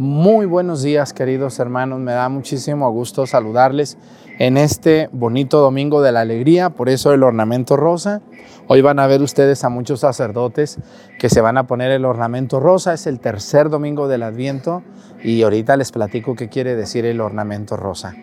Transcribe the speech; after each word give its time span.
Muy 0.00 0.46
buenos 0.46 0.82
días, 0.82 1.12
queridos 1.12 1.58
hermanos. 1.58 1.98
Me 1.98 2.12
da 2.12 2.28
muchísimo 2.28 2.88
gusto 2.92 3.26
saludarles 3.26 3.98
en 4.38 4.56
este 4.56 5.08
bonito 5.10 5.58
domingo 5.58 6.02
de 6.02 6.12
la 6.12 6.20
alegría, 6.20 6.70
por 6.70 6.88
eso 6.88 7.12
el 7.12 7.24
ornamento 7.24 7.76
rosa. 7.76 8.22
Hoy 8.68 8.80
van 8.80 9.00
a 9.00 9.08
ver 9.08 9.22
ustedes 9.22 9.64
a 9.64 9.70
muchos 9.70 9.98
sacerdotes 9.98 10.78
que 11.18 11.28
se 11.28 11.40
van 11.40 11.58
a 11.58 11.66
poner 11.66 11.90
el 11.90 12.04
ornamento 12.04 12.60
rosa. 12.60 12.92
Es 12.92 13.08
el 13.08 13.18
tercer 13.18 13.70
domingo 13.70 14.06
del 14.06 14.22
Adviento 14.22 14.84
y 15.20 15.42
ahorita 15.42 15.76
les 15.76 15.90
platico 15.90 16.36
qué 16.36 16.48
quiere 16.48 16.76
decir 16.76 17.04
el 17.04 17.20
ornamento 17.20 17.76
rosa. 17.76 18.14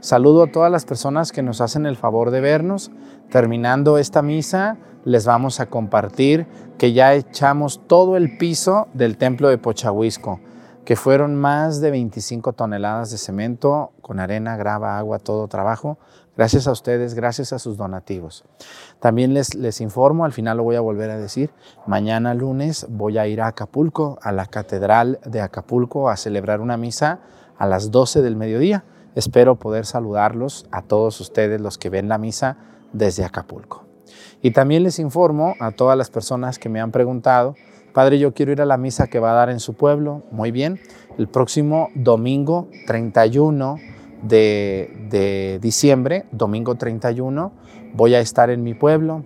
Saludo 0.00 0.42
a 0.42 0.52
todas 0.52 0.70
las 0.70 0.84
personas 0.84 1.32
que 1.32 1.42
nos 1.42 1.62
hacen 1.62 1.86
el 1.86 1.96
favor 1.96 2.30
de 2.30 2.42
vernos. 2.42 2.90
Terminando 3.30 3.96
esta 3.96 4.20
misa, 4.20 4.76
les 5.06 5.24
vamos 5.24 5.60
a 5.60 5.66
compartir 5.70 6.46
que 6.76 6.92
ya 6.92 7.14
echamos 7.14 7.80
todo 7.86 8.18
el 8.18 8.36
piso 8.36 8.88
del 8.92 9.16
templo 9.16 9.48
de 9.48 9.56
Pochahuisco 9.56 10.38
que 10.84 10.96
fueron 10.96 11.36
más 11.36 11.80
de 11.80 11.90
25 11.90 12.52
toneladas 12.54 13.10
de 13.10 13.18
cemento 13.18 13.92
con 14.02 14.18
arena, 14.18 14.56
grava, 14.56 14.98
agua, 14.98 15.18
todo 15.18 15.46
trabajo. 15.46 15.98
Gracias 16.36 16.66
a 16.66 16.72
ustedes, 16.72 17.14
gracias 17.14 17.52
a 17.52 17.58
sus 17.58 17.76
donativos. 17.76 18.44
También 18.98 19.34
les, 19.34 19.54
les 19.54 19.80
informo, 19.80 20.24
al 20.24 20.32
final 20.32 20.56
lo 20.56 20.64
voy 20.64 20.76
a 20.76 20.80
volver 20.80 21.10
a 21.10 21.18
decir, 21.18 21.50
mañana 21.86 22.34
lunes 22.34 22.86
voy 22.88 23.18
a 23.18 23.26
ir 23.26 23.42
a 23.42 23.48
Acapulco, 23.48 24.18
a 24.22 24.32
la 24.32 24.46
Catedral 24.46 25.20
de 25.24 25.40
Acapulco, 25.40 26.08
a 26.08 26.16
celebrar 26.16 26.60
una 26.60 26.76
misa 26.76 27.20
a 27.58 27.66
las 27.66 27.90
12 27.90 28.22
del 28.22 28.36
mediodía. 28.36 28.84
Espero 29.14 29.56
poder 29.56 29.84
saludarlos 29.84 30.66
a 30.72 30.82
todos 30.82 31.20
ustedes, 31.20 31.60
los 31.60 31.76
que 31.76 31.90
ven 31.90 32.08
la 32.08 32.18
misa 32.18 32.56
desde 32.92 33.24
Acapulco. 33.24 33.84
Y 34.40 34.50
también 34.50 34.82
les 34.82 34.98
informo 34.98 35.54
a 35.60 35.70
todas 35.70 35.96
las 35.96 36.10
personas 36.10 36.58
que 36.58 36.68
me 36.68 36.80
han 36.80 36.90
preguntado, 36.90 37.54
Padre, 37.92 38.18
yo 38.18 38.32
quiero 38.32 38.52
ir 38.52 38.62
a 38.62 38.66
la 38.66 38.78
misa 38.78 39.08
que 39.08 39.18
va 39.18 39.32
a 39.32 39.34
dar 39.34 39.50
en 39.50 39.60
su 39.60 39.74
pueblo. 39.74 40.22
Muy 40.30 40.50
bien. 40.50 40.80
El 41.18 41.28
próximo 41.28 41.90
domingo 41.94 42.68
31 42.86 43.78
de, 44.22 45.58
diciembre, 45.60 46.24
domingo 46.32 46.76
31, 46.76 47.52
voy 47.92 48.14
a 48.14 48.20
estar 48.20 48.48
en 48.48 48.62
mi 48.62 48.72
pueblo. 48.72 49.24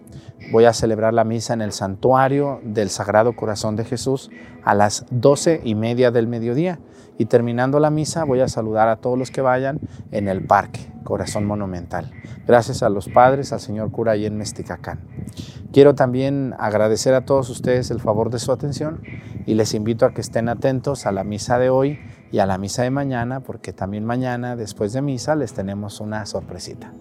Voy 0.51 0.65
a 0.65 0.73
celebrar 0.73 1.15
la 1.15 1.25
misa 1.25 1.55
en 1.55 1.63
el 1.63 1.73
santuario 1.73 2.61
del 2.65 2.91
Sagrado 2.91 3.35
Corazón 3.35 3.77
de 3.77 3.85
Jesús 3.85 4.31
a 4.65 4.75
las 4.75 5.07
doce 5.11 5.61
y 5.65 5.75
media 5.75 6.11
del 6.11 6.27
mediodía. 6.27 6.81
Y 7.19 7.27
terminando 7.27 7.81
la 7.81 7.91
misa, 7.91 8.25
voy 8.25 8.41
a 8.41 8.49
saludar 8.49 8.89
a 8.89 8.97
todos 8.97 9.19
los 9.19 9.31
que 9.31 9.41
vayan 9.41 9.81
en 10.11 10.29
el 10.29 10.45
parque 10.45 10.93
Corazón 11.07 11.47
Monumental. 11.47 12.11
Gracias 12.47 12.83
a 12.83 12.91
los 12.91 13.09
padres, 13.09 13.53
al 13.53 13.61
señor 13.61 13.91
cura 13.91 14.13
ahí 14.13 14.27
en 14.27 14.37
Mesticacán. 14.37 15.01
Quiero 15.73 15.95
también 15.95 16.55
agradecer 16.59 17.15
a 17.15 17.25
todos 17.25 17.49
ustedes 17.49 17.91
el 17.91 18.01
favor 18.01 18.31
de 18.31 18.39
su 18.39 18.53
atención 18.53 19.01
y 19.47 19.55
les 19.55 19.73
invito 19.73 20.05
a 20.05 20.13
que 20.13 20.21
estén 20.21 20.49
atentos 20.49 21.07
a 21.07 21.13
la 21.13 21.25
misa 21.25 21.59
de 21.59 21.71
hoy 21.71 21.99
y 22.33 22.41
a 22.41 22.47
la 22.47 22.59
misa 22.59 22.83
de 22.83 22.91
mañana, 22.91 23.41
porque 23.41 23.73
también 23.73 24.05
mañana, 24.05 24.57
después 24.57 24.93
de 24.93 25.01
misa, 25.01 25.37
les 25.37 25.55
tenemos 25.55 26.01
una 26.01 26.27
sorpresita. 26.27 26.93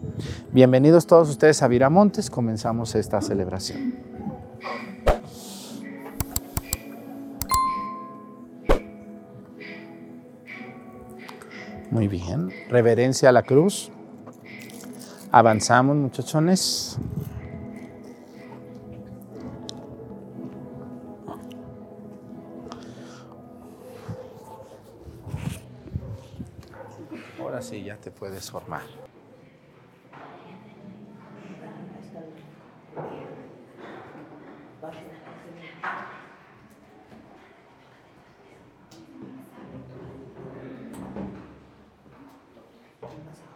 Bienvenidos 0.51 1.07
todos 1.07 1.29
ustedes 1.29 1.61
a 1.63 1.67
Viramontes, 1.67 2.29
comenzamos 2.29 2.95
esta 2.95 3.21
celebración. 3.21 4.14
Muy 11.91 12.07
bien, 12.07 12.51
reverencia 12.69 13.29
a 13.29 13.31
la 13.31 13.43
cruz. 13.43 13.91
Avanzamos, 15.31 15.95
muchachones. 15.95 16.97
sí 27.65 27.83
ya 27.83 27.97
te 27.97 28.11
puedes 28.11 28.49
formar. 28.51 28.83
없는 43.15 43.33
사람. 43.35 43.54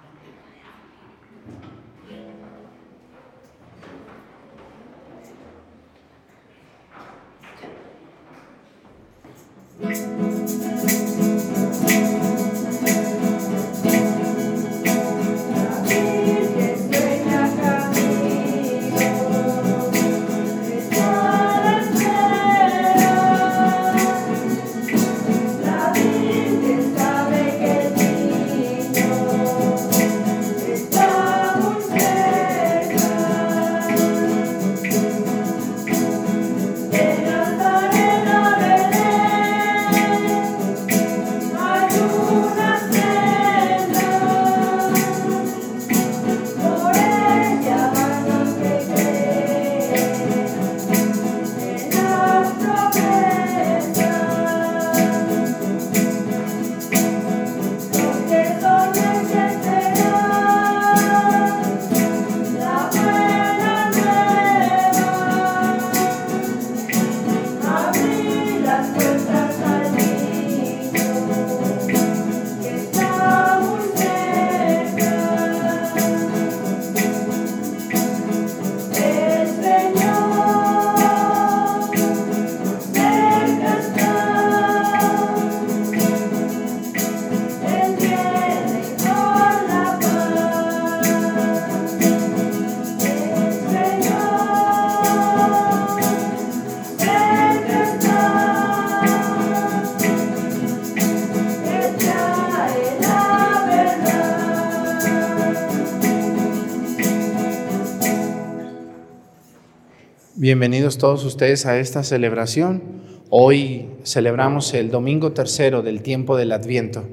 Bienvenidos 110.49 110.97
todos 110.97 111.23
ustedes 111.25 111.67
a 111.67 111.77
esta 111.77 112.01
celebración. 112.01 112.81
Hoy 113.29 113.87
celebramos 114.03 114.73
el 114.73 114.89
domingo 114.89 115.31
tercero 115.31 115.83
del 115.83 116.01
tiempo 116.01 116.37
del 116.37 116.51
Adviento. 116.53 117.05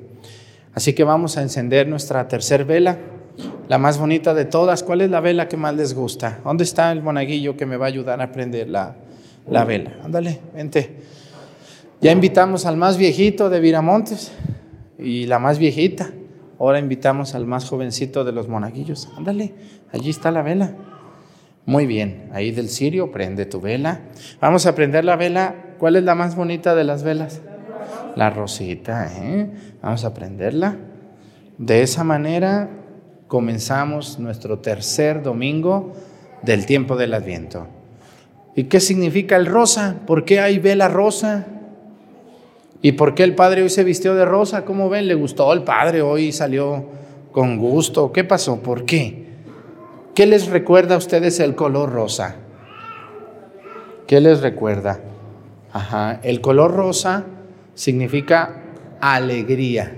Así 0.73 0.95
que 0.95 1.05
vamos 1.05 1.37
a 1.37 1.43
encender 1.43 1.87
nuestra 1.87 2.29
tercer 2.29 2.65
vela, 2.65 2.97
la 3.69 3.77
más 3.77 3.99
bonita 3.99 4.33
de 4.33 4.47
todas. 4.47 4.83
¿Cuál 4.83 5.03
es 5.03 5.11
la 5.11 5.21
vela 5.21 5.49
que 5.49 5.59
más 5.59 5.75
les 5.75 5.93
gusta? 5.93 6.41
¿Dónde 6.45 6.65
está 6.65 6.91
el 6.93 7.03
monaguillo 7.03 7.59
que 7.59 7.67
me 7.67 7.77
va 7.77 7.85
a 7.85 7.89
ayudar 7.89 8.23
a 8.23 8.33
prender 8.33 8.71
la, 8.71 8.97
la 9.51 9.67
vela? 9.67 9.93
Ándale, 10.03 10.41
vente. 10.55 10.97
Ya 12.01 12.13
invitamos 12.13 12.65
al 12.65 12.79
más 12.79 12.97
viejito 12.97 13.51
de 13.51 13.61
Viramontes 13.61 14.33
y 14.99 15.27
la 15.27 15.39
más 15.39 15.59
viejita. 15.59 16.11
Ahora 16.59 16.79
invitamos 16.79 17.35
al 17.35 17.45
más 17.45 17.69
jovencito 17.69 18.25
de 18.25 18.33
los 18.33 18.49
monaguillos. 18.49 19.11
Ándale, 19.15 19.53
allí 19.93 20.09
está 20.09 20.31
la 20.31 20.41
vela. 20.41 20.75
Muy 21.67 21.87
bien, 21.87 22.31
ahí 22.33 22.53
del 22.53 22.69
cirio 22.69 23.11
prende 23.11 23.45
tu 23.45 23.61
vela. 23.61 24.03
Vamos 24.41 24.67
a 24.67 24.77
prender 24.77 25.05
la 25.05 25.17
vela. 25.17 25.75
¿Cuál 25.79 25.97
es 25.97 26.05
la 26.05 26.15
más 26.15 26.37
bonita 26.37 26.77
de 26.77 26.85
las 26.85 27.03
velas? 27.03 27.43
La 28.15 28.31
rosita, 28.31 29.11
¿eh? 29.19 29.51
Vamos 29.83 30.05
a 30.05 30.15
prenderla. 30.15 30.77
De 31.59 31.83
esa 31.83 32.05
manera 32.05 32.71
comenzamos 33.27 34.21
nuestro 34.21 34.61
tercer 34.61 35.25
domingo 35.25 35.93
del 36.43 36.67
tiempo 36.67 36.97
del 36.97 37.15
Adviento. 37.15 37.67
¿Y 38.55 38.65
qué 38.65 38.79
significa 38.79 39.35
el 39.35 39.47
rosa? 39.47 39.97
¿Por 40.07 40.25
qué 40.25 40.39
hay 40.39 40.61
vela 40.61 40.87
rosa? 40.87 41.47
¿Y 42.81 42.93
por 42.93 43.17
qué 43.17 43.25
el 43.25 43.35
padre 43.35 43.63
hoy 43.63 43.71
se 43.71 43.83
vistió 43.83 44.15
de 44.15 44.25
rosa? 44.25 44.65
¿Cómo 44.65 44.89
ven? 44.89 45.09
¿Le 45.09 45.15
gustó 45.15 45.53
el 45.53 45.65
padre 45.65 46.01
hoy? 46.01 46.31
¿Salió 46.31 46.87
con 47.33 47.59
gusto? 47.59 48.13
¿Qué 48.13 48.23
pasó? 48.23 48.63
¿Por 48.63 48.85
qué? 48.85 49.26
¿Qué 50.17 50.25
les 50.25 50.47
recuerda 50.47 50.95
a 50.95 50.99
ustedes 50.99 51.41
el 51.41 51.55
color 51.55 51.93
rosa? 51.93 52.37
¿Qué 54.07 54.19
les 54.23 54.41
recuerda? 54.41 54.99
Ajá, 55.75 56.21
el 56.23 56.41
color 56.41 56.73
rosa 56.73 57.27
significa 57.75 58.63
alegría. 58.99 59.93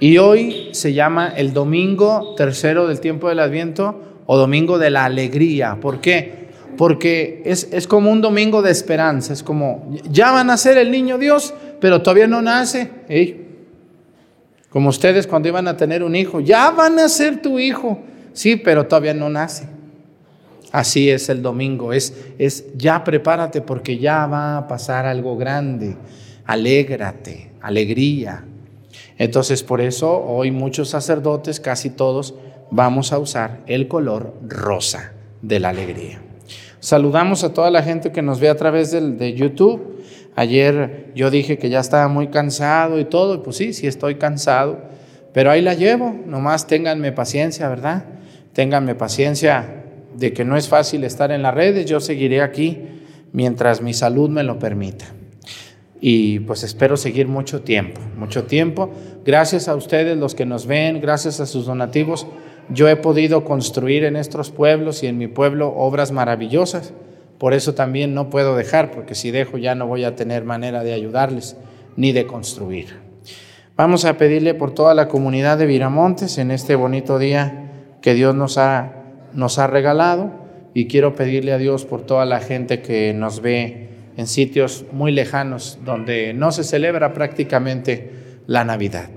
Y 0.00 0.18
hoy 0.18 0.70
se 0.72 0.92
llama 0.92 1.28
el 1.36 1.52
domingo 1.52 2.34
tercero 2.36 2.88
del 2.88 2.98
tiempo 2.98 3.28
del 3.28 3.38
Adviento 3.38 4.22
o 4.26 4.36
domingo 4.36 4.76
de 4.76 4.90
la 4.90 5.04
alegría. 5.04 5.78
¿Por 5.80 6.00
qué? 6.00 6.48
Porque 6.76 7.42
es, 7.44 7.68
es 7.70 7.86
como 7.86 8.10
un 8.10 8.20
domingo 8.20 8.60
de 8.60 8.72
esperanza. 8.72 9.32
Es 9.32 9.44
como, 9.44 9.88
ya 10.10 10.32
van 10.32 10.50
a 10.50 10.56
ser 10.56 10.78
el 10.78 10.90
niño 10.90 11.16
Dios, 11.16 11.54
pero 11.80 12.02
todavía 12.02 12.26
no 12.26 12.42
nace. 12.42 12.90
Como 14.68 14.88
ustedes 14.88 15.28
cuando 15.28 15.46
iban 15.46 15.68
a 15.68 15.76
tener 15.76 16.02
un 16.02 16.16
hijo, 16.16 16.40
ya 16.40 16.72
van 16.72 16.98
a 16.98 17.08
ser 17.08 17.40
tu 17.40 17.60
hijo. 17.60 18.00
Sí, 18.32 18.56
pero 18.56 18.86
todavía 18.86 19.14
no 19.14 19.28
nace. 19.28 19.68
Así 20.72 21.10
es 21.10 21.28
el 21.28 21.42
domingo, 21.42 21.92
es, 21.92 22.14
es 22.38 22.64
ya 22.76 23.02
prepárate 23.02 23.60
porque 23.60 23.98
ya 23.98 24.26
va 24.26 24.56
a 24.56 24.68
pasar 24.68 25.04
algo 25.04 25.36
grande. 25.36 25.96
Alégrate, 26.44 27.50
alegría. 27.60 28.44
Entonces 29.18 29.64
por 29.64 29.80
eso 29.80 30.24
hoy 30.24 30.52
muchos 30.52 30.88
sacerdotes, 30.90 31.58
casi 31.58 31.90
todos, 31.90 32.34
vamos 32.70 33.12
a 33.12 33.18
usar 33.18 33.60
el 33.66 33.88
color 33.88 34.32
rosa 34.46 35.12
de 35.42 35.58
la 35.58 35.70
alegría. 35.70 36.22
Saludamos 36.78 37.42
a 37.42 37.52
toda 37.52 37.70
la 37.70 37.82
gente 37.82 38.12
que 38.12 38.22
nos 38.22 38.38
ve 38.38 38.48
a 38.48 38.56
través 38.56 38.92
de 38.92 39.34
YouTube. 39.34 40.04
Ayer 40.36 41.10
yo 41.16 41.30
dije 41.30 41.58
que 41.58 41.68
ya 41.68 41.80
estaba 41.80 42.06
muy 42.06 42.28
cansado 42.28 43.00
y 43.00 43.04
todo, 43.04 43.42
pues 43.42 43.56
sí, 43.56 43.72
sí 43.72 43.88
estoy 43.88 44.14
cansado, 44.14 44.78
pero 45.34 45.50
ahí 45.50 45.60
la 45.60 45.74
llevo, 45.74 46.14
nomás 46.26 46.66
ténganme 46.66 47.10
paciencia, 47.12 47.68
¿verdad? 47.68 48.04
Ténganme 48.52 48.94
paciencia 48.94 49.84
de 50.16 50.32
que 50.32 50.44
no 50.44 50.56
es 50.56 50.68
fácil 50.68 51.04
estar 51.04 51.30
en 51.30 51.42
las 51.42 51.54
redes, 51.54 51.86
yo 51.86 52.00
seguiré 52.00 52.42
aquí 52.42 52.78
mientras 53.32 53.80
mi 53.80 53.94
salud 53.94 54.28
me 54.28 54.42
lo 54.42 54.58
permita 54.58 55.06
y 56.00 56.40
pues 56.40 56.62
espero 56.62 56.96
seguir 56.96 57.28
mucho 57.28 57.60
tiempo, 57.62 58.00
mucho 58.16 58.44
tiempo. 58.44 58.90
Gracias 59.24 59.68
a 59.68 59.74
ustedes 59.74 60.16
los 60.16 60.34
que 60.34 60.46
nos 60.46 60.66
ven, 60.66 61.00
gracias 61.00 61.40
a 61.40 61.46
sus 61.46 61.66
donativos, 61.66 62.26
yo 62.70 62.88
he 62.88 62.96
podido 62.96 63.44
construir 63.44 64.04
en 64.04 64.16
estos 64.16 64.50
pueblos 64.50 65.02
y 65.02 65.08
en 65.08 65.18
mi 65.18 65.26
pueblo 65.26 65.74
obras 65.76 66.12
maravillosas. 66.12 66.94
Por 67.38 67.52
eso 67.52 67.74
también 67.74 68.14
no 68.14 68.30
puedo 68.30 68.54
dejar, 68.54 68.90
porque 68.90 69.14
si 69.14 69.30
dejo 69.30 69.58
ya 69.58 69.74
no 69.74 69.86
voy 69.86 70.04
a 70.04 70.14
tener 70.14 70.44
manera 70.44 70.84
de 70.84 70.92
ayudarles 70.92 71.56
ni 71.96 72.12
de 72.12 72.26
construir. 72.26 72.98
Vamos 73.76 74.04
a 74.04 74.16
pedirle 74.18 74.54
por 74.54 74.72
toda 74.72 74.94
la 74.94 75.08
comunidad 75.08 75.58
de 75.58 75.66
Viramontes 75.66 76.38
en 76.38 76.50
este 76.50 76.74
bonito 76.74 77.18
día 77.18 77.69
que 78.02 78.14
Dios 78.14 78.34
nos 78.34 78.58
ha, 78.58 78.92
nos 79.32 79.58
ha 79.58 79.66
regalado 79.66 80.30
y 80.74 80.86
quiero 80.86 81.14
pedirle 81.14 81.52
a 81.52 81.58
Dios 81.58 81.84
por 81.84 82.02
toda 82.02 82.24
la 82.24 82.40
gente 82.40 82.80
que 82.80 83.12
nos 83.12 83.40
ve 83.40 83.88
en 84.16 84.26
sitios 84.26 84.84
muy 84.92 85.12
lejanos 85.12 85.78
donde 85.84 86.34
no 86.34 86.52
se 86.52 86.64
celebra 86.64 87.12
prácticamente 87.12 88.10
la 88.46 88.64
Navidad. 88.64 89.08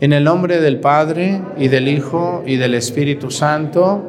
En 0.00 0.12
el 0.12 0.24
nombre 0.24 0.60
del 0.60 0.80
Padre 0.80 1.40
y 1.56 1.68
del 1.68 1.88
Hijo 1.88 2.42
y 2.46 2.56
del 2.56 2.74
Espíritu 2.74 3.30
Santo, 3.30 4.06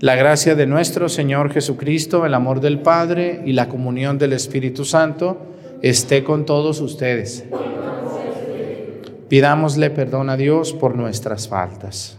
la 0.00 0.16
gracia 0.16 0.54
de 0.54 0.66
nuestro 0.66 1.08
Señor 1.08 1.52
Jesucristo, 1.52 2.24
el 2.24 2.34
amor 2.34 2.60
del 2.60 2.80
Padre 2.80 3.42
y 3.44 3.52
la 3.52 3.68
comunión 3.68 4.18
del 4.18 4.32
Espíritu 4.32 4.84
Santo 4.84 5.38
esté 5.82 6.24
con 6.24 6.46
todos 6.46 6.80
ustedes. 6.80 7.44
Pidámosle 9.28 9.90
perdón 9.90 10.30
a 10.30 10.36
Dios 10.36 10.72
por 10.72 10.94
nuestras 10.96 11.48
faltas. 11.48 12.18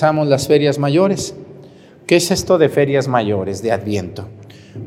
Comenzamos 0.00 0.28
las 0.28 0.48
ferias 0.48 0.78
mayores. 0.78 1.34
¿Qué 2.06 2.16
es 2.16 2.30
esto 2.30 2.56
de 2.56 2.70
ferias 2.70 3.06
mayores 3.06 3.60
de 3.60 3.70
Adviento? 3.70 4.30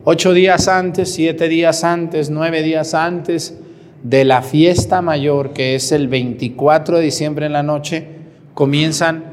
Ocho 0.06 0.34
días 0.34 0.68
antes, 0.68 1.14
siete 1.14 1.50
días 1.50 1.84
antes, 1.84 2.32
nueve 2.32 2.64
días 2.64 2.96
antes 2.96 3.54
de 4.02 4.26
la 4.26 4.42
fiesta 4.42 5.04
mayor, 5.04 5.54
que 5.54 5.76
es 5.76 5.92
el 5.92 6.08
24 6.08 6.98
de 6.98 7.04
diciembre 7.04 7.46
en 7.46 7.54
la 7.54 7.62
noche, 7.62 8.08
comienzan 8.56 9.26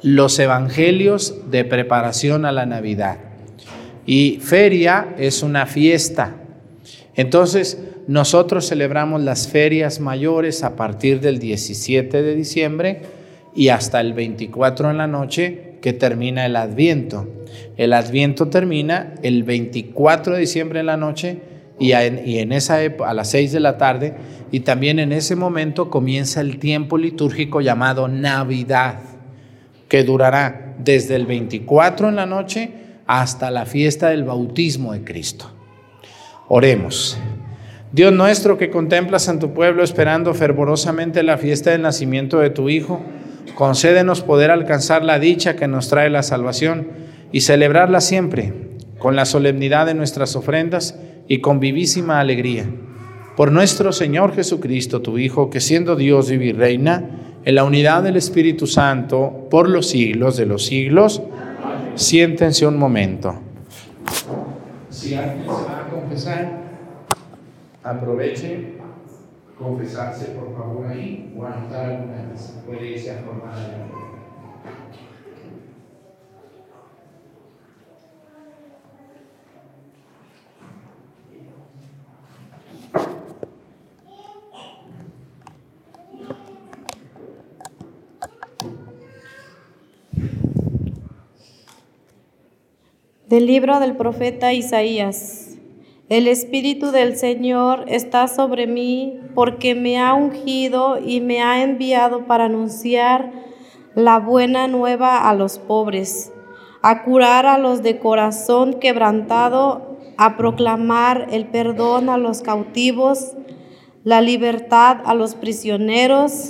los 0.00 0.38
evangelios 0.38 1.50
de 1.50 1.64
preparación 1.64 2.44
a 2.44 2.52
la 2.52 2.64
Navidad. 2.64 3.18
Y 4.06 4.38
feria 4.40 5.16
es 5.18 5.42
una 5.42 5.66
fiesta. 5.66 6.36
Entonces, 7.16 7.82
nosotros 8.06 8.68
celebramos 8.68 9.20
las 9.22 9.48
ferias 9.48 9.98
mayores 9.98 10.62
a 10.62 10.76
partir 10.76 11.20
del 11.20 11.40
17 11.40 12.22
de 12.22 12.36
diciembre 12.36 13.19
y 13.54 13.68
hasta 13.68 14.00
el 14.00 14.12
24 14.12 14.90
en 14.90 14.98
la 14.98 15.06
noche 15.06 15.78
que 15.80 15.92
termina 15.92 16.46
el 16.46 16.56
Adviento. 16.56 17.28
El 17.76 17.92
Adviento 17.92 18.48
termina 18.48 19.14
el 19.22 19.42
24 19.42 20.34
de 20.34 20.40
diciembre 20.40 20.80
en 20.80 20.86
la 20.86 20.96
noche 20.96 21.40
y 21.78 21.92
en, 21.92 22.52
esa 22.52 22.82
época, 22.82 23.08
a 23.08 23.14
las 23.14 23.30
6 23.30 23.52
de 23.52 23.60
la 23.60 23.78
tarde, 23.78 24.14
y 24.52 24.60
también 24.60 24.98
en 24.98 25.12
ese 25.12 25.34
momento 25.34 25.88
comienza 25.88 26.42
el 26.42 26.58
tiempo 26.58 26.98
litúrgico 26.98 27.62
llamado 27.62 28.06
Navidad, 28.06 29.00
que 29.88 30.04
durará 30.04 30.74
desde 30.78 31.16
el 31.16 31.24
24 31.24 32.10
en 32.10 32.16
la 32.16 32.26
noche 32.26 32.70
hasta 33.06 33.50
la 33.50 33.64
fiesta 33.64 34.10
del 34.10 34.24
bautismo 34.24 34.92
de 34.92 35.04
Cristo. 35.04 35.50
Oremos. 36.48 37.18
Dios 37.92 38.12
nuestro 38.12 38.58
que 38.58 38.70
contemplas 38.70 39.26
en 39.28 39.38
tu 39.38 39.52
pueblo 39.52 39.82
esperando 39.82 40.34
fervorosamente 40.34 41.22
la 41.22 41.38
fiesta 41.38 41.70
del 41.70 41.82
nacimiento 41.82 42.40
de 42.40 42.50
tu 42.50 42.68
Hijo, 42.68 43.00
Concédenos 43.54 44.22
poder 44.22 44.50
alcanzar 44.50 45.04
la 45.04 45.18
dicha 45.18 45.56
que 45.56 45.68
nos 45.68 45.88
trae 45.88 46.10
la 46.10 46.22
salvación 46.22 46.88
y 47.32 47.42
celebrarla 47.42 48.00
siempre 48.00 48.52
con 48.98 49.16
la 49.16 49.24
solemnidad 49.24 49.86
de 49.86 49.94
nuestras 49.94 50.36
ofrendas 50.36 50.98
y 51.28 51.40
con 51.40 51.60
vivísima 51.60 52.20
alegría. 52.20 52.66
Por 53.36 53.52
nuestro 53.52 53.92
Señor 53.92 54.34
Jesucristo, 54.34 55.00
tu 55.00 55.18
Hijo, 55.18 55.48
que 55.50 55.60
siendo 55.60 55.96
Dios 55.96 56.28
vive 56.28 56.46
y 56.46 56.52
reina 56.52 57.38
en 57.44 57.54
la 57.54 57.64
unidad 57.64 58.02
del 58.02 58.16
Espíritu 58.16 58.66
Santo 58.66 59.46
por 59.50 59.68
los 59.68 59.88
siglos 59.88 60.36
de 60.36 60.46
los 60.46 60.66
siglos, 60.66 61.22
siéntense 61.94 62.66
un 62.66 62.78
momento. 62.78 63.40
Si 64.90 65.14
alguien 65.14 65.44
se 65.44 65.48
va 65.48 65.86
a 65.86 65.88
confesar, 65.88 66.52
aproveche 67.82 68.79
confesarse 69.60 70.30
por 70.30 70.56
favor 70.56 70.86
ahí 70.86 71.32
o 71.36 71.44
anotar 71.44 71.90
alguna 71.90 72.26
vez. 72.30 72.54
Puede 72.66 72.92
irse 72.92 73.10
a 73.10 73.18
formar 73.18 73.54
Del 93.28 93.46
libro 93.46 93.78
del 93.78 93.94
profeta 93.94 94.52
Isaías. 94.52 95.49
El 96.10 96.26
Espíritu 96.26 96.90
del 96.90 97.16
Señor 97.16 97.84
está 97.86 98.26
sobre 98.26 98.66
mí 98.66 99.20
porque 99.32 99.76
me 99.76 100.00
ha 100.00 100.12
ungido 100.12 100.98
y 100.98 101.20
me 101.20 101.40
ha 101.40 101.62
enviado 101.62 102.26
para 102.26 102.46
anunciar 102.46 103.30
la 103.94 104.18
buena 104.18 104.66
nueva 104.66 105.28
a 105.28 105.34
los 105.34 105.60
pobres, 105.60 106.32
a 106.82 107.04
curar 107.04 107.46
a 107.46 107.58
los 107.58 107.84
de 107.84 108.00
corazón 108.00 108.80
quebrantado, 108.80 109.98
a 110.16 110.36
proclamar 110.36 111.28
el 111.30 111.46
perdón 111.46 112.08
a 112.08 112.18
los 112.18 112.42
cautivos, 112.42 113.36
la 114.02 114.20
libertad 114.20 114.96
a 115.04 115.14
los 115.14 115.36
prisioneros 115.36 116.48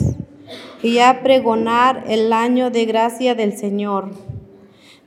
y 0.83 1.01
a 1.01 1.23
pregonar 1.23 2.05
el 2.09 2.33
año 2.33 2.71
de 2.71 2.87
gracia 2.87 3.35
del 3.35 3.59
Señor. 3.59 4.30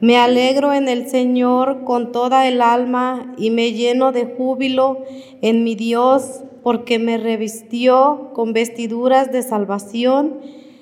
Me 0.03 0.17
alegro 0.17 0.73
en 0.73 0.89
el 0.89 1.07
Señor 1.07 1.85
con 1.85 2.11
toda 2.11 2.45
el 2.45 2.61
alma 2.61 3.33
y 3.37 3.51
me 3.51 3.71
lleno 3.71 4.11
de 4.11 4.25
júbilo 4.25 4.97
en 5.41 5.63
mi 5.63 5.75
Dios 5.75 6.41
porque 6.61 6.99
me 6.99 7.17
revistió 7.17 8.31
con 8.33 8.51
vestiduras 8.51 9.31
de 9.31 9.43
salvación 9.43 10.41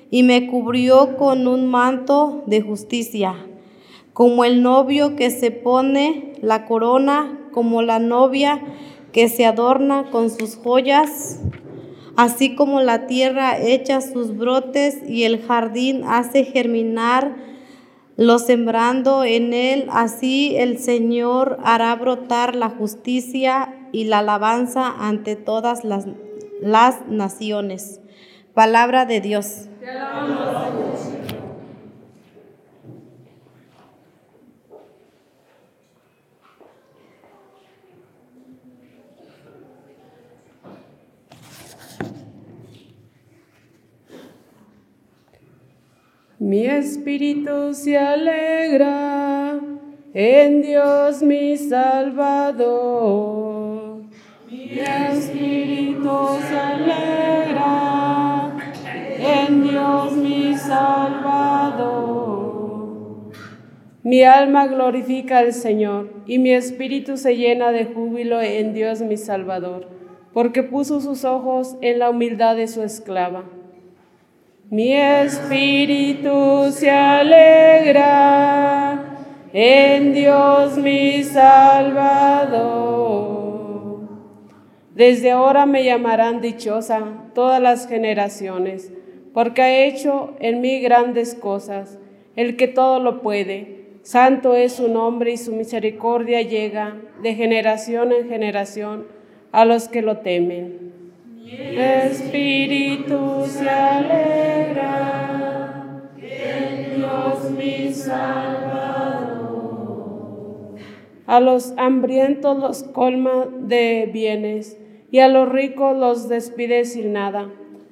y 0.09 0.23
me 0.23 0.47
cubrió 0.47 1.17
con 1.17 1.47
un 1.47 1.69
manto 1.69 2.41
de 2.47 2.61
justicia, 2.61 3.35
como 4.13 4.43
el 4.43 4.63
novio 4.63 5.15
que 5.15 5.29
se 5.29 5.51
pone 5.51 6.33
la 6.41 6.65
corona, 6.65 7.47
como 7.53 7.83
la 7.83 7.99
novia 7.99 8.59
que 9.11 9.29
se 9.29 9.45
adorna 9.45 10.09
con 10.09 10.31
sus 10.31 10.55
joyas, 10.55 11.39
así 12.15 12.55
como 12.55 12.81
la 12.81 13.05
tierra 13.05 13.59
echa 13.59 14.01
sus 14.01 14.35
brotes 14.35 15.07
y 15.07 15.25
el 15.25 15.43
jardín 15.43 16.05
hace 16.05 16.43
germinar 16.43 17.50
lo 18.21 18.37
sembrando 18.37 19.23
en 19.23 19.51
él, 19.51 19.87
así 19.91 20.55
el 20.55 20.77
Señor 20.77 21.57
hará 21.63 21.95
brotar 21.95 22.53
la 22.55 22.69
justicia 22.69 23.73
y 23.91 24.03
la 24.03 24.19
alabanza 24.19 24.93
ante 24.99 25.35
todas 25.35 25.83
las, 25.83 26.05
las 26.61 27.07
naciones. 27.07 27.99
Palabra 28.53 29.07
de 29.07 29.21
Dios. 29.21 29.69
Mi 46.43 46.65
espíritu 46.65 47.75
se 47.75 47.99
alegra 47.99 49.59
en 50.11 50.63
Dios 50.63 51.21
mi 51.21 51.55
Salvador. 51.55 52.55
Mi 54.49 54.79
espíritu 54.79 56.09
se 56.49 56.57
alegra 56.57 58.57
en 59.19 59.69
Dios 59.69 60.13
mi 60.13 60.57
Salvador. 60.57 62.09
Mi 64.01 64.23
alma 64.23 64.65
glorifica 64.65 65.37
al 65.37 65.53
Señor 65.53 66.09
y 66.25 66.39
mi 66.39 66.53
espíritu 66.53 67.17
se 67.17 67.37
llena 67.37 67.71
de 67.71 67.85
júbilo 67.85 68.41
en 68.41 68.73
Dios 68.73 69.01
mi 69.01 69.17
Salvador, 69.17 69.87
porque 70.33 70.63
puso 70.63 71.01
sus 71.01 71.23
ojos 71.23 71.77
en 71.81 71.99
la 71.99 72.09
humildad 72.09 72.55
de 72.55 72.67
su 72.67 72.81
esclava. 72.81 73.43
Mi 74.71 74.93
espíritu 74.95 76.71
se 76.71 76.89
alegra 76.89 78.07
en 79.51 80.13
Dios 80.13 80.77
mi 80.77 81.25
Salvador. 81.25 82.71
Desde 84.95 85.31
ahora 85.31 85.65
me 85.65 85.83
llamarán 85.83 86.39
dichosa 86.39 87.03
todas 87.35 87.61
las 87.61 87.85
generaciones, 87.89 88.93
porque 89.33 89.61
ha 89.61 89.83
hecho 89.83 90.35
en 90.39 90.61
mí 90.61 90.79
grandes 90.79 91.35
cosas, 91.35 91.99
el 92.37 92.55
que 92.55 92.69
todo 92.69 93.01
lo 93.01 93.21
puede. 93.21 93.97
Santo 94.03 94.55
es 94.55 94.71
su 94.71 94.87
nombre 94.87 95.33
y 95.33 95.37
su 95.37 95.51
misericordia 95.51 96.43
llega 96.43 96.95
de 97.21 97.35
generación 97.35 98.13
en 98.13 98.29
generación 98.29 99.05
a 99.51 99.65
los 99.65 99.89
que 99.89 100.01
lo 100.01 100.19
temen. 100.19 100.90
Espíritu 101.51 103.45
se 103.45 103.69
alegra 103.69 104.79
en 106.17 106.95
Dios 106.95 107.51
mi 107.51 107.91
Salvador. 107.93 109.49
A 111.27 111.41
los 111.41 111.73
hambrientos 111.75 112.57
los 112.57 112.83
colma 112.83 113.47
de 113.59 114.09
bienes 114.13 114.77
y 115.11 115.19
a 115.19 115.27
los 115.27 115.49
ricos 115.49 115.97
los 115.97 116.29
despide 116.29 116.85
sin 116.85 117.11
nada. 117.11 117.49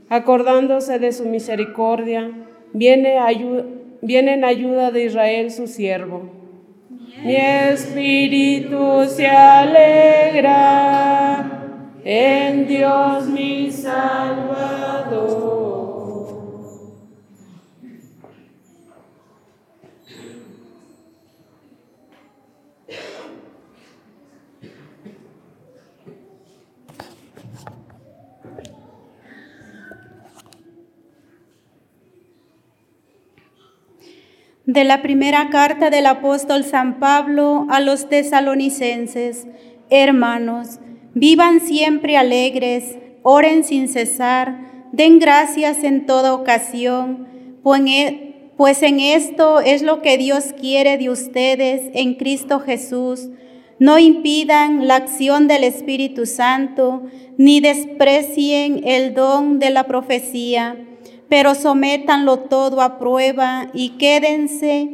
Acordándose 0.08 0.98
de 0.98 1.12
su 1.12 1.26
misericordia, 1.26 2.32
viene, 2.72 3.18
viene 4.02 4.36
en 4.36 4.46
ayuda 4.46 4.92
de 4.92 5.04
Israel 5.04 5.52
su 5.52 5.68
siervo. 5.68 6.30
Mi 7.26 7.36
espíritu 7.36 9.04
se 9.06 9.28
alegra 9.28 11.10
en 12.04 12.68
Dios 12.68 13.28
mi 13.28 13.72
Salvador. 13.72 15.50
De 34.66 34.84
la 34.84 35.02
primera 35.02 35.50
carta 35.50 35.90
del 35.90 36.06
apóstol 36.06 36.64
San 36.64 37.00
Pablo 37.00 37.66
a 37.72 37.80
los 37.80 38.08
tesalonicenses, 38.08 39.48
hermanos, 39.90 40.80
Vivan 41.20 41.60
siempre 41.60 42.16
alegres, 42.16 42.96
oren 43.24 43.66
sin 43.66 43.90
cesar, 43.90 44.88
den 44.94 45.20
gracias 45.20 45.84
en 45.84 46.06
toda 46.06 46.34
ocasión, 46.34 47.28
e, 47.88 48.52
pues 48.56 48.82
en 48.84 49.02
esto 49.02 49.60
es 49.60 49.82
lo 49.82 50.02
que 50.02 50.18
Dios 50.18 50.54
quiere 50.58 50.98
de 50.98 51.10
ustedes 51.10 51.92
en 51.94 52.14
Cristo 52.14 52.62
Jesús. 52.62 53.28
No 53.80 54.00
impidan 54.00 54.88
la 54.88 54.96
acción 54.96 55.50
del 55.50 55.66
Espíritu 55.66 56.26
Santo, 56.26 57.04
ni 57.38 57.60
desprecien 57.60 58.88
el 58.88 59.14
don 59.14 59.60
de 59.60 59.72
la 59.72 59.88
profecía, 59.88 60.78
pero 61.28 61.54
sométanlo 61.54 62.40
todo 62.40 62.80
a 62.80 62.98
prueba 62.98 63.70
y 63.74 63.98
quédense 63.98 64.88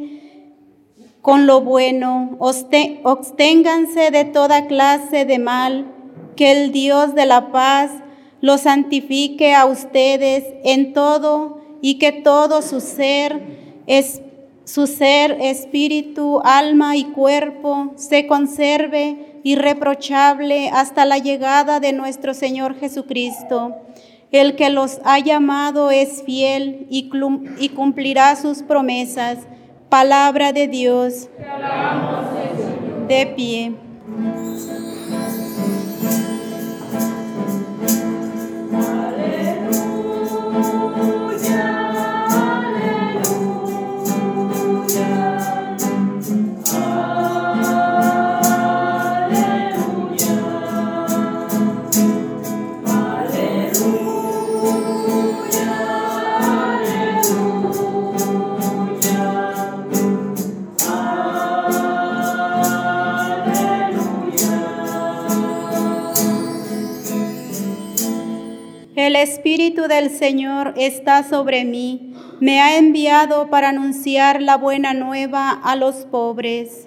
con 1.22 1.46
lo 1.46 1.60
bueno, 1.60 2.36
obsténganse 2.40 4.10
de 4.10 4.24
toda 4.24 4.66
clase 4.66 5.24
de 5.24 5.38
mal 5.38 5.92
que 6.36 6.52
el 6.52 6.72
Dios 6.72 7.14
de 7.14 7.26
la 7.26 7.50
paz 7.50 7.90
los 8.40 8.62
santifique 8.62 9.54
a 9.54 9.66
ustedes 9.66 10.44
en 10.62 10.92
todo 10.92 11.60
y 11.80 11.98
que 11.98 12.12
todo 12.12 12.62
su 12.62 12.80
ser, 12.80 13.40
es, 13.86 14.20
su 14.64 14.86
ser, 14.86 15.38
espíritu, 15.40 16.40
alma 16.44 16.96
y 16.96 17.04
cuerpo 17.04 17.92
se 17.96 18.26
conserve 18.26 19.40
irreprochable 19.42 20.68
hasta 20.70 21.04
la 21.04 21.18
llegada 21.18 21.80
de 21.80 21.92
nuestro 21.92 22.34
Señor 22.34 22.78
Jesucristo. 22.78 23.76
El 24.32 24.56
que 24.56 24.70
los 24.70 25.00
ha 25.04 25.20
llamado 25.20 25.90
es 25.90 26.22
fiel 26.24 26.86
y, 26.90 27.10
y 27.58 27.68
cumplirá 27.70 28.34
sus 28.36 28.62
promesas. 28.62 29.38
Palabra 29.88 30.52
de 30.52 30.66
Dios. 30.66 31.28
De 33.08 33.26
pie. 33.36 33.72
El 69.16 69.22
Espíritu 69.22 69.88
del 69.88 70.10
Señor 70.10 70.74
está 70.76 71.26
sobre 71.26 71.64
mí. 71.64 72.12
Me 72.38 72.60
ha 72.60 72.76
enviado 72.76 73.48
para 73.48 73.70
anunciar 73.70 74.42
la 74.42 74.58
buena 74.58 74.92
nueva 74.92 75.52
a 75.52 75.74
los 75.74 76.04
pobres. 76.04 76.86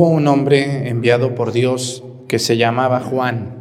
Hubo 0.00 0.08
un 0.08 0.28
hombre 0.28 0.88
enviado 0.88 1.34
por 1.34 1.52
Dios 1.52 2.02
que 2.26 2.38
se 2.38 2.56
llamaba 2.56 3.00
Juan. 3.00 3.54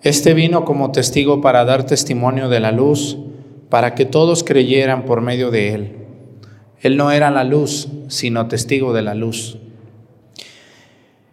Este 0.00 0.32
vino 0.32 0.64
como 0.64 0.90
testigo 0.90 1.42
para 1.42 1.66
dar 1.66 1.84
testimonio 1.84 2.48
de 2.48 2.60
la 2.60 2.72
luz, 2.72 3.18
para 3.68 3.94
que 3.94 4.06
todos 4.06 4.42
creyeran 4.42 5.04
por 5.04 5.20
medio 5.20 5.50
de 5.50 5.74
él. 5.74 5.96
Él 6.80 6.96
no 6.96 7.10
era 7.10 7.30
la 7.30 7.44
luz, 7.44 7.88
sino 8.08 8.48
testigo 8.48 8.94
de 8.94 9.02
la 9.02 9.14
luz. 9.14 9.58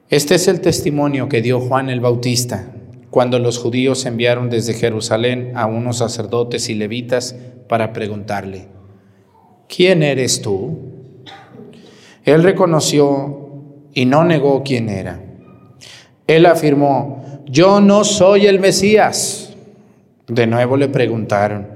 Este 0.10 0.36
es 0.36 0.50
el 0.50 0.60
testimonio 0.60 1.30
que 1.30 1.42
dio 1.42 1.62
Juan 1.62 1.90
el 1.90 2.02
Bautista 2.02 2.70
cuando 3.12 3.40
los 3.40 3.60
judíos 3.60 4.06
enviaron 4.06 4.50
desde 4.50 4.74
Jerusalén 4.74 5.54
a 5.56 5.68
unos 5.68 6.00
sacerdotes 6.00 6.68
y 6.68 6.74
levitas 6.74 7.38
para 7.70 7.94
preguntarle, 7.94 8.68
¿quién 9.70 10.04
eres 10.04 10.42
tú? 10.42 10.80
Él 12.26 12.44
reconoció 12.44 13.43
y 13.94 14.06
no 14.06 14.24
negó 14.24 14.64
quién 14.64 14.90
era. 14.90 15.20
Él 16.28 16.46
afirmó, 16.46 17.42
yo 17.46 17.82
no 17.82 18.04
soy 18.04 18.48
el 18.48 18.60
Mesías. 18.60 19.54
De 20.28 20.48
nuevo 20.48 20.78
le 20.78 20.88
preguntaron, 20.88 21.68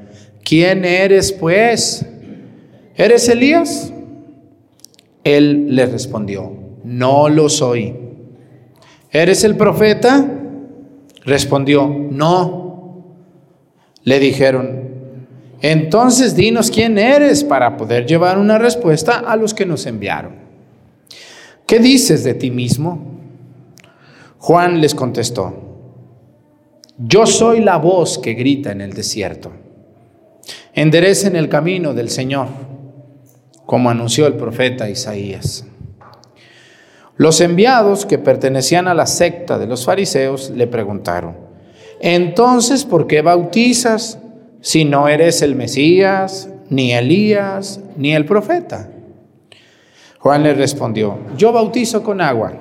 ¿quién 0.44 0.86
eres 0.86 1.32
pues? 1.32 2.06
¿Eres 2.96 3.30
Elías? 3.30 3.92
Él 5.24 5.76
le 5.76 5.86
respondió, 5.86 6.52
no 6.84 7.30
lo 7.30 7.50
soy. 7.50 7.96
¿Eres 9.12 9.44
el 9.44 9.56
profeta? 9.56 10.26
Respondió, 11.26 11.88
no. 11.88 13.04
Le 14.04 14.20
dijeron, 14.20 14.88
entonces 15.62 16.36
dinos 16.36 16.72
quién 16.72 16.98
eres 16.98 17.44
para 17.44 17.76
poder 17.76 18.06
llevar 18.06 18.38
una 18.38 18.58
respuesta 18.58 19.20
a 19.20 19.36
los 19.36 19.54
que 19.54 19.66
nos 19.66 19.86
enviaron. 19.86 20.37
¿Qué 21.68 21.80
dices 21.80 22.24
de 22.24 22.34
ti 22.34 22.50
mismo? 22.50 22.98
Juan 24.38 24.80
les 24.80 24.96
contestó, 24.96 25.54
yo 26.98 27.26
soy 27.28 27.60
la 27.60 27.76
voz 27.76 28.18
que 28.18 28.36
grita 28.36 28.72
en 28.72 28.80
el 28.80 28.94
desierto. 28.94 29.52
Enderecen 30.74 31.36
el 31.36 31.50
camino 31.50 31.94
del 31.94 32.10
Señor, 32.10 32.48
como 33.66 33.90
anunció 33.90 34.28
el 34.28 34.36
profeta 34.36 34.90
Isaías. 34.90 35.66
Los 37.18 37.42
enviados 37.42 38.06
que 38.06 38.18
pertenecían 38.18 38.88
a 38.88 38.94
la 38.94 39.06
secta 39.06 39.60
de 39.60 39.68
los 39.68 39.84
fariseos 39.84 40.52
le 40.52 40.68
preguntaron, 40.68 41.36
entonces, 42.00 42.86
¿por 42.86 43.08
qué 43.08 43.22
bautizas 43.22 44.20
si 44.62 44.86
no 44.86 45.10
eres 45.10 45.42
el 45.42 45.56
Mesías, 45.56 46.50
ni 46.70 46.94
Elías, 46.94 47.82
ni 47.98 48.16
el 48.16 48.24
profeta? 48.24 48.90
Juan 50.20 50.44
le 50.44 50.54
respondió, 50.54 51.20
yo 51.38 51.52
bautizo 51.52 52.04
con 52.04 52.22
agua, 52.22 52.54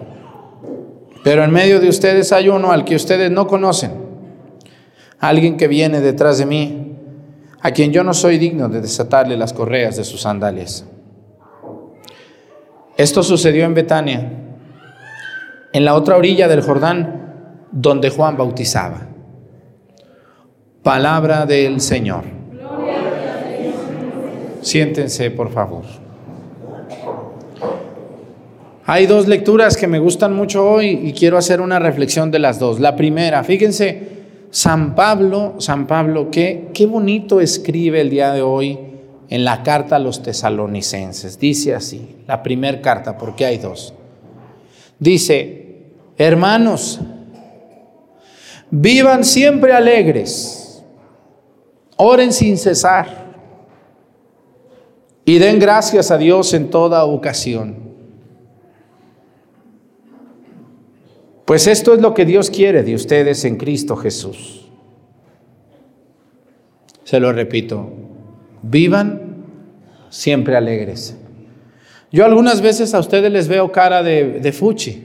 pero 1.24 1.42
en 1.42 1.50
medio 1.50 1.80
de 1.80 1.88
ustedes 1.88 2.32
hay 2.32 2.48
uno 2.48 2.70
al 2.70 2.84
que 2.84 2.94
ustedes 2.94 3.30
no 3.30 3.46
conocen, 3.46 3.92
alguien 5.18 5.56
que 5.56 5.66
viene 5.66 6.00
detrás 6.00 6.38
de 6.38 6.46
mí, 6.46 6.96
a 7.60 7.70
quien 7.72 7.92
yo 7.92 8.04
no 8.04 8.14
soy 8.14 8.38
digno 8.38 8.68
de 8.68 8.80
desatarle 8.80 9.36
las 9.36 9.52
correas 9.52 9.96
de 9.96 10.04
sus 10.04 10.20
sandalias. 10.20 10.84
Esto 12.96 13.22
sucedió 13.22 13.64
en 13.64 13.74
Betania, 13.74 14.32
en 15.72 15.84
la 15.84 15.94
otra 15.94 16.16
orilla 16.16 16.48
del 16.48 16.62
Jordán, 16.62 17.66
donde 17.72 18.10
Juan 18.10 18.36
bautizaba. 18.36 19.08
Palabra 20.82 21.44
del 21.44 21.80
Señor. 21.80 22.22
Siéntense, 24.62 25.30
por 25.30 25.50
favor. 25.50 26.05
Hay 28.88 29.06
dos 29.06 29.26
lecturas 29.26 29.76
que 29.76 29.88
me 29.88 29.98
gustan 29.98 30.32
mucho 30.32 30.64
hoy 30.64 31.00
y 31.02 31.12
quiero 31.12 31.36
hacer 31.36 31.60
una 31.60 31.80
reflexión 31.80 32.30
de 32.30 32.38
las 32.38 32.60
dos. 32.60 32.78
La 32.78 32.94
primera, 32.94 33.42
fíjense, 33.42 34.16
San 34.52 34.94
Pablo, 34.94 35.56
San 35.58 35.88
Pablo, 35.88 36.30
qué, 36.30 36.68
qué 36.72 36.86
bonito 36.86 37.40
escribe 37.40 38.00
el 38.00 38.10
día 38.10 38.32
de 38.32 38.42
hoy 38.42 38.78
en 39.28 39.44
la 39.44 39.64
carta 39.64 39.96
a 39.96 39.98
los 39.98 40.22
tesalonicenses. 40.22 41.40
Dice 41.40 41.74
así, 41.74 42.18
la 42.28 42.44
primera 42.44 42.80
carta, 42.80 43.18
porque 43.18 43.44
hay 43.44 43.58
dos. 43.58 43.92
Dice, 45.00 45.88
hermanos, 46.16 47.00
vivan 48.70 49.24
siempre 49.24 49.72
alegres, 49.72 50.84
oren 51.96 52.32
sin 52.32 52.56
cesar 52.56 53.26
y 55.24 55.40
den 55.40 55.58
gracias 55.58 56.12
a 56.12 56.18
Dios 56.18 56.54
en 56.54 56.70
toda 56.70 57.04
ocasión. 57.04 57.85
Pues 61.46 61.68
esto 61.68 61.94
es 61.94 62.00
lo 62.00 62.12
que 62.12 62.24
Dios 62.24 62.50
quiere 62.50 62.82
de 62.82 62.96
ustedes 62.96 63.44
en 63.44 63.56
Cristo 63.56 63.96
Jesús. 63.96 64.66
Se 67.04 67.20
lo 67.20 67.32
repito, 67.32 67.92
vivan 68.62 69.44
siempre 70.10 70.56
alegres. 70.56 71.16
Yo 72.10 72.24
algunas 72.24 72.60
veces 72.60 72.94
a 72.94 72.98
ustedes 72.98 73.30
les 73.30 73.46
veo 73.46 73.70
cara 73.70 74.02
de, 74.02 74.52
fuchi. 74.52 75.04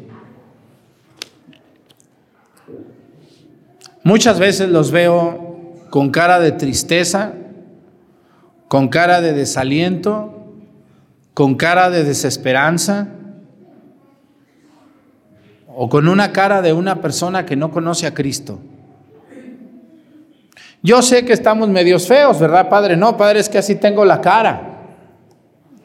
Muchas 4.04 4.39
veces 4.39 4.69
los 4.69 4.89
veo 4.89 5.75
con 5.91 6.10
cara 6.10 6.39
de 6.39 6.54
tristeza, 6.54 7.34
con 8.67 8.88
cara 8.88 9.21
de 9.21 9.34
desaliento, 9.34 10.47
con 11.36 11.54
cara 11.54 11.91
de 11.91 12.04
desesperanza 12.04 13.10
o 15.84 15.89
con 15.89 16.08
una 16.08 16.32
cara 16.32 16.62
de 16.62 16.74
una 16.74 17.02
persona 17.02 17.44
que 17.44 17.56
no 17.56 17.72
conoce 17.72 18.06
a 18.06 18.13
Cristo. 18.13 18.60
Yo 20.84 21.02
sé 21.02 21.26
que 21.26 21.34
estamos 21.34 21.70
medios 21.70 22.08
feos, 22.08 22.39
¿verdad, 22.39 22.70
Padre? 22.70 22.96
No, 22.96 23.17
Padre, 23.17 23.39
es 23.39 23.50
que 23.50 23.58
así 23.58 23.74
tengo 23.74 24.06
la 24.06 24.22
cara. 24.22 24.62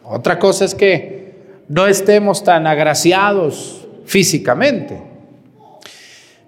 Otra 0.04 0.38
cosa 0.38 0.66
es 0.66 0.74
que 0.74 1.62
no 1.68 1.86
estemos 1.86 2.44
tan 2.44 2.66
agraciados 2.66 3.88
físicamente. 4.04 5.02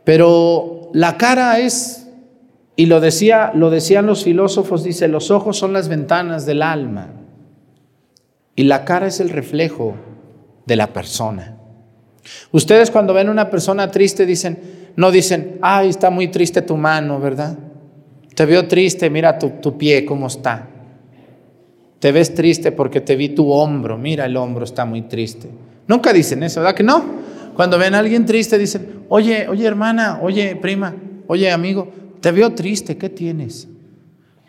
Pero 0.05 0.91
la 0.93 1.17
cara 1.17 1.59
es 1.59 2.07
Y 2.77 2.85
lo, 2.85 3.01
decía, 3.01 3.53
lo 3.55 3.71
decían 3.71 4.05
los 4.05 4.25
filósofos, 4.25 4.85
dice, 4.85 5.09
los 5.09 5.31
ojos 5.31 5.57
son 5.57 5.73
las 5.73 5.89
ventanas 5.89 6.45
del 6.45 6.61
alma 6.61 7.09
y 8.55 8.65
la 8.65 8.85
cara 8.85 9.07
es 9.07 9.21
el 9.21 9.31
reflejo 9.31 9.95
de 10.67 10.77
la 10.77 10.89
persona. 10.89 11.58
Ustedes 12.53 12.91
cuando 12.91 13.14
ven 13.14 13.29
a 13.29 13.31
una 13.31 13.51
persona 13.51 13.91
triste 13.91 14.27
dicen, 14.27 14.59
no 14.97 15.11
dicen, 15.11 15.59
ay, 15.62 15.88
está 15.88 16.11
muy 16.11 16.29
triste 16.29 16.62
tu 16.62 16.77
mano, 16.77 17.21
¿verdad? 17.21 17.57
Te 18.35 18.47
veo 18.47 18.67
triste, 18.67 19.11
mira 19.11 19.38
tu, 19.38 19.51
tu 19.61 19.77
pie, 19.77 20.05
cómo 20.05 20.27
está. 20.27 20.69
Te 21.99 22.12
ves 22.12 22.35
triste 22.35 22.73
porque 22.73 23.01
te 23.01 23.17
vi 23.17 23.31
tu 23.31 23.51
hombro, 23.51 23.99
mira 23.99 24.27
el 24.27 24.37
hombro 24.37 24.64
está 24.64 24.85
muy 24.85 25.03
triste. 25.03 25.49
Nunca 25.87 26.12
dicen 26.12 26.43
eso, 26.43 26.61
¿verdad 26.61 26.77
que 26.77 26.83
no? 26.83 27.05
Cuando 27.55 27.79
ven 27.79 27.95
a 27.95 27.99
alguien 27.99 28.25
triste 28.25 28.57
dicen, 28.57 29.05
oye, 29.09 29.49
oye 29.49 29.67
hermana, 29.67 30.21
oye 30.23 30.55
prima, 30.55 30.95
oye 31.27 31.51
amigo, 31.51 31.93
te 32.21 32.31
veo 32.31 32.55
triste, 32.55 32.97
¿qué 32.97 33.09
tienes? 33.09 33.67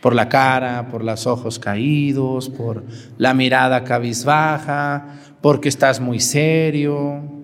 Por 0.01 0.13
la 0.13 0.29
cara, 0.29 0.87
por 0.89 1.03
los 1.03 1.25
ojos 1.25 1.57
caídos, 1.57 2.49
por 2.49 2.83
la 3.17 3.33
mirada 3.33 3.83
cabizbaja, 3.83 5.07
porque 5.41 5.69
estás 5.69 5.99
muy 5.99 6.19
serio. 6.19 7.38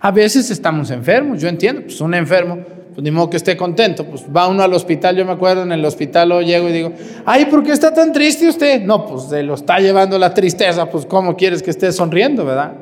A 0.00 0.10
veces 0.10 0.50
estamos 0.50 0.90
enfermos, 0.90 1.40
yo 1.40 1.48
entiendo, 1.48 1.82
pues 1.82 2.00
un 2.00 2.14
enfermo, 2.14 2.58
pues 2.94 3.02
ni 3.02 3.10
modo 3.10 3.30
que 3.30 3.36
esté 3.36 3.56
contento, 3.56 4.04
pues 4.04 4.24
va 4.34 4.48
uno 4.48 4.62
al 4.62 4.72
hospital, 4.72 5.16
yo 5.16 5.24
me 5.24 5.32
acuerdo 5.32 5.62
en 5.62 5.72
el 5.72 5.84
hospital 5.84 6.30
lo 6.30 6.42
llego 6.42 6.68
y 6.68 6.72
digo, 6.72 6.92
ay, 7.26 7.46
¿por 7.46 7.62
qué 7.62 7.72
está 7.72 7.92
tan 7.92 8.12
triste 8.12 8.48
usted? 8.48 8.82
No, 8.82 9.06
pues 9.06 9.24
se 9.24 9.42
lo 9.42 9.54
está 9.54 9.78
llevando 9.78 10.18
la 10.18 10.32
tristeza, 10.32 10.86
pues 10.90 11.04
¿cómo 11.06 11.36
quieres 11.36 11.62
que 11.62 11.70
esté 11.70 11.92
sonriendo, 11.92 12.44
verdad? 12.44 12.72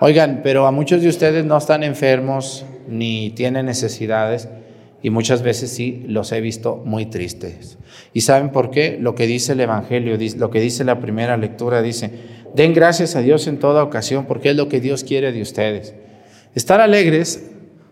Oigan, 0.00 0.40
pero 0.42 0.66
a 0.66 0.70
muchos 0.70 1.02
de 1.02 1.08
ustedes 1.08 1.44
no 1.44 1.56
están 1.56 1.82
enfermos 1.82 2.64
ni 2.88 3.30
tienen 3.30 3.66
necesidades 3.66 4.48
y 5.04 5.10
muchas 5.10 5.42
veces 5.42 5.70
sí 5.70 6.02
los 6.08 6.32
he 6.32 6.40
visto 6.40 6.82
muy 6.86 7.04
tristes. 7.04 7.76
¿Y 8.14 8.22
saben 8.22 8.50
por 8.50 8.70
qué? 8.70 8.96
Lo 8.98 9.14
que 9.14 9.26
dice 9.26 9.52
el 9.52 9.60
Evangelio, 9.60 10.16
lo 10.38 10.48
que 10.48 10.60
dice 10.60 10.82
la 10.82 10.98
primera 10.98 11.36
lectura, 11.36 11.82
dice, 11.82 12.10
den 12.54 12.72
gracias 12.72 13.14
a 13.14 13.20
Dios 13.20 13.46
en 13.46 13.58
toda 13.58 13.82
ocasión 13.82 14.24
porque 14.24 14.48
es 14.48 14.56
lo 14.56 14.70
que 14.70 14.80
Dios 14.80 15.04
quiere 15.04 15.30
de 15.30 15.42
ustedes. 15.42 15.94
Estar 16.54 16.80
alegres 16.80 17.50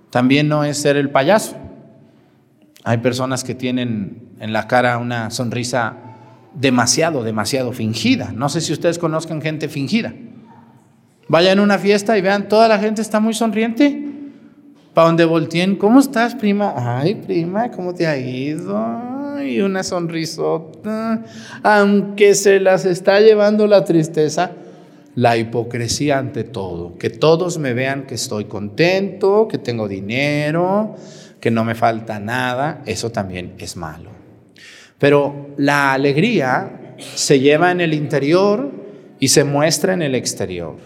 también 0.08 0.48
no 0.48 0.64
es 0.64 0.78
ser 0.78 0.96
el 0.96 1.10
payaso. 1.10 1.54
Hay 2.82 2.96
personas 2.98 3.44
que 3.44 3.54
tienen 3.54 4.30
en 4.40 4.54
la 4.54 4.66
cara 4.66 4.96
una 4.96 5.30
sonrisa 5.30 5.98
demasiado, 6.54 7.24
demasiado 7.24 7.72
fingida. 7.72 8.32
No 8.34 8.48
sé 8.48 8.62
si 8.62 8.72
ustedes 8.72 8.98
conozcan 8.98 9.42
gente 9.42 9.68
fingida. 9.68 10.14
Vayan 11.28 11.58
a 11.58 11.62
una 11.62 11.78
fiesta 11.78 12.16
y 12.16 12.22
vean, 12.22 12.48
toda 12.48 12.68
la 12.68 12.78
gente 12.78 13.02
está 13.02 13.20
muy 13.20 13.34
sonriente 13.34 14.01
para 14.94 15.08
donde 15.08 15.24
volteen, 15.24 15.76
¿cómo 15.76 16.00
estás, 16.00 16.34
prima? 16.34 16.74
Ay, 16.76 17.14
prima, 17.14 17.70
¿cómo 17.70 17.94
te 17.94 18.06
ha 18.06 18.16
ido? 18.18 19.42
Y 19.42 19.60
una 19.60 19.82
sonrisota. 19.82 21.22
Aunque 21.62 22.34
se 22.34 22.60
las 22.60 22.84
está 22.84 23.20
llevando 23.20 23.66
la 23.66 23.84
tristeza, 23.84 24.52
la 25.14 25.36
hipocresía 25.36 26.18
ante 26.18 26.44
todo. 26.44 26.96
Que 26.98 27.10
todos 27.10 27.58
me 27.58 27.72
vean 27.72 28.06
que 28.06 28.14
estoy 28.14 28.44
contento, 28.44 29.48
que 29.48 29.58
tengo 29.58 29.88
dinero, 29.88 30.94
que 31.40 31.50
no 31.50 31.64
me 31.64 31.74
falta 31.74 32.20
nada, 32.20 32.82
eso 32.86 33.10
también 33.10 33.54
es 33.58 33.76
malo. 33.76 34.10
Pero 34.98 35.48
la 35.56 35.92
alegría 35.92 36.94
se 37.14 37.40
lleva 37.40 37.72
en 37.72 37.80
el 37.80 37.94
interior 37.94 38.70
y 39.18 39.28
se 39.28 39.42
muestra 39.42 39.94
en 39.94 40.02
el 40.02 40.14
exterior. 40.14 40.76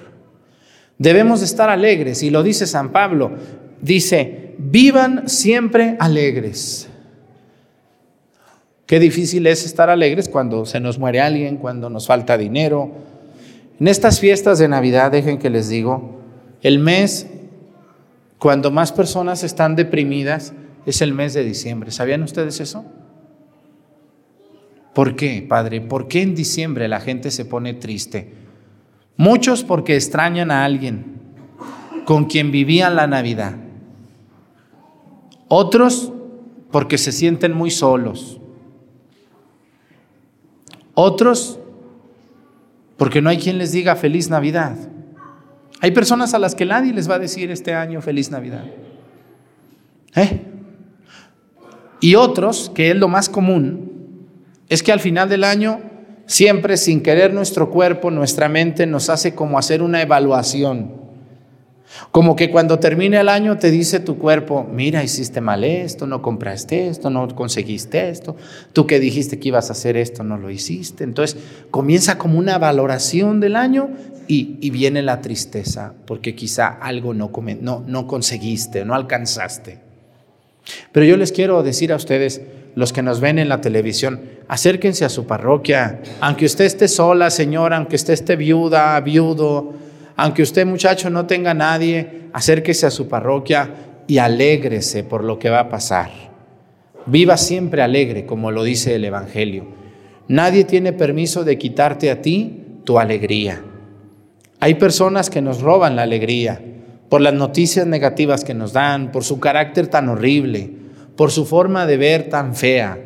Debemos 0.98 1.42
estar 1.42 1.68
alegres, 1.68 2.22
y 2.22 2.30
lo 2.30 2.42
dice 2.42 2.66
San 2.66 2.90
Pablo, 2.90 3.32
dice, 3.80 4.54
vivan 4.58 5.28
siempre 5.28 5.96
alegres. 5.98 6.88
Qué 8.86 9.00
difícil 9.00 9.46
es 9.46 9.64
estar 9.64 9.90
alegres 9.90 10.28
cuando 10.28 10.64
se 10.64 10.78
nos 10.78 10.98
muere 10.98 11.20
alguien, 11.20 11.56
cuando 11.56 11.90
nos 11.90 12.06
falta 12.06 12.38
dinero. 12.38 12.92
En 13.80 13.88
estas 13.88 14.20
fiestas 14.20 14.58
de 14.58 14.68
Navidad, 14.68 15.10
dejen 15.10 15.38
que 15.38 15.50
les 15.50 15.68
digo, 15.68 16.20
el 16.62 16.78
mes 16.78 17.26
cuando 18.38 18.70
más 18.70 18.92
personas 18.92 19.42
están 19.42 19.76
deprimidas 19.76 20.52
es 20.86 21.02
el 21.02 21.12
mes 21.12 21.34
de 21.34 21.42
diciembre. 21.42 21.90
¿Sabían 21.90 22.22
ustedes 22.22 22.60
eso? 22.60 22.84
¿Por 24.94 25.16
qué, 25.16 25.44
Padre? 25.46 25.80
¿Por 25.80 26.06
qué 26.08 26.22
en 26.22 26.34
diciembre 26.34 26.88
la 26.88 27.00
gente 27.00 27.30
se 27.30 27.44
pone 27.44 27.74
triste? 27.74 28.32
Muchos 29.16 29.64
porque 29.64 29.96
extrañan 29.96 30.50
a 30.50 30.64
alguien 30.64 31.16
con 32.04 32.26
quien 32.26 32.50
vivían 32.50 32.94
la 32.94 33.06
Navidad. 33.06 33.56
Otros 35.48 36.12
porque 36.70 36.98
se 36.98 37.12
sienten 37.12 37.52
muy 37.52 37.70
solos. 37.70 38.40
Otros 40.94 41.58
porque 42.96 43.20
no 43.20 43.28
hay 43.28 43.38
quien 43.38 43.58
les 43.58 43.72
diga 43.72 43.96
feliz 43.96 44.30
Navidad. 44.30 44.76
Hay 45.80 45.90
personas 45.90 46.32
a 46.34 46.38
las 46.38 46.54
que 46.54 46.64
nadie 46.64 46.92
les 46.92 47.08
va 47.08 47.16
a 47.16 47.18
decir 47.18 47.50
este 47.50 47.74
año 47.74 48.00
feliz 48.00 48.30
Navidad. 48.30 48.64
¿Eh? 50.14 50.40
Y 52.00 52.14
otros, 52.14 52.70
que 52.74 52.90
es 52.90 52.96
lo 52.96 53.08
más 53.08 53.28
común, 53.28 54.26
es 54.68 54.82
que 54.82 54.92
al 54.92 55.00
final 55.00 55.28
del 55.28 55.44
año, 55.44 55.80
siempre 56.26 56.76
sin 56.76 57.02
querer 57.02 57.32
nuestro 57.34 57.70
cuerpo, 57.70 58.10
nuestra 58.10 58.48
mente 58.48 58.86
nos 58.86 59.10
hace 59.10 59.34
como 59.34 59.58
hacer 59.58 59.82
una 59.82 60.00
evaluación. 60.02 61.05
Como 62.10 62.36
que 62.36 62.50
cuando 62.50 62.78
termine 62.78 63.18
el 63.18 63.28
año 63.28 63.58
te 63.58 63.70
dice 63.70 64.00
tu 64.00 64.18
cuerpo, 64.18 64.66
mira, 64.70 65.02
hiciste 65.02 65.40
mal 65.40 65.64
esto, 65.64 66.06
no 66.06 66.22
compraste 66.22 66.88
esto, 66.88 67.10
no 67.10 67.28
conseguiste 67.34 68.08
esto, 68.08 68.36
tú 68.72 68.86
que 68.86 69.00
dijiste 69.00 69.38
que 69.38 69.48
ibas 69.48 69.68
a 69.68 69.72
hacer 69.72 69.96
esto, 69.96 70.22
no 70.24 70.38
lo 70.38 70.50
hiciste. 70.50 71.04
Entonces 71.04 71.36
comienza 71.70 72.18
como 72.18 72.38
una 72.38 72.58
valoración 72.58 73.40
del 73.40 73.56
año 73.56 73.90
y, 74.28 74.70
viene 74.70 75.02
la 75.02 75.20
tristeza, 75.20 75.94
porque 76.06 76.34
quizá 76.34 76.66
algo 76.66 77.14
no, 77.14 77.30
no, 77.60 77.84
no 77.86 78.06
conseguiste, 78.06 78.84
no 78.84 78.94
alcanzaste. 78.94 79.78
Pero 80.92 81.06
yo 81.06 81.16
les 81.16 81.32
quiero 81.32 81.62
decir 81.62 81.92
a 81.92 81.96
ustedes, 81.96 82.42
los 82.74 82.92
que 82.92 83.02
nos 83.02 83.20
ven 83.20 83.38
en 83.38 83.48
la 83.48 83.60
televisión, 83.60 84.20
acérquense 84.48 85.04
a 85.04 85.08
su 85.08 85.26
parroquia, 85.26 86.00
aunque 86.20 86.44
usted 86.44 86.64
esté 86.64 86.88
sola, 86.88 87.30
señora, 87.30 87.76
aunque 87.76 87.96
usted 87.96 88.12
esté 88.12 88.36
viuda, 88.36 89.00
viudo, 89.00 89.74
aunque 90.16 90.42
usted 90.42 90.66
muchacho 90.66 91.10
no 91.10 91.26
tenga 91.26 91.54
nadie, 91.54 92.28
acérquese 92.32 92.86
a 92.86 92.90
su 92.90 93.06
parroquia 93.06 93.70
y 94.06 94.18
alégrese 94.18 95.04
por 95.04 95.22
lo 95.22 95.38
que 95.38 95.50
va 95.50 95.60
a 95.60 95.68
pasar. 95.68 96.10
Viva 97.06 97.36
siempre 97.36 97.82
alegre, 97.82 98.26
como 98.26 98.50
lo 98.50 98.64
dice 98.64 98.94
el 98.94 99.04
Evangelio. 99.04 99.66
Nadie 100.28 100.64
tiene 100.64 100.92
permiso 100.92 101.44
de 101.44 101.58
quitarte 101.58 102.10
a 102.10 102.20
ti 102.20 102.80
tu 102.84 102.98
alegría. 102.98 103.62
Hay 104.58 104.74
personas 104.74 105.30
que 105.30 105.42
nos 105.42 105.60
roban 105.60 105.96
la 105.96 106.02
alegría 106.02 106.60
por 107.08 107.20
las 107.20 107.34
noticias 107.34 107.86
negativas 107.86 108.42
que 108.42 108.54
nos 108.54 108.72
dan, 108.72 109.12
por 109.12 109.22
su 109.22 109.38
carácter 109.38 109.86
tan 109.86 110.08
horrible, 110.08 110.70
por 111.16 111.30
su 111.30 111.44
forma 111.44 111.86
de 111.86 111.96
ver 111.96 112.28
tan 112.28 112.56
fea. 112.56 112.98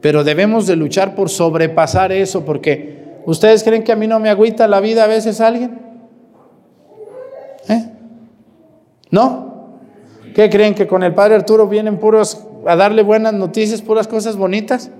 Pero 0.00 0.24
debemos 0.24 0.66
de 0.66 0.76
luchar 0.76 1.14
por 1.14 1.30
sobrepasar 1.30 2.10
eso, 2.10 2.44
porque 2.44 3.20
¿ustedes 3.26 3.62
creen 3.62 3.84
que 3.84 3.92
a 3.92 3.96
mí 3.96 4.06
no 4.06 4.18
me 4.18 4.30
agüita 4.30 4.66
la 4.66 4.80
vida 4.80 5.04
a 5.04 5.06
veces 5.06 5.40
alguien? 5.40 5.78
¿Eh? 7.68 7.84
¿No? 9.14 9.78
¿Qué 10.34 10.50
creen 10.50 10.74
que 10.74 10.88
con 10.88 11.04
el 11.04 11.14
Padre 11.14 11.36
Arturo 11.36 11.68
vienen 11.68 12.00
puros 12.00 12.44
a 12.66 12.74
darle 12.74 13.04
buenas 13.04 13.32
noticias, 13.32 13.80
puras 13.80 14.08
cosas 14.08 14.36
bonitas? 14.36 14.90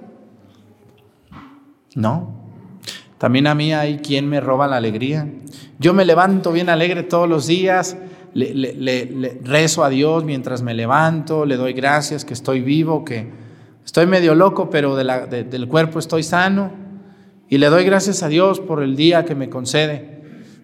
No. 1.96 2.28
También 3.18 3.48
a 3.48 3.56
mí 3.56 3.72
hay 3.72 3.98
quien 3.98 4.28
me 4.28 4.40
roba 4.40 4.68
la 4.68 4.76
alegría. 4.76 5.28
Yo 5.80 5.94
me 5.94 6.04
levanto 6.04 6.52
bien 6.52 6.68
alegre 6.68 7.02
todos 7.02 7.28
los 7.28 7.48
días, 7.48 7.96
le, 8.34 9.40
rezo 9.42 9.82
a 9.82 9.88
Dios 9.88 10.22
mientras 10.22 10.62
me 10.62 10.74
levanto, 10.74 11.44
le 11.44 11.56
doy 11.56 11.72
gracias 11.72 12.24
que 12.24 12.34
estoy 12.34 12.60
vivo, 12.60 13.04
que 13.04 13.32
estoy 13.84 14.06
medio 14.06 14.36
loco, 14.36 14.70
pero 14.70 14.94
del 14.94 15.66
cuerpo 15.66 15.98
estoy 15.98 16.22
sano. 16.22 16.70
Y 17.48 17.58
le 17.58 17.66
doy 17.66 17.82
gracias 17.82 18.22
a 18.22 18.28
Dios 18.28 18.60
por 18.60 18.80
el 18.80 18.94
día 18.94 19.24
que 19.24 19.34
me 19.34 19.50
concede. 19.50 20.13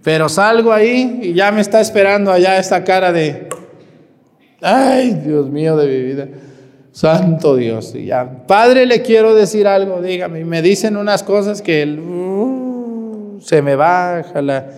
Pero 0.03 0.29
salgo 0.29 0.73
ahí 0.73 1.21
y 1.23 1.35
ya 1.35 1.53
me 1.53 1.61
está 1.61 1.81
esperando 1.81 2.33
allá 2.33 2.59
esta 2.59 2.83
cara 2.85 3.13
de, 3.13 3.49
ay, 4.63 5.13
Dios 5.15 5.51
mío 5.51 5.77
de 5.77 5.87
mi 5.87 6.03
vida, 6.03 6.29
santo 6.91 7.57
Dios. 7.57 7.95
Y 7.95 8.07
ya, 8.07 8.47
Padre, 8.47 8.87
le 8.87 9.03
quiero 9.03 9.35
decir 9.35 9.67
algo, 9.67 10.01
dígame. 10.01 10.41
Y 10.41 10.45
me 10.45 10.63
dicen 10.63 10.97
unas 10.97 11.23
cosas 11.23 11.61
que 11.61 11.85
uh, 11.85 13.39
se 13.43 13.61
me 13.61 13.77
baja 13.77 14.41
la, 14.41 14.71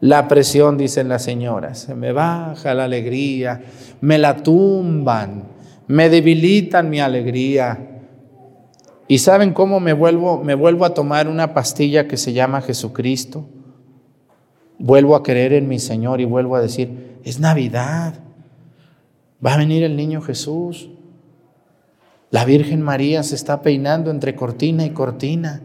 la 0.00 0.26
presión, 0.26 0.76
dicen 0.76 1.08
las 1.08 1.22
señoras, 1.22 1.78
se 1.78 1.94
me 1.94 2.10
baja 2.10 2.74
la 2.74 2.84
alegría, 2.84 3.62
me 4.00 4.18
la 4.18 4.36
tumban, 4.36 5.44
me 5.86 6.10
debilitan 6.10 6.90
mi 6.90 7.00
alegría. 7.00 7.92
¿Y 9.06 9.18
saben 9.18 9.52
cómo 9.52 9.78
me 9.78 9.92
vuelvo, 9.92 10.42
me 10.42 10.56
vuelvo 10.56 10.84
a 10.84 10.92
tomar 10.92 11.28
una 11.28 11.54
pastilla 11.54 12.08
que 12.08 12.16
se 12.16 12.32
llama 12.32 12.60
Jesucristo? 12.60 13.46
Vuelvo 14.78 15.16
a 15.16 15.22
creer 15.22 15.52
en 15.52 15.68
mi 15.68 15.78
Señor 15.78 16.20
y 16.20 16.24
vuelvo 16.24 16.56
a 16.56 16.60
decir, 16.60 17.18
es 17.24 17.40
Navidad. 17.40 18.14
Va 19.44 19.54
a 19.54 19.58
venir 19.58 19.82
el 19.82 19.96
niño 19.96 20.20
Jesús. 20.20 20.90
La 22.30 22.44
Virgen 22.44 22.82
María 22.82 23.22
se 23.22 23.34
está 23.34 23.62
peinando 23.62 24.10
entre 24.10 24.34
cortina 24.34 24.84
y 24.84 24.90
cortina. 24.90 25.62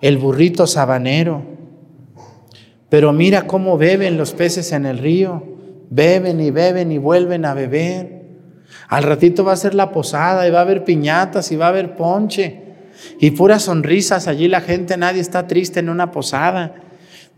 El 0.00 0.18
burrito 0.18 0.66
sabanero. 0.66 1.42
Pero 2.88 3.12
mira 3.12 3.46
cómo 3.46 3.78
beben 3.78 4.16
los 4.16 4.32
peces 4.32 4.72
en 4.72 4.86
el 4.86 4.98
río. 4.98 5.42
Beben 5.90 6.40
y 6.40 6.50
beben 6.50 6.92
y 6.92 6.98
vuelven 6.98 7.44
a 7.44 7.54
beber. 7.54 8.18
Al 8.88 9.02
ratito 9.02 9.44
va 9.44 9.52
a 9.52 9.56
ser 9.56 9.74
la 9.74 9.92
posada 9.92 10.46
y 10.46 10.50
va 10.50 10.58
a 10.58 10.62
haber 10.62 10.84
piñatas 10.84 11.50
y 11.52 11.56
va 11.56 11.66
a 11.66 11.70
haber 11.70 11.96
ponche. 11.96 12.62
Y 13.20 13.30
puras 13.32 13.62
sonrisas 13.62 14.28
allí 14.28 14.48
la 14.48 14.60
gente, 14.60 14.96
nadie 14.96 15.20
está 15.20 15.46
triste 15.46 15.80
en 15.80 15.88
una 15.88 16.10
posada. 16.10 16.74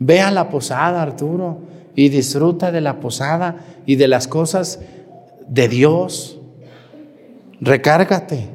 Ve 0.01 0.21
a 0.21 0.31
la 0.31 0.49
posada, 0.49 1.03
Arturo, 1.03 1.59
y 1.95 2.09
disfruta 2.09 2.73
de 2.73 2.81
la 2.81 3.01
posada 3.01 3.57
y 3.85 3.97
de 3.97 4.09
las 4.09 4.27
cosas 4.27 4.81
de 5.47 5.69
Dios. 5.69 6.39
Recárgate. 7.61 8.49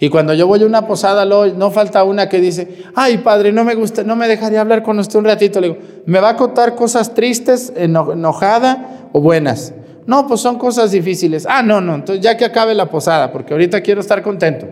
Y 0.00 0.08
cuando 0.08 0.34
yo 0.34 0.48
voy 0.48 0.60
a 0.62 0.66
una 0.66 0.88
posada, 0.88 1.24
no 1.24 1.70
falta 1.70 2.02
una 2.02 2.28
que 2.28 2.40
dice, 2.40 2.82
ay 2.96 3.18
padre, 3.18 3.52
no 3.52 3.62
me 3.62 3.76
gusta, 3.76 4.02
no 4.02 4.16
me 4.16 4.26
dejaría 4.26 4.60
hablar 4.60 4.82
con 4.82 4.98
usted 4.98 5.20
un 5.20 5.24
ratito. 5.24 5.60
Le 5.60 5.68
digo, 5.68 5.80
¿me 6.06 6.18
va 6.18 6.30
a 6.30 6.36
contar 6.36 6.74
cosas 6.74 7.14
tristes, 7.14 7.72
enojada 7.76 9.08
o 9.12 9.20
buenas? 9.20 9.72
No, 10.06 10.26
pues 10.26 10.40
son 10.40 10.58
cosas 10.58 10.90
difíciles. 10.90 11.46
Ah, 11.48 11.62
no, 11.62 11.80
no, 11.80 11.94
entonces 11.94 12.22
ya 12.22 12.36
que 12.36 12.44
acabe 12.44 12.74
la 12.74 12.90
posada, 12.90 13.32
porque 13.32 13.54
ahorita 13.54 13.80
quiero 13.82 14.00
estar 14.00 14.20
contento. 14.20 14.66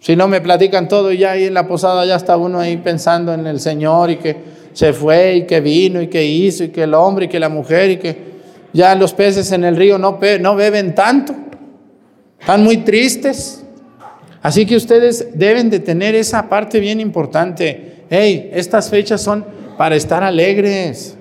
Si 0.00 0.14
no 0.14 0.28
me 0.28 0.40
platican 0.40 0.88
todo 0.88 1.12
y 1.12 1.18
ya 1.18 1.32
ahí 1.32 1.44
en 1.44 1.54
la 1.54 1.66
posada 1.66 2.06
ya 2.06 2.16
está 2.16 2.36
uno 2.36 2.60
ahí 2.60 2.76
pensando 2.76 3.34
en 3.34 3.46
el 3.46 3.60
Señor 3.60 4.10
y 4.10 4.16
que 4.16 4.36
se 4.72 4.92
fue 4.92 5.36
y 5.36 5.42
que 5.46 5.60
vino 5.60 6.00
y 6.00 6.06
que 6.06 6.24
hizo 6.24 6.64
y 6.64 6.68
que 6.68 6.84
el 6.84 6.94
hombre 6.94 7.24
y 7.26 7.28
que 7.28 7.40
la 7.40 7.48
mujer 7.48 7.90
y 7.90 7.96
que 7.96 8.16
ya 8.72 8.94
los 8.94 9.12
peces 9.12 9.50
en 9.52 9.64
el 9.64 9.76
río 9.76 9.98
no, 9.98 10.18
no 10.40 10.56
beben 10.56 10.94
tanto. 10.94 11.34
Están 12.38 12.62
muy 12.62 12.78
tristes. 12.78 13.64
Así 14.40 14.66
que 14.66 14.76
ustedes 14.76 15.30
deben 15.34 15.68
de 15.68 15.80
tener 15.80 16.14
esa 16.14 16.48
parte 16.48 16.78
bien 16.78 17.00
importante. 17.00 18.04
Hey, 18.08 18.50
estas 18.52 18.88
fechas 18.88 19.20
son 19.20 19.44
para 19.76 19.96
estar 19.96 20.22
alegres. 20.22 21.16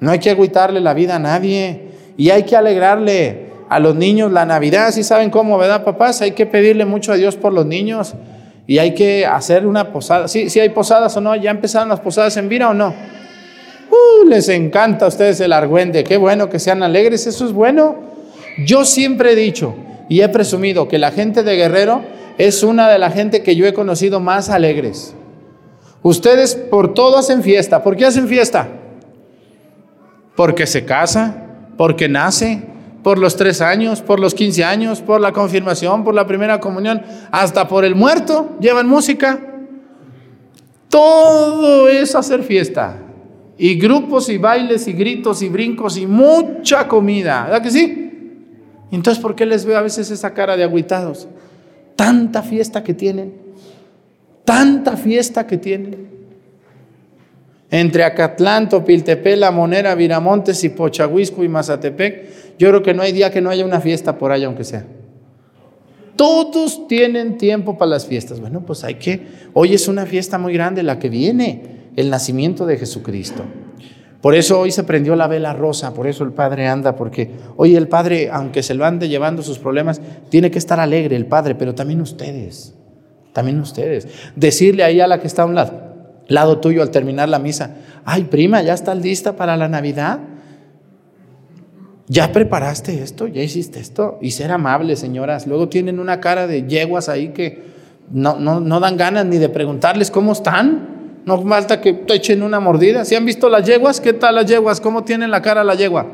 No 0.00 0.10
hay 0.10 0.18
que 0.18 0.30
agüitarle 0.30 0.80
la 0.80 0.94
vida 0.94 1.16
a 1.16 1.18
nadie 1.18 1.88
y 2.16 2.30
hay 2.30 2.44
que 2.44 2.56
alegrarle 2.56 3.45
a 3.68 3.78
los 3.80 3.94
niños 3.94 4.32
la 4.32 4.44
Navidad. 4.44 4.90
Si 4.90 5.02
saben 5.02 5.30
cómo, 5.30 5.58
¿verdad, 5.58 5.84
papás? 5.84 6.22
Hay 6.22 6.32
que 6.32 6.46
pedirle 6.46 6.84
mucho 6.84 7.12
a 7.12 7.16
Dios 7.16 7.36
por 7.36 7.52
los 7.52 7.66
niños 7.66 8.14
y 8.66 8.78
hay 8.78 8.94
que 8.94 9.26
hacer 9.26 9.66
una 9.66 9.92
posada. 9.92 10.28
¿Sí, 10.28 10.50
sí 10.50 10.60
hay 10.60 10.70
posadas 10.70 11.16
o 11.16 11.20
no? 11.20 11.34
¿Ya 11.36 11.50
empezaron 11.50 11.88
las 11.88 12.00
posadas 12.00 12.36
en 12.36 12.48
Vira 12.48 12.70
o 12.70 12.74
no? 12.74 12.94
Uh, 13.90 14.28
les 14.28 14.48
encanta 14.48 15.04
a 15.04 15.08
ustedes 15.08 15.40
el 15.40 15.52
argüende. 15.52 16.04
Qué 16.04 16.16
bueno 16.16 16.48
que 16.48 16.58
sean 16.58 16.82
alegres, 16.82 17.26
eso 17.26 17.46
es 17.46 17.52
bueno. 17.52 17.96
Yo 18.64 18.84
siempre 18.84 19.32
he 19.32 19.36
dicho 19.36 19.74
y 20.08 20.20
he 20.20 20.28
presumido 20.28 20.88
que 20.88 20.98
la 20.98 21.10
gente 21.10 21.42
de 21.42 21.56
Guerrero 21.56 22.02
es 22.38 22.62
una 22.62 22.88
de 22.88 22.98
la 22.98 23.10
gente 23.10 23.42
que 23.42 23.56
yo 23.56 23.66
he 23.66 23.72
conocido 23.72 24.20
más 24.20 24.50
alegres. 24.50 25.14
Ustedes 26.02 26.54
por 26.54 26.94
todo 26.94 27.18
hacen 27.18 27.42
fiesta. 27.42 27.82
¿Por 27.82 27.96
qué 27.96 28.06
hacen 28.06 28.28
fiesta? 28.28 28.68
Porque 30.36 30.66
se 30.66 30.84
casa, 30.84 31.44
porque 31.76 32.08
nace, 32.08 32.62
por 33.06 33.18
los 33.18 33.36
tres 33.36 33.60
años, 33.60 34.02
por 34.02 34.18
los 34.18 34.34
quince 34.34 34.64
años, 34.64 35.00
por 35.00 35.20
la 35.20 35.30
confirmación, 35.30 36.02
por 36.02 36.12
la 36.12 36.26
primera 36.26 36.58
comunión, 36.58 37.02
hasta 37.30 37.68
por 37.68 37.84
el 37.84 37.94
muerto, 37.94 38.56
llevan 38.58 38.88
música. 38.88 39.38
Todo 40.88 41.88
es 41.88 42.16
hacer 42.16 42.42
fiesta. 42.42 42.98
Y 43.56 43.76
grupos 43.76 44.28
y 44.28 44.38
bailes 44.38 44.88
y 44.88 44.92
gritos 44.92 45.40
y 45.42 45.48
brincos 45.48 45.96
y 45.96 46.04
mucha 46.08 46.88
comida. 46.88 47.44
¿Verdad 47.44 47.62
que 47.62 47.70
sí? 47.70 48.10
Entonces, 48.90 49.22
¿por 49.22 49.36
qué 49.36 49.46
les 49.46 49.64
veo 49.64 49.78
a 49.78 49.82
veces 49.82 50.10
esa 50.10 50.34
cara 50.34 50.56
de 50.56 50.64
agüitados? 50.64 51.28
Tanta 51.94 52.42
fiesta 52.42 52.82
que 52.82 52.92
tienen. 52.92 53.34
Tanta 54.44 54.96
fiesta 54.96 55.46
que 55.46 55.58
tienen. 55.58 56.08
Entre 57.70 58.02
Acatlán, 58.04 58.68
Topiltepec, 58.68 59.38
La 59.38 59.50
Monera, 59.50 59.94
Viramontes 59.94 60.62
y 60.64 60.68
Pochahuisco 60.68 61.42
y 61.42 61.48
Mazatepec, 61.48 62.45
yo 62.58 62.68
creo 62.68 62.82
que 62.82 62.94
no 62.94 63.02
hay 63.02 63.12
día 63.12 63.30
que 63.30 63.40
no 63.40 63.50
haya 63.50 63.64
una 63.64 63.80
fiesta 63.80 64.18
por 64.18 64.32
allá, 64.32 64.46
aunque 64.46 64.64
sea. 64.64 64.86
Todos 66.16 66.88
tienen 66.88 67.36
tiempo 67.36 67.76
para 67.76 67.90
las 67.90 68.06
fiestas. 68.06 68.40
Bueno, 68.40 68.64
pues 68.64 68.84
hay 68.84 68.94
que, 68.94 69.26
hoy 69.52 69.74
es 69.74 69.86
una 69.86 70.06
fiesta 70.06 70.38
muy 70.38 70.54
grande 70.54 70.82
la 70.82 70.98
que 70.98 71.10
viene, 71.10 71.90
el 71.96 72.08
nacimiento 72.10 72.64
de 72.64 72.78
Jesucristo. 72.78 73.44
Por 74.22 74.34
eso 74.34 74.58
hoy 74.58 74.72
se 74.72 74.82
prendió 74.82 75.14
la 75.14 75.28
vela 75.28 75.52
rosa, 75.52 75.92
por 75.92 76.06
eso 76.06 76.24
el 76.24 76.32
Padre 76.32 76.66
anda, 76.66 76.96
porque 76.96 77.30
hoy 77.56 77.76
el 77.76 77.86
Padre, 77.86 78.30
aunque 78.32 78.62
se 78.62 78.74
lo 78.74 78.84
ande 78.84 79.08
llevando 79.08 79.42
sus 79.42 79.58
problemas, 79.58 80.00
tiene 80.30 80.50
que 80.50 80.58
estar 80.58 80.80
alegre 80.80 81.16
el 81.16 81.26
Padre, 81.26 81.54
pero 81.54 81.74
también 81.74 82.00
ustedes, 82.00 82.74
también 83.32 83.60
ustedes. 83.60 84.08
Decirle 84.34 84.84
ahí 84.84 85.00
a 85.00 85.06
la 85.06 85.20
que 85.20 85.26
está 85.26 85.42
a 85.42 85.46
un 85.46 85.54
lado, 85.54 85.94
lado 86.28 86.58
tuyo 86.58 86.82
al 86.82 86.90
terminar 86.90 87.28
la 87.28 87.38
misa, 87.38 87.76
ay 88.04 88.24
prima, 88.24 88.62
¿ya 88.62 88.72
estás 88.74 89.00
lista 89.00 89.36
para 89.36 89.56
la 89.56 89.68
Navidad? 89.68 90.20
¿Ya 92.08 92.32
preparaste 92.32 93.02
esto? 93.02 93.26
¿Ya 93.26 93.42
hiciste 93.42 93.80
esto? 93.80 94.18
Y 94.20 94.30
ser 94.30 94.52
amables, 94.52 95.00
señoras. 95.00 95.46
Luego 95.46 95.68
tienen 95.68 95.98
una 95.98 96.20
cara 96.20 96.46
de 96.46 96.66
yeguas 96.66 97.08
ahí 97.08 97.28
que 97.28 97.64
no, 98.12 98.38
no, 98.38 98.60
no 98.60 98.78
dan 98.78 98.96
ganas 98.96 99.26
ni 99.26 99.38
de 99.38 99.48
preguntarles 99.48 100.10
cómo 100.10 100.32
están. 100.32 100.94
No 101.24 101.42
falta 101.42 101.80
que 101.80 101.92
te 101.92 102.14
echen 102.14 102.44
una 102.44 102.60
mordida. 102.60 103.04
¿Si 103.04 103.16
han 103.16 103.24
visto 103.24 103.48
las 103.48 103.66
yeguas? 103.66 104.00
¿Qué 104.00 104.12
tal 104.12 104.36
las 104.36 104.46
yeguas? 104.46 104.80
¿Cómo 104.80 105.02
tienen 105.02 105.32
la 105.32 105.42
cara 105.42 105.64
la 105.64 105.74
yegua? 105.74 106.06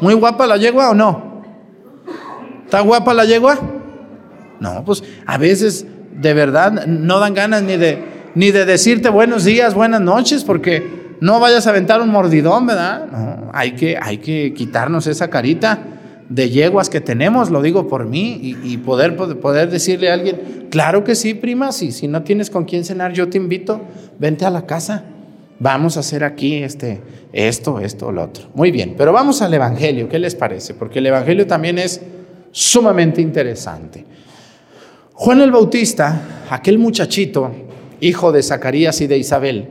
¿Muy 0.00 0.14
guapa 0.14 0.46
la 0.46 0.56
yegua 0.56 0.90
o 0.90 0.94
no? 0.94 1.42
¿Está 2.64 2.80
guapa 2.80 3.14
la 3.14 3.24
yegua? 3.24 3.58
No, 4.58 4.84
pues 4.84 5.04
a 5.26 5.38
veces 5.38 5.86
de 6.12 6.34
verdad 6.34 6.86
no 6.86 7.20
dan 7.20 7.34
ganas 7.34 7.62
ni 7.62 7.76
de, 7.76 8.02
ni 8.34 8.50
de 8.50 8.64
decirte 8.64 9.08
buenos 9.08 9.44
días, 9.44 9.74
buenas 9.74 10.00
noches, 10.00 10.42
porque 10.42 11.07
no 11.20 11.40
vayas 11.40 11.66
a 11.66 11.70
aventar 11.70 12.00
un 12.00 12.10
mordidón, 12.10 12.66
¿verdad? 12.66 13.06
No, 13.10 13.50
hay 13.52 13.72
que, 13.72 13.98
hay 14.00 14.18
que 14.18 14.54
quitarnos 14.54 15.06
esa 15.06 15.28
carita 15.28 15.80
de 16.28 16.50
yeguas 16.50 16.90
que 16.90 17.00
tenemos, 17.00 17.50
lo 17.50 17.62
digo 17.62 17.88
por 17.88 18.06
mí, 18.06 18.38
y, 18.62 18.76
poder, 18.78 19.16
poder 19.16 19.70
decirle 19.70 20.10
a 20.10 20.14
alguien, 20.14 20.66
claro 20.70 21.02
que 21.02 21.14
sí, 21.14 21.34
prima, 21.34 21.72
si, 21.72 21.90
si 21.90 22.06
no 22.06 22.22
tienes 22.22 22.50
con 22.50 22.64
quién 22.64 22.84
cenar, 22.84 23.12
yo 23.12 23.28
te 23.28 23.38
invito, 23.38 23.80
vente 24.18 24.44
a 24.44 24.50
la 24.50 24.66
casa, 24.66 25.04
vamos 25.58 25.96
a 25.96 26.00
hacer 26.00 26.24
aquí 26.24 26.56
este, 26.56 27.00
esto, 27.32 27.80
esto, 27.80 28.12
lo 28.12 28.24
otro. 28.24 28.44
Muy 28.54 28.70
bien, 28.70 28.94
pero 28.96 29.12
vamos 29.12 29.40
al 29.40 29.54
Evangelio, 29.54 30.08
¿qué 30.08 30.18
les 30.18 30.34
parece? 30.34 30.74
Porque 30.74 30.98
el 30.98 31.06
Evangelio 31.06 31.46
también 31.46 31.78
es 31.78 32.00
sumamente 32.50 33.22
interesante. 33.22 34.04
Juan 35.14 35.40
el 35.40 35.50
Bautista, 35.50 36.46
aquel 36.50 36.78
muchachito, 36.78 37.50
hijo 38.00 38.32
de 38.32 38.42
Zacarías 38.42 39.00
y 39.00 39.06
de 39.06 39.18
Isabel, 39.18 39.68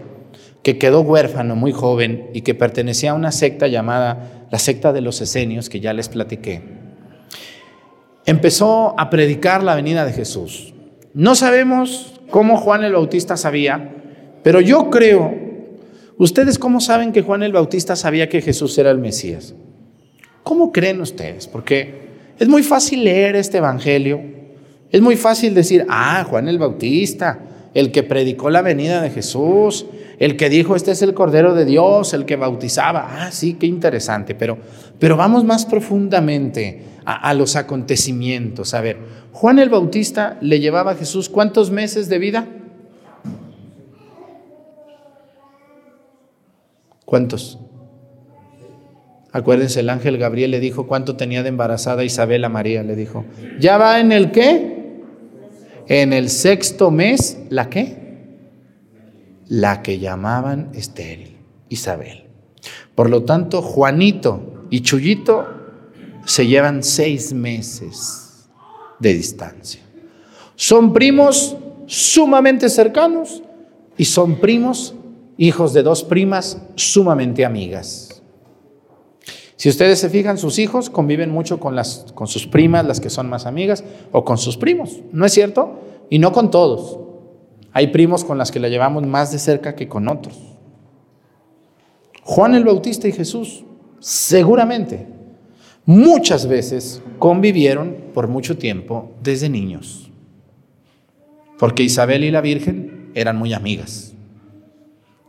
que 0.63 0.77
quedó 0.77 1.01
huérfano 1.01 1.55
muy 1.55 1.71
joven 1.71 2.29
y 2.33 2.41
que 2.41 2.55
pertenecía 2.55 3.11
a 3.11 3.15
una 3.15 3.31
secta 3.31 3.67
llamada 3.67 4.47
la 4.51 4.59
secta 4.59 4.93
de 4.93 5.01
los 5.01 5.21
esenios 5.21 5.69
que 5.69 5.79
ya 5.79 5.93
les 5.93 6.09
platiqué, 6.09 6.61
empezó 8.25 8.93
a 8.99 9.09
predicar 9.09 9.63
la 9.63 9.75
venida 9.75 10.05
de 10.05 10.13
Jesús. 10.13 10.73
No 11.13 11.35
sabemos 11.35 12.19
cómo 12.29 12.57
Juan 12.57 12.83
el 12.83 12.93
Bautista 12.93 13.37
sabía, 13.37 13.93
pero 14.43 14.61
yo 14.61 14.89
creo, 14.89 15.33
¿ustedes 16.17 16.59
cómo 16.59 16.79
saben 16.79 17.11
que 17.11 17.21
Juan 17.21 17.43
el 17.43 17.53
Bautista 17.53 17.95
sabía 17.95 18.29
que 18.29 18.41
Jesús 18.41 18.77
era 18.77 18.91
el 18.91 18.99
Mesías? 18.99 19.55
¿Cómo 20.43 20.71
creen 20.71 21.01
ustedes? 21.01 21.47
Porque 21.47 22.07
es 22.39 22.47
muy 22.47 22.63
fácil 22.63 23.03
leer 23.03 23.35
este 23.35 23.57
Evangelio, 23.57 24.21
es 24.91 25.01
muy 25.01 25.17
fácil 25.17 25.53
decir, 25.53 25.85
ah, 25.89 26.25
Juan 26.29 26.47
el 26.47 26.59
Bautista, 26.59 27.39
el 27.73 27.91
que 27.91 28.03
predicó 28.03 28.49
la 28.49 28.61
venida 28.61 29.01
de 29.01 29.09
Jesús, 29.09 29.85
el 30.19 30.35
que 30.35 30.49
dijo, 30.49 30.75
este 30.75 30.91
es 30.91 31.01
el 31.01 31.13
Cordero 31.13 31.53
de 31.53 31.65
Dios, 31.65 32.13
el 32.13 32.25
que 32.25 32.35
bautizaba. 32.35 33.07
Ah, 33.09 33.31
sí, 33.31 33.53
qué 33.53 33.67
interesante, 33.67 34.33
pero, 34.33 34.57
pero 34.99 35.15
vamos 35.15 35.43
más 35.43 35.65
profundamente 35.65 36.81
a, 37.05 37.29
a 37.29 37.33
los 37.33 37.55
acontecimientos. 37.55 38.73
A 38.73 38.81
ver, 38.81 38.97
Juan 39.31 39.59
el 39.59 39.69
Bautista 39.69 40.37
le 40.41 40.59
llevaba 40.59 40.91
a 40.91 40.95
Jesús 40.95 41.29
cuántos 41.29 41.69
meses 41.69 42.09
de 42.09 42.17
vida? 42.17 42.47
¿Cuántos? 47.05 47.59
Acuérdense, 49.31 49.81
el 49.81 49.89
ángel 49.91 50.17
Gabriel 50.17 50.49
le 50.49 50.59
dijo 50.59 50.87
cuánto 50.87 51.15
tenía 51.15 51.43
de 51.43 51.49
embarazada 51.49 52.03
Isabel 52.03 52.43
a 52.43 52.49
María, 52.49 52.81
le 52.81 52.95
dijo. 52.95 53.23
¿Ya 53.59 53.77
va 53.77 53.99
en 53.99 54.11
el 54.11 54.31
qué? 54.31 54.97
En 55.87 56.11
el 56.11 56.29
sexto 56.29 56.89
mes, 56.89 57.37
¿la 57.49 57.69
qué? 57.69 58.06
La 59.49 59.81
que 59.81 59.99
llamaban 59.99 60.71
estéril, 60.73 61.37
Isabel. 61.69 62.25
Por 62.95 63.09
lo 63.09 63.23
tanto, 63.23 63.61
Juanito 63.61 64.65
y 64.69 64.81
Chuyito 64.81 65.45
se 66.25 66.47
llevan 66.47 66.83
seis 66.83 67.33
meses 67.33 68.49
de 68.99 69.13
distancia. 69.13 69.81
Son 70.55 70.91
primos 70.91 71.55
sumamente 71.85 72.69
cercanos 72.69 73.43
y 73.97 74.05
son 74.05 74.35
primos, 74.37 74.95
hijos 75.37 75.73
de 75.73 75.83
dos 75.83 76.03
primas 76.03 76.61
sumamente 76.75 77.45
amigas. 77.45 78.21
Si 79.55 79.69
ustedes 79.69 79.99
se 79.99 80.09
fijan, 80.09 80.37
sus 80.37 80.59
hijos 80.59 80.89
conviven 80.89 81.31
mucho 81.31 81.59
con, 81.59 81.75
las, 81.75 82.05
con 82.13 82.27
sus 82.27 82.45
primas, 82.45 82.85
las 82.85 82.99
que 82.99 83.09
son 83.09 83.27
más 83.27 83.45
amigas, 83.45 83.83
o 84.11 84.23
con 84.23 84.37
sus 84.37 84.57
primos, 84.57 84.99
¿no 85.11 85.25
es 85.25 85.33
cierto? 85.33 85.79
Y 86.09 86.19
no 86.19 86.31
con 86.31 86.51
todos. 86.51 86.99
Hay 87.77 87.89
primos 87.89 88.25
con 88.25 88.39
las 88.39 88.51
que 88.51 88.59
la 88.59 88.69
llevamos 88.69 89.05
más 89.05 89.31
de 89.31 89.37
cerca 89.37 89.75
que 89.75 89.87
con 89.87 90.07
otros. 90.07 90.35
Juan 92.23 92.55
el 92.55 92.63
Bautista 92.63 93.07
y 93.07 93.11
Jesús, 93.11 93.65
seguramente, 93.99 95.05
muchas 95.85 96.47
veces 96.47 97.03
convivieron 97.19 97.95
por 98.15 98.29
mucho 98.29 98.57
tiempo 98.57 99.11
desde 99.21 99.47
niños. 99.49 100.09
Porque 101.59 101.83
Isabel 101.83 102.23
y 102.23 102.31
la 102.31 102.41
Virgen 102.41 103.11
eran 103.13 103.37
muy 103.37 103.53
amigas. 103.53 104.15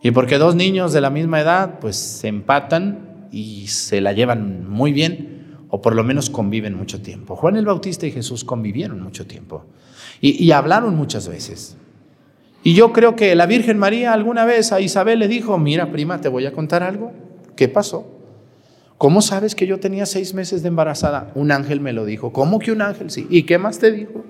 Y 0.02 0.12
porque 0.12 0.38
dos 0.38 0.54
niños 0.54 0.94
de 0.94 1.02
la 1.02 1.10
misma 1.10 1.42
edad, 1.42 1.80
pues 1.80 1.96
se 1.96 2.28
empatan 2.28 3.28
y 3.30 3.66
se 3.66 4.00
la 4.00 4.14
llevan 4.14 4.66
muy 4.66 4.92
bien, 4.92 5.66
o 5.68 5.82
por 5.82 5.94
lo 5.94 6.02
menos 6.02 6.30
conviven 6.30 6.78
mucho 6.78 7.02
tiempo. 7.02 7.36
Juan 7.36 7.56
el 7.56 7.66
Bautista 7.66 8.06
y 8.06 8.10
Jesús 8.10 8.42
convivieron 8.42 9.02
mucho 9.02 9.26
tiempo 9.26 9.66
y, 10.22 10.42
y 10.42 10.52
hablaron 10.52 10.96
muchas 10.96 11.28
veces. 11.28 11.76
Y 12.68 12.74
yo 12.74 12.92
creo 12.92 13.16
que 13.16 13.34
la 13.34 13.46
Virgen 13.46 13.78
María 13.78 14.12
alguna 14.12 14.44
vez 14.44 14.72
a 14.72 14.80
Isabel 14.82 15.20
le 15.20 15.26
dijo, 15.26 15.56
mira 15.56 15.90
prima, 15.90 16.20
te 16.20 16.28
voy 16.28 16.44
a 16.44 16.52
contar 16.52 16.82
algo. 16.82 17.12
¿Qué 17.56 17.66
pasó? 17.66 18.06
¿Cómo 18.98 19.22
sabes 19.22 19.54
que 19.54 19.66
yo 19.66 19.80
tenía 19.80 20.04
seis 20.04 20.34
meses 20.34 20.60
de 20.60 20.68
embarazada? 20.68 21.32
Un 21.34 21.50
ángel 21.50 21.80
me 21.80 21.94
lo 21.94 22.04
dijo. 22.04 22.30
¿Cómo 22.30 22.58
que 22.58 22.70
un 22.70 22.82
ángel? 22.82 23.10
Sí. 23.10 23.26
¿Y 23.30 23.44
qué 23.44 23.56
más 23.56 23.78
te 23.78 23.90
dijo? 23.90 24.22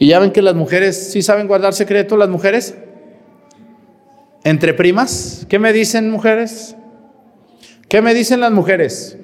Y 0.00 0.08
ya 0.08 0.18
ven 0.18 0.32
que 0.32 0.42
las 0.42 0.56
mujeres 0.56 1.12
sí 1.12 1.22
saben 1.22 1.46
guardar 1.46 1.74
secretos, 1.74 2.18
las 2.18 2.28
mujeres. 2.28 2.76
Entre 4.42 4.74
primas, 4.74 5.46
¿qué 5.48 5.60
me 5.60 5.72
dicen 5.72 6.10
mujeres? 6.10 6.74
¿Qué 7.88 8.02
me 8.02 8.14
dicen 8.14 8.40
las 8.40 8.50
mujeres? 8.50 9.16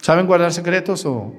¿Saben 0.00 0.28
guardar 0.28 0.52
secretos 0.52 1.04
o 1.04 1.34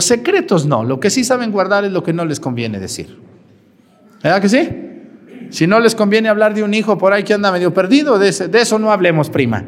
Secretos 0.00 0.66
no, 0.66 0.84
lo 0.84 1.00
que 1.00 1.10
sí 1.10 1.24
saben 1.24 1.50
guardar 1.52 1.84
es 1.84 1.92
lo 1.92 2.02
que 2.02 2.12
no 2.12 2.24
les 2.24 2.40
conviene 2.40 2.78
decir. 2.78 3.18
¿Verdad 4.22 4.40
que 4.40 4.48
sí? 4.48 4.68
Si 5.50 5.66
no 5.66 5.80
les 5.80 5.94
conviene 5.94 6.28
hablar 6.28 6.54
de 6.54 6.62
un 6.62 6.72
hijo 6.72 6.96
por 6.96 7.12
ahí 7.12 7.24
que 7.24 7.34
anda 7.34 7.52
medio 7.52 7.74
perdido, 7.74 8.18
de, 8.18 8.28
eso 8.28 8.78
no 8.78 8.92
hablemos, 8.92 9.30
prima. 9.30 9.64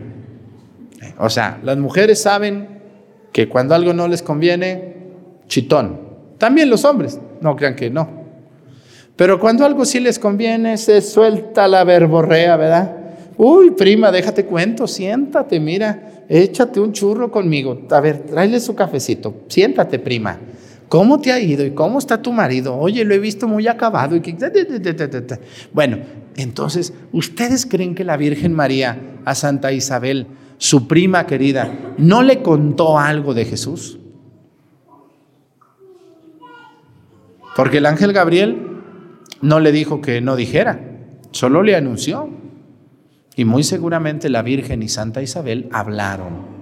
O 1.18 1.28
sea, 1.28 1.60
las 1.62 1.76
mujeres 1.76 2.22
saben 2.22 2.80
que 3.32 3.48
cuando 3.48 3.74
algo 3.74 3.92
no 3.92 4.08
les 4.08 4.22
conviene, 4.22 4.94
chitón. 5.48 6.00
También 6.38 6.70
los 6.70 6.84
hombres, 6.84 7.20
no 7.40 7.54
crean 7.56 7.76
que 7.76 7.90
no. 7.90 8.24
Pero 9.16 9.38
cuando 9.38 9.64
algo 9.64 9.84
sí 9.84 10.00
les 10.00 10.18
conviene, 10.18 10.76
se 10.76 11.00
suelta 11.02 11.68
la 11.68 11.84
verborrea, 11.84 12.56
¿verdad? 12.56 12.96
Uy, 13.37 13.73
prima, 13.73 14.11
déjate 14.11 14.44
cuento, 14.44 14.87
siéntate, 14.87 15.59
mira 15.59 16.14
échate 16.29 16.81
un 16.81 16.92
churro 16.92 17.31
conmigo. 17.31 17.83
A 17.90 18.01
ver, 18.01 18.25
tráele 18.27 18.61
su 18.61 18.75
cafecito. 18.75 19.42
Siéntate, 19.49 19.99
prima. 19.99 20.38
¿Cómo 20.88 21.20
te 21.20 21.33
ha 21.33 21.40
ido? 21.40 21.64
¿Y 21.64 21.73
cómo 21.73 21.99
está 21.99 22.20
tu 22.20 22.33
marido? 22.33 22.77
Oye, 22.77 23.05
lo 23.05 23.14
he 23.14 23.18
visto 23.18 23.49
muy 23.49 23.66
acabado. 23.66 24.16
Bueno, 25.73 25.99
entonces, 26.37 26.92
¿ustedes 27.12 27.66
creen 27.66 27.94
que 27.94 28.05
la 28.05 28.16
Virgen 28.16 28.53
María 28.53 28.99
a 29.25 29.35
Santa 29.35 29.73
Isabel, 29.73 30.27
su 30.59 30.87
prima 30.87 31.27
querida, 31.27 31.73
no 31.99 32.23
le 32.23 32.42
contó 32.42 32.99
algo 32.99 33.35
de 33.35 33.44
Jesús? 33.44 33.99
Porque 37.57 37.79
el 37.79 37.87
ángel 37.87 38.12
Gabriel 38.12 38.59
no 39.40 39.61
le 39.61 39.73
dijo 39.73 40.01
que 40.01 40.20
no 40.20 40.37
dijera, 40.37 40.81
solo 41.31 41.62
le 41.62 41.77
anunció. 41.77 42.43
Y 43.37 43.44
muy 43.44 43.64
seguramente 43.64 44.29
la 44.29 44.42
Virgen 44.42 44.83
y 44.83 44.88
Santa 44.88 45.23
Isabel 45.23 45.68
hablaron 45.73 46.55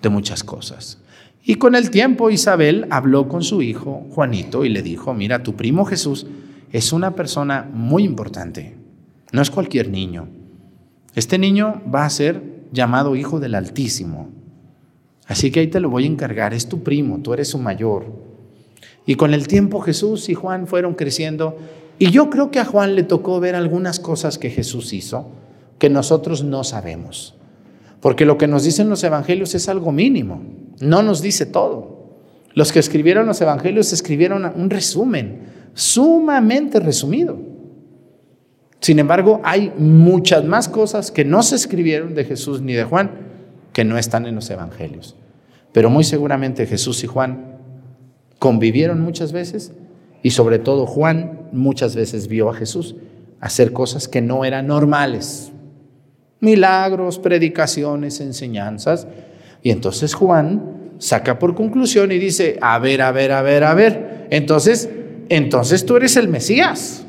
de 0.00 0.08
muchas 0.08 0.44
cosas. 0.44 0.98
Y 1.42 1.56
con 1.56 1.74
el 1.74 1.90
tiempo 1.90 2.30
Isabel 2.30 2.86
habló 2.90 3.28
con 3.28 3.42
su 3.42 3.62
hijo 3.62 4.06
Juanito 4.10 4.64
y 4.64 4.68
le 4.68 4.82
dijo, 4.82 5.12
mira, 5.12 5.42
tu 5.42 5.54
primo 5.54 5.84
Jesús 5.84 6.26
es 6.72 6.92
una 6.92 7.14
persona 7.14 7.68
muy 7.72 8.04
importante, 8.04 8.76
no 9.32 9.42
es 9.42 9.50
cualquier 9.50 9.90
niño. 9.90 10.28
Este 11.14 11.38
niño 11.38 11.82
va 11.92 12.04
a 12.04 12.10
ser 12.10 12.42
llamado 12.72 13.14
Hijo 13.14 13.40
del 13.40 13.54
Altísimo. 13.54 14.30
Así 15.26 15.50
que 15.50 15.60
ahí 15.60 15.66
te 15.68 15.80
lo 15.80 15.90
voy 15.90 16.04
a 16.04 16.08
encargar, 16.08 16.54
es 16.54 16.68
tu 16.68 16.82
primo, 16.82 17.20
tú 17.20 17.34
eres 17.34 17.48
su 17.48 17.58
mayor. 17.58 18.06
Y 19.06 19.16
con 19.16 19.34
el 19.34 19.46
tiempo 19.46 19.80
Jesús 19.80 20.28
y 20.28 20.34
Juan 20.34 20.66
fueron 20.66 20.94
creciendo 20.94 21.58
y 21.98 22.10
yo 22.10 22.30
creo 22.30 22.50
que 22.50 22.58
a 22.58 22.64
Juan 22.64 22.94
le 22.96 23.02
tocó 23.02 23.38
ver 23.38 23.54
algunas 23.54 24.00
cosas 24.00 24.38
que 24.38 24.50
Jesús 24.50 24.92
hizo 24.92 25.28
que 25.84 25.90
nosotros 25.90 26.42
no 26.42 26.64
sabemos. 26.64 27.34
Porque 28.00 28.24
lo 28.24 28.38
que 28.38 28.46
nos 28.46 28.64
dicen 28.64 28.88
los 28.88 29.04
evangelios 29.04 29.54
es 29.54 29.68
algo 29.68 29.92
mínimo, 29.92 30.42
no 30.80 31.02
nos 31.02 31.20
dice 31.20 31.44
todo. 31.44 32.14
Los 32.54 32.72
que 32.72 32.78
escribieron 32.78 33.26
los 33.26 33.38
evangelios 33.42 33.92
escribieron 33.92 34.50
un 34.56 34.70
resumen 34.70 35.40
sumamente 35.74 36.80
resumido. 36.80 37.36
Sin 38.80 38.98
embargo, 38.98 39.42
hay 39.44 39.74
muchas 39.76 40.42
más 40.46 40.70
cosas 40.70 41.10
que 41.10 41.26
no 41.26 41.42
se 41.42 41.56
escribieron 41.56 42.14
de 42.14 42.24
Jesús 42.24 42.62
ni 42.62 42.72
de 42.72 42.84
Juan 42.84 43.10
que 43.74 43.84
no 43.84 43.98
están 43.98 44.24
en 44.24 44.36
los 44.36 44.48
evangelios. 44.48 45.16
Pero 45.72 45.90
muy 45.90 46.04
seguramente 46.04 46.64
Jesús 46.64 47.04
y 47.04 47.08
Juan 47.08 47.58
convivieron 48.38 49.02
muchas 49.02 49.32
veces 49.32 49.72
y 50.22 50.30
sobre 50.30 50.58
todo 50.58 50.86
Juan 50.86 51.42
muchas 51.52 51.94
veces 51.94 52.26
vio 52.26 52.48
a 52.48 52.54
Jesús 52.54 52.96
hacer 53.38 53.74
cosas 53.74 54.08
que 54.08 54.22
no 54.22 54.46
eran 54.46 54.68
normales 54.68 55.50
milagros, 56.40 57.18
predicaciones, 57.18 58.20
enseñanzas. 58.20 59.06
Y 59.62 59.70
entonces 59.70 60.14
Juan 60.14 60.92
saca 60.98 61.38
por 61.38 61.54
conclusión 61.54 62.12
y 62.12 62.18
dice, 62.18 62.58
a 62.60 62.78
ver, 62.78 63.02
a 63.02 63.12
ver, 63.12 63.32
a 63.32 63.42
ver, 63.42 63.64
a 63.64 63.74
ver. 63.74 64.26
Entonces, 64.30 64.88
entonces 65.28 65.84
tú 65.86 65.96
eres 65.96 66.16
el 66.16 66.28
Mesías. 66.28 67.04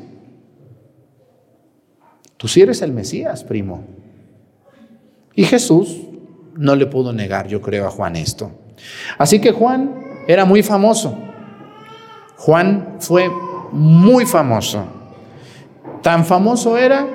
Tú 2.36 2.48
sí 2.48 2.60
eres 2.60 2.82
el 2.82 2.92
Mesías, 2.92 3.44
primo. 3.44 3.84
Y 5.34 5.44
Jesús 5.44 6.02
no 6.56 6.74
le 6.74 6.86
pudo 6.86 7.12
negar, 7.12 7.48
yo 7.48 7.60
creo, 7.60 7.86
a 7.86 7.90
Juan 7.90 8.16
esto. 8.16 8.50
Así 9.18 9.40
que 9.40 9.52
Juan 9.52 9.94
era 10.26 10.44
muy 10.44 10.62
famoso. 10.62 11.16
Juan 12.36 12.96
fue 13.00 13.30
muy 13.72 14.26
famoso. 14.26 14.84
Tan 16.02 16.24
famoso 16.24 16.76
era 16.76 17.06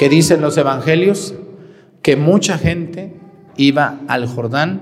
que 0.00 0.08
dicen 0.08 0.40
los 0.40 0.56
evangelios 0.56 1.34
que 2.00 2.16
mucha 2.16 2.56
gente 2.56 3.12
iba 3.58 4.00
al 4.08 4.26
Jordán 4.26 4.80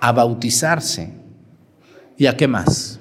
a 0.00 0.12
bautizarse. 0.12 1.12
¿Y 2.16 2.24
a 2.24 2.38
qué 2.38 2.48
más? 2.48 3.00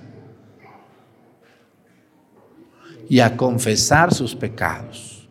Y 3.08 3.22
a 3.22 3.38
confesar 3.38 4.14
sus 4.14 4.36
pecados. 4.36 5.30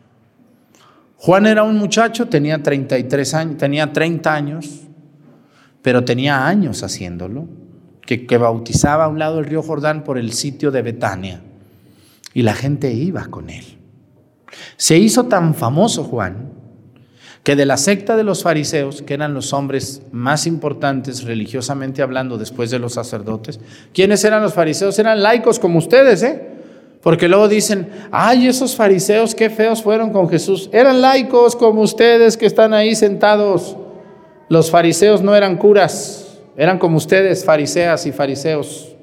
Juan 1.17 1.45
era 1.45 1.61
un 1.61 1.77
muchacho, 1.77 2.27
tenía 2.27 2.63
33 2.63 3.33
años, 3.35 3.57
tenía 3.57 3.93
30 3.93 4.33
años, 4.33 4.81
pero 5.83 6.03
tenía 6.03 6.47
años 6.47 6.81
haciéndolo, 6.81 7.47
que, 8.01 8.25
que 8.25 8.37
bautizaba 8.39 9.05
a 9.05 9.09
un 9.09 9.19
lado 9.19 9.35
del 9.35 9.45
río 9.45 9.61
Jordán 9.61 10.03
por 10.03 10.17
el 10.17 10.33
sitio 10.33 10.71
de 10.71 10.81
Betania. 10.81 11.41
Y 12.33 12.41
la 12.41 12.55
gente 12.55 12.91
iba 12.91 13.27
con 13.27 13.51
él. 13.51 13.78
Se 14.77 14.97
hizo 14.97 15.25
tan 15.25 15.55
famoso 15.55 16.03
Juan 16.03 16.59
que 17.43 17.55
de 17.55 17.65
la 17.65 17.77
secta 17.77 18.17
de 18.17 18.23
los 18.23 18.43
fariseos, 18.43 19.01
que 19.01 19.13
eran 19.13 19.33
los 19.33 19.53
hombres 19.53 20.01
más 20.11 20.45
importantes 20.45 21.23
religiosamente 21.23 22.01
hablando 22.01 22.37
después 22.37 22.69
de 22.69 22.79
los 22.79 22.93
sacerdotes, 22.93 23.59
¿quiénes 23.93 24.23
eran 24.23 24.43
los 24.43 24.53
fariseos? 24.53 24.99
Eran 24.99 25.23
laicos 25.23 25.57
como 25.57 25.79
ustedes, 25.79 26.21
¿eh? 26.23 26.47
Porque 27.01 27.29
luego 27.29 27.47
dicen, 27.47 27.89
ay, 28.11 28.47
esos 28.47 28.75
fariseos 28.75 29.33
qué 29.33 29.49
feos 29.49 29.81
fueron 29.81 30.11
con 30.11 30.27
Jesús. 30.29 30.69
Eran 30.73 31.01
laicos 31.01 31.55
como 31.55 31.81
ustedes 31.81 32.35
que 32.35 32.45
están 32.45 32.73
ahí 32.73 32.93
sentados. 32.93 33.77
Los 34.49 34.69
fariseos 34.69 35.21
no 35.21 35.33
eran 35.33 35.57
curas, 35.57 36.39
eran 36.57 36.77
como 36.77 36.97
ustedes, 36.97 37.45
fariseas 37.45 38.05
y 38.05 38.11
fariseos. 38.11 38.95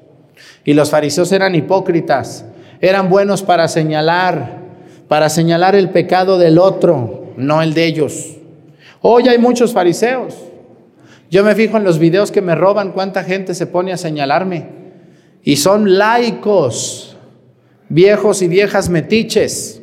Y 0.63 0.73
los 0.73 0.91
fariseos 0.91 1.31
eran 1.31 1.55
hipócritas, 1.55 2.45
eran 2.81 3.09
buenos 3.09 3.41
para 3.41 3.67
señalar, 3.67 4.66
para 5.07 5.29
señalar 5.29 5.75
el 5.75 5.89
pecado 5.89 6.37
del 6.37 6.57
otro, 6.57 7.33
no 7.37 7.61
el 7.61 7.73
de 7.73 7.85
ellos. 7.85 8.37
Hoy 9.01 9.27
hay 9.27 9.37
muchos 9.37 9.73
fariseos. 9.73 10.35
Yo 11.29 11.43
me 11.43 11.55
fijo 11.55 11.77
en 11.77 11.83
los 11.83 11.99
videos 11.99 12.31
que 12.31 12.41
me 12.41 12.55
roban 12.55 12.91
cuánta 12.91 13.23
gente 13.23 13.53
se 13.53 13.67
pone 13.67 13.93
a 13.93 13.97
señalarme. 13.97 14.69
Y 15.43 15.57
son 15.57 15.97
laicos, 15.97 17.17
viejos 17.89 18.41
y 18.41 18.47
viejas 18.47 18.89
metiches, 18.89 19.81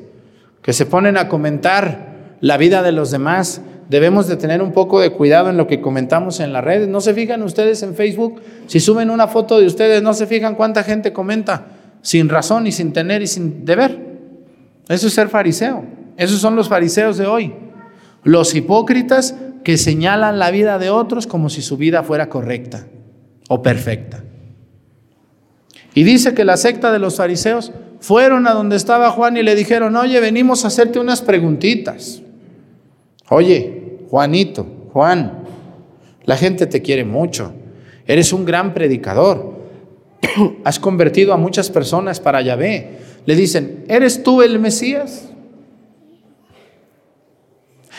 que 0.62 0.72
se 0.72 0.86
ponen 0.86 1.16
a 1.16 1.28
comentar 1.28 2.36
la 2.40 2.56
vida 2.56 2.82
de 2.82 2.92
los 2.92 3.10
demás. 3.10 3.62
Debemos 3.88 4.26
de 4.26 4.36
tener 4.36 4.62
un 4.62 4.72
poco 4.72 5.00
de 5.00 5.10
cuidado 5.10 5.50
en 5.50 5.56
lo 5.56 5.66
que 5.66 5.80
comentamos 5.80 6.40
en 6.40 6.52
las 6.52 6.64
redes. 6.64 6.88
¿No 6.88 7.00
se 7.00 7.14
fijan 7.14 7.42
ustedes 7.42 7.82
en 7.82 7.94
Facebook? 7.94 8.40
Si 8.66 8.80
suben 8.80 9.10
una 9.10 9.28
foto 9.28 9.58
de 9.58 9.66
ustedes, 9.66 10.02
¿no 10.02 10.14
se 10.14 10.26
fijan 10.26 10.54
cuánta 10.54 10.82
gente 10.82 11.12
comenta? 11.12 11.66
Sin 12.02 12.28
razón 12.28 12.66
y 12.66 12.72
sin 12.72 12.92
tener 12.92 13.22
y 13.22 13.26
sin 13.26 13.64
deber. 13.64 14.03
Eso 14.88 15.06
es 15.06 15.14
ser 15.14 15.28
fariseo. 15.28 15.84
Esos 16.16 16.40
son 16.40 16.56
los 16.56 16.68
fariseos 16.68 17.16
de 17.16 17.26
hoy. 17.26 17.54
Los 18.22 18.54
hipócritas 18.54 19.34
que 19.64 19.78
señalan 19.78 20.38
la 20.38 20.50
vida 20.50 20.78
de 20.78 20.90
otros 20.90 21.26
como 21.26 21.48
si 21.48 21.62
su 21.62 21.76
vida 21.76 22.02
fuera 22.02 22.28
correcta 22.28 22.86
o 23.48 23.62
perfecta. 23.62 24.22
Y 25.94 26.02
dice 26.02 26.34
que 26.34 26.44
la 26.44 26.56
secta 26.56 26.92
de 26.92 26.98
los 26.98 27.16
fariseos 27.16 27.72
fueron 28.00 28.46
a 28.46 28.52
donde 28.52 28.76
estaba 28.76 29.10
Juan 29.10 29.36
y 29.36 29.42
le 29.42 29.54
dijeron, 29.54 29.96
oye, 29.96 30.20
venimos 30.20 30.64
a 30.64 30.68
hacerte 30.68 30.98
unas 30.98 31.22
preguntitas. 31.22 32.20
Oye, 33.30 33.98
Juanito, 34.10 34.66
Juan, 34.92 35.44
la 36.24 36.36
gente 36.36 36.66
te 36.66 36.82
quiere 36.82 37.04
mucho. 37.04 37.54
Eres 38.06 38.32
un 38.32 38.44
gran 38.44 38.74
predicador. 38.74 39.54
Has 40.64 40.78
convertido 40.78 41.32
a 41.32 41.36
muchas 41.36 41.70
personas 41.70 42.20
para 42.20 42.42
Yahvé. 42.42 42.98
Le 43.26 43.34
dicen, 43.34 43.84
¿eres 43.88 44.22
tú 44.22 44.42
el 44.42 44.58
Mesías? 44.58 45.28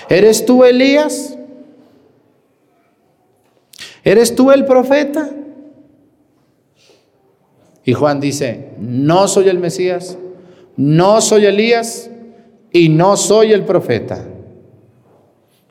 ¿Eres 0.10 0.46
tú 0.46 0.64
Elías? 0.64 1.38
¿Eres 4.04 4.36
tú 4.36 4.52
el 4.52 4.66
profeta? 4.66 5.32
Y 7.84 7.94
Juan 7.94 8.20
dice, 8.20 8.70
no 8.80 9.28
soy 9.28 9.50
el 9.50 9.60
Mesías, 9.60 10.18
no 10.78 11.22
soy 11.22 11.46
Elías 11.46 12.10
y 12.72 12.90
no 12.90 13.18
soy 13.18 13.52
el 13.52 13.64
profeta. 13.64 14.26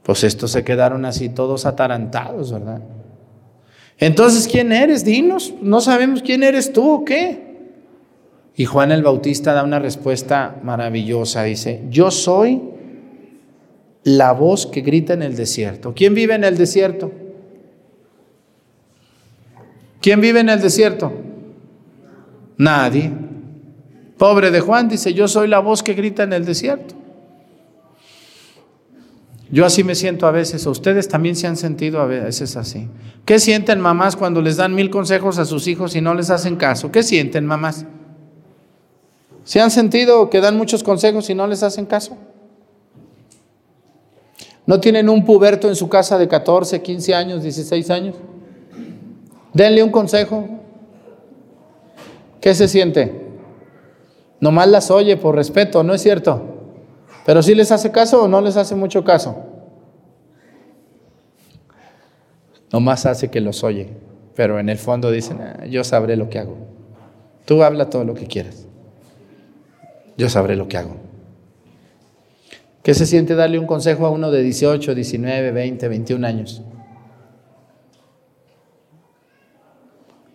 Pues 0.03 0.25
estos 0.25 0.51
se 0.51 0.65
quedaron 0.65 1.05
así 1.05 1.29
todos 1.29 1.65
atarantados, 1.65 2.53
¿verdad? 2.53 2.83
Entonces, 3.99 4.49
¿quién 4.49 4.73
eres? 4.73 5.05
Dinos, 5.05 5.55
no 5.61 5.81
sabemos 5.81 6.23
quién 6.23 6.43
eres 6.43 6.73
tú 6.73 6.91
o 6.91 7.05
qué. 7.05 7.44
Y 8.57 8.67
Juan 8.67 8.93
el 8.93 9.03
Bautista 9.03 9.53
da 9.53 9.65
una 9.65 9.79
respuesta 9.79 10.61
maravillosa, 10.63 11.43
dice, 11.43 11.83
yo 11.91 12.11
soy 12.11 12.63
la 14.05 14.33
voz 14.33 14.67
que 14.67 14.83
grita 14.83 15.15
en 15.15 15.23
el 15.23 15.35
desierto. 15.35 15.93
¿Quién 15.95 16.15
vive 16.15 16.35
en 16.35 16.45
el 16.45 16.57
desierto? 16.57 17.11
¿Quién 20.01 20.21
vive 20.21 20.41
en 20.41 20.51
el 20.51 20.61
desierto? 20.61 21.13
Nadie. 22.59 23.11
Pobre 24.19 24.51
de 24.51 24.61
Juan 24.61 24.89
dice, 24.89 25.15
yo 25.15 25.27
soy 25.27 25.49
la 25.49 25.59
voz 25.59 25.83
que 25.83 25.95
grita 25.95 26.23
en 26.23 26.33
el 26.33 26.45
desierto. 26.45 26.95
Yo 29.51 29.65
así 29.65 29.83
me 29.83 29.95
siento 29.95 30.27
a 30.27 30.31
veces, 30.31 30.67
ustedes 30.67 31.09
también 31.09 31.37
se 31.37 31.47
han 31.47 31.57
sentido 31.57 32.01
a 32.01 32.07
veces 32.07 32.57
así. 32.57 32.89
¿Qué 33.25 33.39
sienten 33.39 33.81
mamás 33.81 34.17
cuando 34.17 34.43
les 34.43 34.57
dan 34.57 34.75
mil 34.75 34.91
consejos 34.91 35.39
a 35.39 35.45
sus 35.45 35.67
hijos 35.67 35.97
y 35.97 36.01
no 36.01 36.15
les 36.15 36.31
hacen 36.31 36.57
caso? 36.57 36.93
¿Qué 36.93 37.03
sienten 37.03 37.47
mamás? 37.47 37.87
¿Se 39.45 39.61
han 39.61 39.71
sentido 39.71 40.31
que 40.31 40.41
dan 40.41 40.57
muchos 40.57 40.83
consejos 40.83 41.31
y 41.31 41.35
no 41.35 41.47
les 41.47 41.63
hacen 41.63 41.87
caso? 41.87 42.17
¿No 44.67 44.81
tienen 44.81 45.09
un 45.09 45.25
puberto 45.25 45.69
en 45.69 45.77
su 45.77 45.89
casa 45.89 46.19
de 46.19 46.27
14, 46.27 46.81
15 46.83 47.15
años, 47.15 47.43
16 47.43 47.91
años? 47.91 48.17
Denle 49.53 49.83
un 49.83 49.91
consejo, 49.91 50.49
¿Qué 52.45 52.55
se 52.55 52.69
siente? 52.69 53.11
Nomás 54.39 54.69
las 54.69 54.91
oye 54.91 55.17
por 55.17 55.35
respeto, 55.35 55.83
¿no 55.83 55.95
es 55.95 56.03
cierto? 56.03 56.43
Pero 57.25 57.43
si 57.43 57.55
les 57.55 57.73
hace 57.73 57.91
caso 57.91 58.25
o 58.25 58.29
no 58.29 58.43
les 58.43 58.59
hace 58.59 58.75
mucho 58.75 59.03
caso. 59.03 59.47
Nomás 62.71 63.07
hace 63.07 63.31
que 63.31 63.41
los 63.41 63.65
oye, 63.65 63.97
pero 64.37 64.59
en 64.59 64.69
el 64.69 64.77
fondo 64.77 65.11
dicen, 65.11 65.41
ah, 65.41 65.65
yo 65.65 65.85
sabré 65.85 66.19
lo 66.19 66.29
que 66.29 66.39
hago. 66.39 66.59
Tú 67.47 67.63
habla 67.63 67.89
todo 67.89 68.05
lo 68.05 68.13
que 68.13 68.27
quieras. 68.27 68.64
Yo 70.17 70.29
sabré 70.29 70.57
lo 70.57 70.69
que 70.69 70.77
hago. 70.77 70.97
¿Qué 72.83 72.95
se 72.95 73.07
siente 73.07 73.35
darle 73.35 73.59
un 73.59 73.67
consejo 73.67 74.07
a 74.07 74.11
uno 74.11 74.31
de 74.31 74.43
18, 74.43 74.95
19, 74.95 75.53
20, 75.53 75.89
21 75.89 76.27
años? 76.27 76.63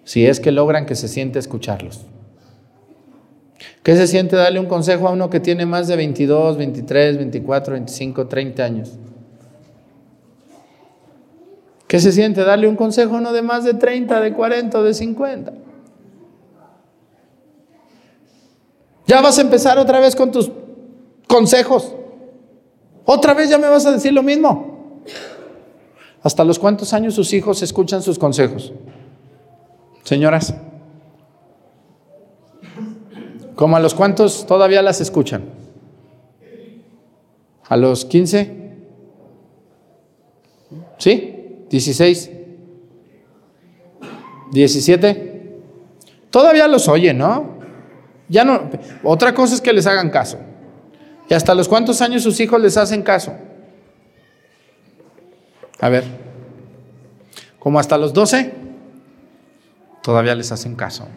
si 0.10 0.26
es 0.26 0.40
que 0.40 0.52
logran 0.52 0.88
que 0.88 0.96
se 0.96 1.08
siente 1.08 1.38
escucharlos. 1.38 2.02
¿Qué 3.84 3.96
se 3.96 4.08
siente 4.08 4.36
darle 4.36 4.60
un 4.60 4.66
consejo 4.66 5.08
a 5.08 5.12
uno 5.12 5.30
que 5.30 5.40
tiene 5.40 5.68
más 5.68 5.88
de 5.88 5.96
22, 5.98 6.58
23, 6.58 7.18
24, 7.18 7.74
25, 7.74 8.28
30 8.28 8.64
años? 8.64 8.98
¿Qué 11.88 12.00
se 12.00 12.12
siente 12.12 12.44
darle 12.44 12.68
un 12.68 12.76
consejo 12.76 13.14
a 13.14 13.20
uno 13.20 13.34
de 13.34 13.44
más 13.44 13.64
de 13.64 13.76
30, 13.76 14.20
de 14.20 14.34
40 14.34 14.80
o 14.80 14.84
de 14.84 14.96
50? 14.96 15.54
Ya 19.10 19.22
vas 19.22 19.40
a 19.40 19.42
empezar 19.42 19.80
otra 19.80 20.00
vez 20.00 20.16
con 20.16 20.32
tus 20.32 20.52
consejos. 21.28 21.96
Otra 23.06 23.34
vez 23.34 23.50
ya 23.50 23.58
me 23.58 23.68
vas 23.68 23.84
a 23.88 23.92
decir 23.92 24.14
lo 24.14 24.22
mismo. 24.22 25.02
¿Hasta 26.22 26.44
los 26.44 26.60
cuántos 26.60 26.94
años 26.94 27.16
sus 27.16 27.34
hijos 27.34 27.64
escuchan 27.64 28.04
sus 28.04 28.20
consejos? 28.20 28.72
Señoras, 30.04 30.54
¿cómo 33.56 33.78
a 33.78 33.80
los 33.80 33.96
cuantos 33.96 34.46
todavía 34.46 34.84
las 34.84 35.02
escuchan? 35.02 35.44
¿A 37.68 37.78
los 37.78 38.06
15? 38.06 38.76
¿Sí? 41.00 41.66
¿16? 41.68 42.30
¿17? 44.52 45.32
Todavía 46.30 46.68
los 46.68 46.88
oyen, 46.88 47.18
¿no? 47.18 47.59
Ya 48.30 48.46
no. 48.46 48.70
Otra 49.04 49.34
cosa 49.34 49.56
es 49.56 49.62
que 49.62 49.74
les 49.74 49.86
hagan 49.86 50.10
caso. 50.10 50.40
¿Y 51.28 51.34
hasta 51.34 51.54
los 51.54 51.68
cuántos 51.68 52.02
años 52.02 52.24
sus 52.24 52.40
hijos 52.40 52.62
les 52.62 52.78
hacen 52.78 53.04
caso? 53.04 53.36
A 55.82 55.90
ver. 55.90 56.04
¿Como 57.60 57.80
hasta 57.80 57.98
los 57.98 58.14
12? 58.14 58.60
todavía 60.02 60.34
les 60.34 60.52
hacen 60.52 60.76
caso. 60.76 61.08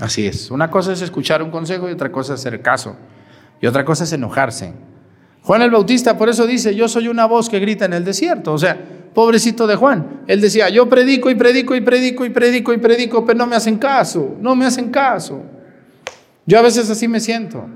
Así 0.00 0.26
es. 0.26 0.50
Una 0.50 0.70
cosa 0.70 0.92
es 0.92 1.02
escuchar 1.02 1.42
un 1.42 1.50
consejo 1.50 1.88
y 1.88 1.92
otra 1.92 2.10
cosa 2.10 2.32
es 2.32 2.40
hacer 2.40 2.62
caso. 2.62 2.96
Y 3.60 3.66
otra 3.66 3.84
cosa 3.84 4.04
es 4.04 4.12
enojarse. 4.14 4.72
Juan 5.42 5.60
el 5.60 5.70
Bautista 5.70 6.16
por 6.16 6.30
eso 6.30 6.46
dice, 6.46 6.74
yo 6.74 6.88
soy 6.88 7.08
una 7.08 7.26
voz 7.26 7.50
que 7.50 7.60
grita 7.60 7.84
en 7.84 7.92
el 7.92 8.02
desierto. 8.02 8.54
O 8.54 8.58
sea, 8.58 8.78
pobrecito 9.14 9.66
de 9.66 9.76
Juan. 9.76 10.22
Él 10.26 10.40
decía, 10.40 10.68
yo 10.68 10.88
predico 10.88 11.30
y 11.30 11.34
predico 11.34 11.74
y 11.74 11.80
predico 11.80 12.24
y 12.24 12.30
predico 12.30 12.72
y 12.72 12.78
predico, 12.78 13.24
pero 13.24 13.38
no 13.38 13.46
me 13.46 13.56
hacen 13.56 13.78
caso, 13.78 14.36
no 14.40 14.54
me 14.54 14.66
hacen 14.66 14.90
caso. 14.90 15.42
Yo 16.46 16.58
a 16.58 16.62
veces 16.62 16.90
así 16.90 17.08
me 17.08 17.20
siento. 17.20 17.66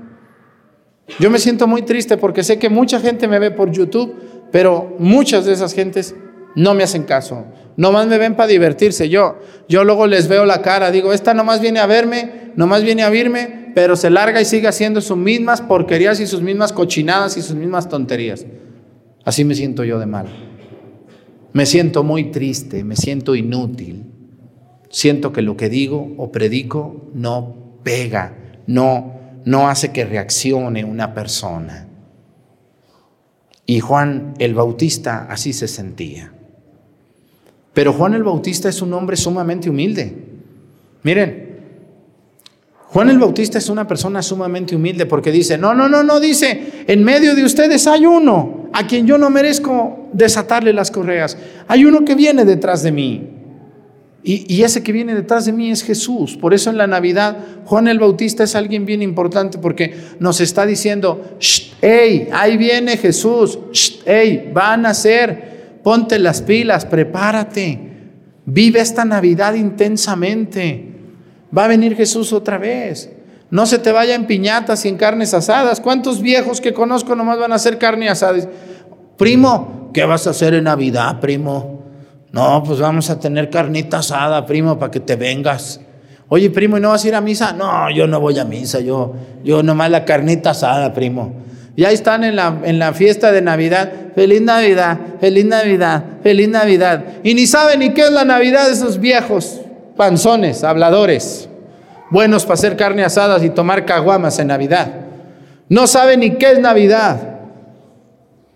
Yo 1.17 1.29
me 1.29 1.39
siento 1.39 1.65
muy 1.65 1.81
triste 1.81 2.17
porque 2.17 2.43
sé 2.43 2.59
que 2.59 2.69
mucha 2.69 2.99
gente 2.99 3.27
me 3.27 3.39
ve 3.39 3.51
por 3.51 3.71
YouTube, 3.71 4.13
pero 4.51 4.95
muchas 4.99 5.45
de 5.45 5.53
esas 5.53 5.73
gentes 5.73 6.13
no 6.55 6.73
me 6.73 6.83
hacen 6.83 7.03
caso. 7.03 7.45
Nomás 7.77 8.07
me 8.07 8.17
ven 8.17 8.35
para 8.35 8.47
divertirse. 8.47 9.09
Yo, 9.09 9.39
yo 9.67 9.83
luego 9.83 10.05
les 10.05 10.27
veo 10.27 10.45
la 10.45 10.61
cara. 10.61 10.91
Digo, 10.91 11.13
esta 11.13 11.33
nomás 11.33 11.61
viene 11.61 11.79
a 11.79 11.85
verme, 11.85 12.51
nomás 12.55 12.83
viene 12.83 13.03
a 13.03 13.09
verme, 13.09 13.71
pero 13.73 13.95
se 13.95 14.09
larga 14.09 14.41
y 14.41 14.45
sigue 14.45 14.67
haciendo 14.67 15.01
sus 15.01 15.17
mismas 15.17 15.61
porquerías 15.61 16.19
y 16.19 16.27
sus 16.27 16.41
mismas 16.41 16.73
cochinadas 16.73 17.37
y 17.37 17.41
sus 17.41 17.55
mismas 17.55 17.87
tonterías. 17.87 18.45
Así 19.23 19.45
me 19.45 19.55
siento 19.55 19.83
yo 19.83 19.97
de 19.99 20.05
mal. 20.05 20.48
Me 21.53 21.65
siento 21.65 22.03
muy 22.03 22.25
triste, 22.25 22.83
me 22.83 22.95
siento 22.95 23.35
inútil. 23.35 24.05
Siento 24.89 25.31
que 25.31 25.41
lo 25.41 25.55
que 25.55 25.69
digo 25.69 26.13
o 26.17 26.31
predico 26.31 27.09
no 27.13 27.55
pega, 27.83 28.35
no, 28.67 29.13
no 29.45 29.67
hace 29.67 29.91
que 29.91 30.05
reaccione 30.05 30.83
una 30.83 31.13
persona. 31.13 31.87
Y 33.65 33.79
Juan 33.79 34.33
el 34.39 34.55
Bautista 34.55 35.27
así 35.29 35.53
se 35.53 35.67
sentía. 35.67 36.33
Pero 37.73 37.93
Juan 37.93 38.15
el 38.15 38.23
Bautista 38.23 38.67
es 38.67 38.81
un 38.81 38.93
hombre 38.93 39.15
sumamente 39.15 39.69
humilde. 39.69 40.15
Miren, 41.03 41.49
Juan 42.87 43.09
el 43.09 43.19
Bautista 43.19 43.59
es 43.59 43.69
una 43.69 43.87
persona 43.87 44.23
sumamente 44.23 44.75
humilde 44.75 45.05
porque 45.05 45.31
dice, 45.31 45.57
no, 45.57 45.75
no, 45.75 45.87
no, 45.87 46.01
no, 46.01 46.19
dice, 46.19 46.83
en 46.87 47.03
medio 47.03 47.35
de 47.35 47.43
ustedes 47.43 47.85
hay 47.85 48.07
uno 48.07 48.69
a 48.73 48.87
quien 48.87 49.05
yo 49.05 49.19
no 49.19 49.29
merezco 49.29 49.98
desatarle 50.13 50.73
las 50.73 50.91
correas. 50.91 51.37
Hay 51.67 51.85
uno 51.85 52.05
que 52.05 52.15
viene 52.15 52.45
detrás 52.45 52.83
de 52.83 52.91
mí. 52.91 53.29
Y, 54.21 54.63
ese 54.63 54.83
que 54.83 54.91
viene 54.91 55.15
detrás 55.15 55.45
de 55.45 55.53
mí 55.53 55.71
es 55.71 55.81
Jesús. 55.81 56.35
Por 56.35 56.53
eso 56.53 56.69
en 56.69 56.77
la 56.77 56.87
Navidad 56.87 57.37
Juan 57.65 57.87
el 57.87 57.99
Bautista 57.99 58.43
es 58.43 58.53
alguien 58.53 58.85
bien 58.85 59.01
importante 59.01 59.57
porque 59.57 59.95
nos 60.19 60.41
está 60.41 60.65
diciendo, 60.65 61.37
hey, 61.81 62.27
ahí 62.33 62.57
viene 62.57 62.97
Jesús, 62.97 63.57
hey, 64.05 64.51
van 64.53 64.85
a 64.85 64.93
ser 64.93 65.79
ponte 65.83 66.19
las 66.19 66.41
pilas, 66.41 66.85
prepárate, 66.85 67.79
vive 68.45 68.81
esta 68.81 69.05
Navidad 69.05 69.53
intensamente. 69.53 70.85
Va 71.57 71.65
a 71.65 71.67
venir 71.67 71.95
Jesús 71.95 72.33
otra 72.33 72.57
vez. 72.57 73.09
No 73.49 73.65
se 73.65 73.79
te 73.79 73.91
vaya 73.91 74.13
en 74.13 74.27
piñatas 74.27 74.85
y 74.85 74.89
en 74.89 74.97
carnes 74.97 75.33
asadas. 75.33 75.79
¿Cuántos 75.79 76.21
viejos 76.21 76.61
que 76.61 76.73
conozco 76.73 77.15
nomás 77.15 77.39
van 77.39 77.51
a 77.51 77.55
hacer 77.55 77.79
carne 77.79 78.09
asada? 78.09 78.37
Primo, 79.17 79.78
¿qué 79.93 80.05
vas 80.05 80.27
a 80.27 80.31
hacer 80.31 80.53
en 80.53 80.65
Navidad, 80.65 81.19
primo? 81.19 81.83
No, 82.31 82.63
pues 82.63 82.79
vamos 82.79 83.09
a 83.09 83.19
tener 83.19 83.49
carnita 83.49 83.99
asada, 83.99 84.45
primo, 84.45 84.77
para 84.77 84.91
que 84.91 84.99
te 84.99 85.15
vengas. 85.15 85.81
Oye, 86.27 86.49
primo, 86.49 86.77
¿y 86.77 86.81
no 86.81 86.89
vas 86.89 87.03
a 87.03 87.07
ir 87.07 87.15
a 87.15 87.21
misa? 87.21 87.53
No, 87.53 87.89
yo 87.89 88.05
no 88.05 88.19
voy 88.19 88.37
a 88.37 88.45
misa, 88.45 88.79
yo, 88.79 89.13
yo 89.43 89.63
nomás 89.63 89.89
la 89.89 90.05
carnita 90.05 90.51
asada, 90.51 90.93
primo. 90.93 91.33
Ya 91.75 91.91
están 91.91 92.23
en 92.23 92.35
la, 92.35 92.59
en 92.63 92.77
la 92.77 92.93
fiesta 92.93 93.31
de 93.31 93.41
Navidad. 93.41 93.91
Feliz 94.13 94.41
Navidad, 94.41 94.97
feliz 95.21 95.45
Navidad, 95.45 96.03
feliz 96.21 96.49
Navidad. 96.49 97.05
Y 97.23 97.33
ni 97.33 97.47
saben 97.47 97.79
ni 97.79 97.91
qué 97.91 98.01
es 98.01 98.11
la 98.11 98.25
Navidad 98.25 98.67
de 98.67 98.73
esos 98.73 98.99
viejos 98.99 99.61
panzones, 99.99 100.63
habladores, 100.63 101.49
buenos 102.09 102.43
para 102.43 102.53
hacer 102.53 102.77
carne 102.77 103.03
asadas 103.03 103.43
y 103.43 103.49
tomar 103.49 103.85
caguamas 103.85 104.39
en 104.39 104.47
Navidad. 104.47 104.87
No 105.67 105.87
saben 105.87 106.21
ni 106.21 106.31
qué 106.31 106.53
es 106.53 106.59
Navidad, 106.59 107.28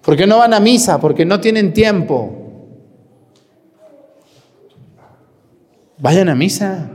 porque 0.04 0.28
no 0.28 0.40
van 0.40 0.54
a 0.54 0.60
misa, 0.60 1.00
porque 1.00 1.26
no 1.26 1.40
tienen 1.40 1.74
tiempo. 1.74 2.40
Vayan 5.98 6.30
a 6.30 6.36
misa. 6.36 6.90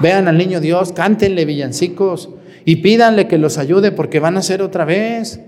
Vean 0.00 0.28
al 0.28 0.36
niño 0.36 0.60
Dios, 0.60 0.92
cántenle 0.92 1.44
villancicos 1.44 2.28
y 2.64 2.76
pídanle 2.76 3.26
que 3.26 3.38
los 3.38 3.58
ayude 3.58 3.92
porque 3.92 4.20
van 4.20 4.36
a 4.36 4.42
ser 4.42 4.62
otra 4.62 4.84
vez. 4.84 5.40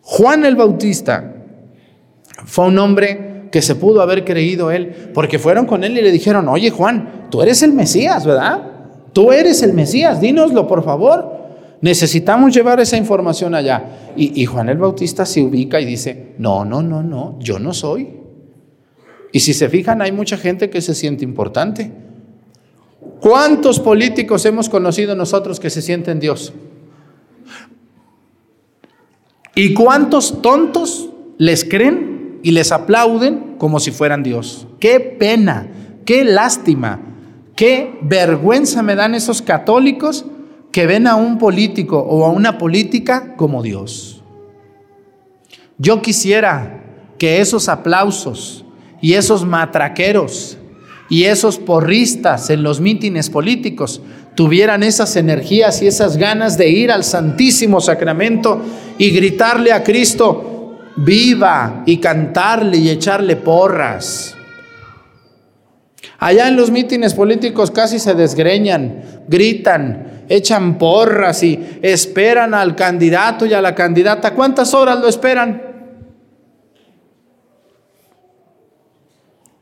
Juan 0.00 0.44
el 0.44 0.56
Bautista 0.56 1.34
fue 2.46 2.66
un 2.66 2.78
hombre 2.78 3.48
que 3.52 3.60
se 3.60 3.74
pudo 3.74 4.00
haber 4.00 4.24
creído 4.24 4.70
él, 4.70 5.10
porque 5.12 5.38
fueron 5.38 5.66
con 5.66 5.84
él 5.84 5.98
y 5.98 6.02
le 6.02 6.10
dijeron, 6.10 6.48
oye 6.48 6.70
Juan, 6.70 7.26
tú 7.30 7.42
eres 7.42 7.62
el 7.62 7.72
Mesías, 7.72 8.24
¿verdad? 8.24 8.62
Tú 9.12 9.32
eres 9.32 9.62
el 9.62 9.74
Mesías, 9.74 10.20
dínoslo 10.20 10.66
por 10.66 10.82
favor. 10.82 11.39
Necesitamos 11.80 12.54
llevar 12.54 12.78
esa 12.80 12.96
información 12.96 13.54
allá. 13.54 14.12
Y, 14.16 14.44
Juan 14.44 14.68
el 14.68 14.78
Bautista 14.78 15.24
se 15.24 15.42
ubica 15.42 15.80
y 15.80 15.86
dice, 15.86 16.34
no, 16.38 16.64
no, 16.64 16.82
no, 16.82 17.02
no, 17.02 17.38
yo 17.40 17.58
no 17.58 17.72
soy. 17.72 18.08
Y 19.32 19.40
si 19.40 19.54
se 19.54 19.68
fijan, 19.68 20.02
hay 20.02 20.12
mucha 20.12 20.36
gente 20.36 20.68
que 20.68 20.82
se 20.82 20.94
siente 20.94 21.24
importante. 21.24 21.90
¿Cuántos 23.20 23.80
políticos 23.80 24.44
hemos 24.44 24.68
conocido 24.68 25.14
nosotros 25.14 25.58
que 25.58 25.70
se 25.70 25.80
sienten 25.80 26.20
Dios? 26.20 26.52
¿Y 29.54 29.72
cuántos 29.72 30.42
tontos 30.42 31.08
les 31.38 31.64
creen 31.64 32.40
y 32.42 32.50
les 32.50 32.72
aplauden 32.72 33.56
como 33.58 33.80
si 33.80 33.90
fueran 33.90 34.22
Dios? 34.22 34.66
Qué 34.80 35.00
pena, 35.00 35.68
qué 36.04 36.24
lástima, 36.24 37.00
qué 37.56 37.98
vergüenza 38.02 38.82
me 38.82 38.96
dan 38.96 39.14
esos 39.14 39.40
católicos 39.40 40.26
que 40.72 40.86
ven 40.86 41.06
a 41.06 41.16
un 41.16 41.38
político 41.38 41.98
o 41.98 42.24
a 42.24 42.30
una 42.30 42.58
política 42.58 43.34
como 43.36 43.62
Dios. 43.62 44.22
Yo 45.78 46.02
quisiera 46.02 46.84
que 47.18 47.40
esos 47.40 47.68
aplausos 47.68 48.64
y 49.00 49.14
esos 49.14 49.44
matraqueros 49.44 50.58
y 51.08 51.24
esos 51.24 51.58
porristas 51.58 52.50
en 52.50 52.62
los 52.62 52.80
mítines 52.80 53.30
políticos 53.30 54.00
tuvieran 54.34 54.82
esas 54.82 55.16
energías 55.16 55.82
y 55.82 55.86
esas 55.86 56.16
ganas 56.16 56.56
de 56.56 56.68
ir 56.68 56.92
al 56.92 57.02
Santísimo 57.02 57.80
Sacramento 57.80 58.62
y 58.96 59.10
gritarle 59.10 59.72
a 59.72 59.82
Cristo, 59.82 60.78
viva, 60.96 61.82
y 61.84 61.96
cantarle 61.96 62.76
y 62.76 62.90
echarle 62.90 63.36
porras. 63.36 64.36
Allá 66.18 66.48
en 66.48 66.56
los 66.56 66.70
mítines 66.70 67.14
políticos 67.14 67.70
casi 67.70 67.98
se 67.98 68.14
desgreñan, 68.14 69.24
gritan, 69.26 70.09
echan 70.30 70.78
porras 70.78 71.42
y 71.42 71.80
esperan 71.82 72.54
al 72.54 72.76
candidato 72.76 73.44
y 73.44 73.52
a 73.52 73.60
la 73.60 73.74
candidata. 73.74 74.32
¿Cuántas 74.32 74.72
horas 74.72 75.00
lo 75.00 75.08
esperan? 75.08 75.60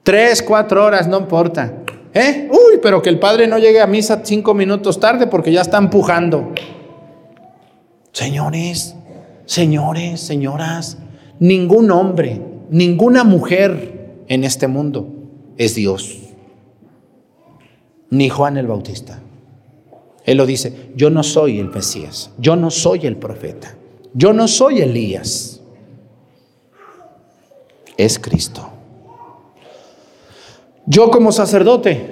Tres, 0.02 0.42
cuatro 0.42 0.84
horas, 0.84 1.08
no 1.08 1.18
importa. 1.18 1.72
¿Eh? 2.12 2.48
Uy, 2.50 2.78
pero 2.82 3.00
que 3.00 3.08
el 3.08 3.18
padre 3.18 3.46
no 3.46 3.58
llegue 3.58 3.80
a 3.80 3.86
misa 3.86 4.20
cinco 4.24 4.52
minutos 4.52 5.00
tarde 5.00 5.26
porque 5.26 5.52
ya 5.52 5.62
está 5.62 5.78
empujando. 5.78 6.52
Señores, 8.12 8.94
señores, 9.46 10.20
señoras, 10.20 10.98
ningún 11.38 11.90
hombre, 11.90 12.42
ninguna 12.68 13.24
mujer 13.24 14.22
en 14.28 14.44
este 14.44 14.68
mundo 14.68 15.08
es 15.56 15.74
Dios. 15.74 16.18
Ni 18.10 18.28
Juan 18.28 18.58
el 18.58 18.66
Bautista. 18.66 19.20
Él 20.28 20.36
lo 20.36 20.44
dice, 20.44 20.90
yo 20.94 21.08
no 21.08 21.22
soy 21.22 21.58
el 21.58 21.70
Mesías, 21.70 22.30
yo 22.36 22.54
no 22.54 22.70
soy 22.70 23.06
el 23.06 23.16
profeta, 23.16 23.74
yo 24.12 24.34
no 24.34 24.46
soy 24.46 24.82
Elías. 24.82 25.62
Es 27.96 28.18
Cristo. 28.18 28.68
Yo 30.84 31.10
como 31.10 31.32
sacerdote 31.32 32.10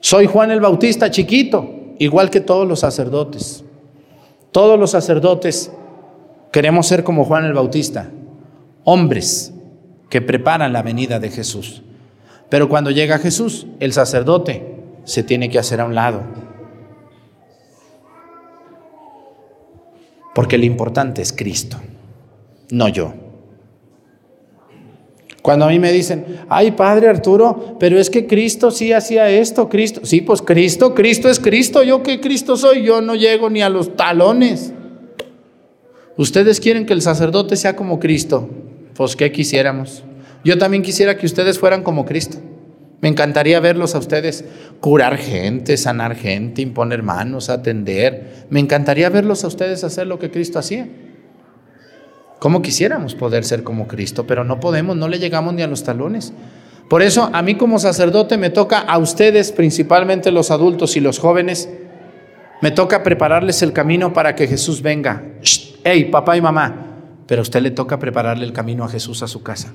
soy 0.00 0.26
Juan 0.26 0.50
el 0.50 0.58
Bautista 0.58 1.08
chiquito, 1.08 1.70
igual 2.00 2.30
que 2.30 2.40
todos 2.40 2.66
los 2.66 2.80
sacerdotes. 2.80 3.62
Todos 4.50 4.76
los 4.76 4.90
sacerdotes 4.90 5.70
queremos 6.50 6.88
ser 6.88 7.04
como 7.04 7.26
Juan 7.26 7.44
el 7.44 7.52
Bautista, 7.52 8.10
hombres 8.82 9.52
que 10.10 10.20
preparan 10.20 10.72
la 10.72 10.82
venida 10.82 11.20
de 11.20 11.30
Jesús. 11.30 11.82
Pero 12.48 12.68
cuando 12.68 12.90
llega 12.90 13.20
Jesús, 13.20 13.68
el 13.78 13.92
sacerdote 13.92 14.77
se 15.08 15.22
tiene 15.22 15.48
que 15.48 15.58
hacer 15.58 15.80
a 15.80 15.86
un 15.86 15.94
lado. 15.94 16.22
Porque 20.34 20.58
lo 20.58 20.66
importante 20.66 21.22
es 21.22 21.32
Cristo, 21.32 21.78
no 22.70 22.88
yo. 22.88 23.14
Cuando 25.40 25.64
a 25.64 25.68
mí 25.70 25.78
me 25.78 25.92
dicen, 25.92 26.40
ay 26.50 26.72
Padre 26.72 27.08
Arturo, 27.08 27.78
pero 27.80 27.98
es 27.98 28.10
que 28.10 28.26
Cristo 28.26 28.70
sí 28.70 28.92
hacía 28.92 29.30
esto, 29.30 29.70
Cristo, 29.70 30.02
sí, 30.04 30.20
pues 30.20 30.42
Cristo, 30.42 30.94
Cristo 30.94 31.30
es 31.30 31.40
Cristo, 31.40 31.82
yo 31.82 32.02
que 32.02 32.20
Cristo 32.20 32.58
soy, 32.58 32.82
yo 32.82 33.00
no 33.00 33.14
llego 33.14 33.48
ni 33.48 33.62
a 33.62 33.70
los 33.70 33.96
talones. 33.96 34.74
Ustedes 36.18 36.60
quieren 36.60 36.84
que 36.84 36.92
el 36.92 37.00
sacerdote 37.00 37.56
sea 37.56 37.76
como 37.76 37.98
Cristo, 37.98 38.50
pues 38.94 39.16
¿qué 39.16 39.32
quisiéramos? 39.32 40.04
Yo 40.44 40.58
también 40.58 40.82
quisiera 40.82 41.16
que 41.16 41.24
ustedes 41.24 41.58
fueran 41.58 41.82
como 41.82 42.04
Cristo. 42.04 42.38
Me 43.00 43.08
encantaría 43.08 43.60
verlos 43.60 43.94
a 43.94 43.98
ustedes 43.98 44.44
curar 44.80 45.18
gente, 45.18 45.76
sanar 45.76 46.16
gente, 46.16 46.62
imponer 46.62 47.02
manos, 47.02 47.48
atender. 47.48 48.46
Me 48.50 48.58
encantaría 48.58 49.08
verlos 49.08 49.44
a 49.44 49.46
ustedes 49.46 49.84
hacer 49.84 50.06
lo 50.06 50.18
que 50.18 50.30
Cristo 50.30 50.58
hacía. 50.58 50.88
¿Cómo 52.40 52.62
quisiéramos 52.62 53.14
poder 53.14 53.44
ser 53.44 53.62
como 53.62 53.86
Cristo? 53.86 54.26
Pero 54.26 54.44
no 54.44 54.58
podemos, 54.58 54.96
no 54.96 55.08
le 55.08 55.18
llegamos 55.18 55.54
ni 55.54 55.62
a 55.62 55.68
los 55.68 55.84
talones. 55.84 56.32
Por 56.88 57.02
eso 57.02 57.30
a 57.32 57.42
mí 57.42 57.56
como 57.56 57.78
sacerdote 57.78 58.36
me 58.36 58.50
toca 58.50 58.78
a 58.78 58.98
ustedes, 58.98 59.52
principalmente 59.52 60.32
los 60.32 60.50
adultos 60.50 60.96
y 60.96 61.00
los 61.00 61.18
jóvenes, 61.18 61.68
me 62.62 62.70
toca 62.70 63.02
prepararles 63.02 63.62
el 63.62 63.72
camino 63.72 64.12
para 64.12 64.34
que 64.34 64.48
Jesús 64.48 64.82
venga. 64.82 65.22
Hey, 65.84 66.06
papá 66.06 66.36
y 66.36 66.40
mamá, 66.40 66.96
pero 67.26 67.40
a 67.40 67.42
usted 67.42 67.60
le 67.60 67.70
toca 67.70 67.98
prepararle 67.98 68.44
el 68.44 68.52
camino 68.52 68.84
a 68.84 68.88
Jesús 68.88 69.22
a 69.22 69.28
su 69.28 69.42
casa. 69.42 69.72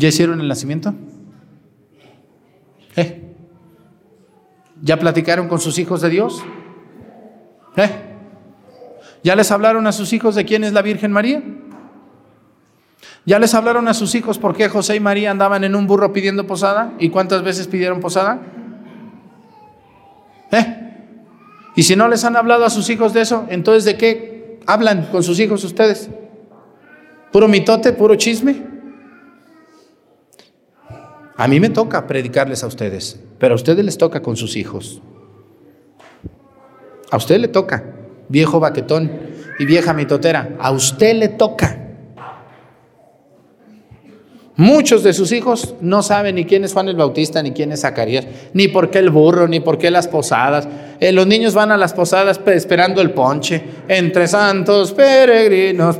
¿Ya 0.00 0.08
hicieron 0.08 0.40
el 0.40 0.48
nacimiento? 0.48 0.94
¿Eh? 2.96 3.34
¿Ya 4.80 4.98
platicaron 4.98 5.46
con 5.46 5.60
sus 5.60 5.78
hijos 5.78 6.00
de 6.00 6.08
Dios? 6.08 6.42
¿Eh? 7.76 7.90
¿Ya 9.22 9.36
les 9.36 9.50
hablaron 9.50 9.86
a 9.86 9.92
sus 9.92 10.14
hijos 10.14 10.34
de 10.34 10.46
quién 10.46 10.64
es 10.64 10.72
la 10.72 10.80
Virgen 10.80 11.12
María? 11.12 11.42
¿Ya 13.26 13.38
les 13.38 13.52
hablaron 13.52 13.88
a 13.88 13.94
sus 13.94 14.14
hijos 14.14 14.38
por 14.38 14.56
qué 14.56 14.70
José 14.70 14.96
y 14.96 15.00
María 15.00 15.30
andaban 15.30 15.64
en 15.64 15.76
un 15.76 15.86
burro 15.86 16.14
pidiendo 16.14 16.46
posada? 16.46 16.94
¿Y 16.98 17.10
cuántas 17.10 17.42
veces 17.42 17.68
pidieron 17.68 18.00
posada? 18.00 18.40
¿Eh? 20.50 20.76
Y 21.76 21.82
si 21.82 21.94
no 21.94 22.08
les 22.08 22.24
han 22.24 22.36
hablado 22.36 22.64
a 22.64 22.70
sus 22.70 22.88
hijos 22.88 23.12
de 23.12 23.20
eso, 23.20 23.44
entonces 23.50 23.84
¿de 23.84 23.98
qué 23.98 24.60
hablan 24.66 25.08
con 25.12 25.22
sus 25.22 25.38
hijos 25.40 25.62
ustedes? 25.62 26.08
¿Puro 27.30 27.48
mitote, 27.48 27.92
puro 27.92 28.14
chisme? 28.14 28.69
A 31.40 31.48
mí 31.48 31.58
me 31.58 31.70
toca 31.70 32.06
predicarles 32.06 32.62
a 32.62 32.66
ustedes, 32.66 33.18
pero 33.38 33.54
a 33.54 33.56
ustedes 33.56 33.82
les 33.82 33.96
toca 33.96 34.20
con 34.20 34.36
sus 34.36 34.56
hijos. 34.56 35.00
A 37.10 37.16
usted 37.16 37.40
le 37.40 37.48
toca 37.48 37.82
viejo 38.28 38.60
baquetón 38.60 39.10
y 39.58 39.64
vieja 39.64 39.94
mitotera, 39.94 40.50
a 40.60 40.70
usted 40.70 41.14
le 41.14 41.28
toca. 41.28 41.78
Muchos 44.54 45.02
de 45.02 45.14
sus 45.14 45.32
hijos 45.32 45.76
no 45.80 46.02
saben 46.02 46.34
ni 46.34 46.44
quién 46.44 46.62
es 46.64 46.74
Juan 46.74 46.90
el 46.90 46.96
Bautista, 46.96 47.42
ni 47.42 47.52
quién 47.52 47.72
es 47.72 47.80
Zacarías, 47.80 48.26
ni 48.52 48.68
por 48.68 48.90
qué 48.90 48.98
el 48.98 49.08
burro, 49.08 49.48
ni 49.48 49.60
por 49.60 49.78
qué 49.78 49.90
las 49.90 50.08
posadas. 50.08 50.68
Eh, 51.00 51.10
los 51.10 51.26
niños 51.26 51.54
van 51.54 51.72
a 51.72 51.78
las 51.78 51.94
posadas 51.94 52.38
esperando 52.44 53.00
el 53.00 53.12
ponche, 53.12 53.64
entre 53.88 54.28
santos 54.28 54.92
peregrinos, 54.92 55.96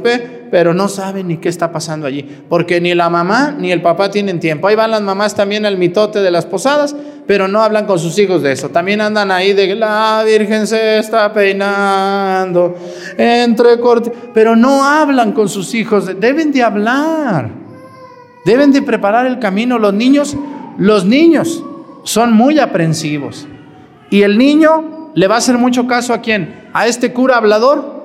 pero 0.50 0.74
no 0.74 0.88
saben 0.88 1.28
ni 1.28 1.36
qué 1.36 1.48
está 1.48 1.70
pasando 1.70 2.06
allí, 2.06 2.22
porque 2.48 2.80
ni 2.80 2.94
la 2.94 3.08
mamá 3.08 3.54
ni 3.56 3.70
el 3.70 3.82
papá 3.82 4.10
tienen 4.10 4.40
tiempo. 4.40 4.66
Ahí 4.66 4.74
van 4.76 4.90
las 4.90 5.02
mamás 5.02 5.34
también 5.34 5.64
al 5.64 5.78
mitote 5.78 6.20
de 6.20 6.30
las 6.30 6.46
posadas, 6.46 6.94
pero 7.26 7.46
no 7.46 7.62
hablan 7.62 7.86
con 7.86 7.98
sus 7.98 8.18
hijos 8.18 8.42
de 8.42 8.52
eso. 8.52 8.70
También 8.70 9.00
andan 9.00 9.30
ahí 9.30 9.52
de 9.52 9.74
la 9.76 10.22
Virgen 10.26 10.66
se 10.66 10.98
está 10.98 11.32
peinando 11.32 12.74
entre 13.16 13.78
cortes, 13.78 14.12
pero 14.34 14.56
no 14.56 14.84
hablan 14.84 15.32
con 15.32 15.48
sus 15.48 15.74
hijos. 15.74 16.10
Deben 16.18 16.50
de 16.50 16.62
hablar, 16.62 17.50
deben 18.44 18.72
de 18.72 18.82
preparar 18.82 19.26
el 19.26 19.38
camino. 19.38 19.78
Los 19.78 19.94
niños, 19.94 20.36
los 20.78 21.04
niños 21.04 21.62
son 22.02 22.32
muy 22.32 22.58
aprensivos. 22.58 23.46
Y 24.10 24.22
el 24.22 24.36
niño 24.36 25.12
le 25.14 25.28
va 25.28 25.36
a 25.36 25.38
hacer 25.38 25.56
mucho 25.56 25.86
caso 25.86 26.12
a 26.12 26.20
quién? 26.20 26.68
A 26.72 26.86
este 26.86 27.12
cura 27.12 27.36
hablador. 27.36 27.99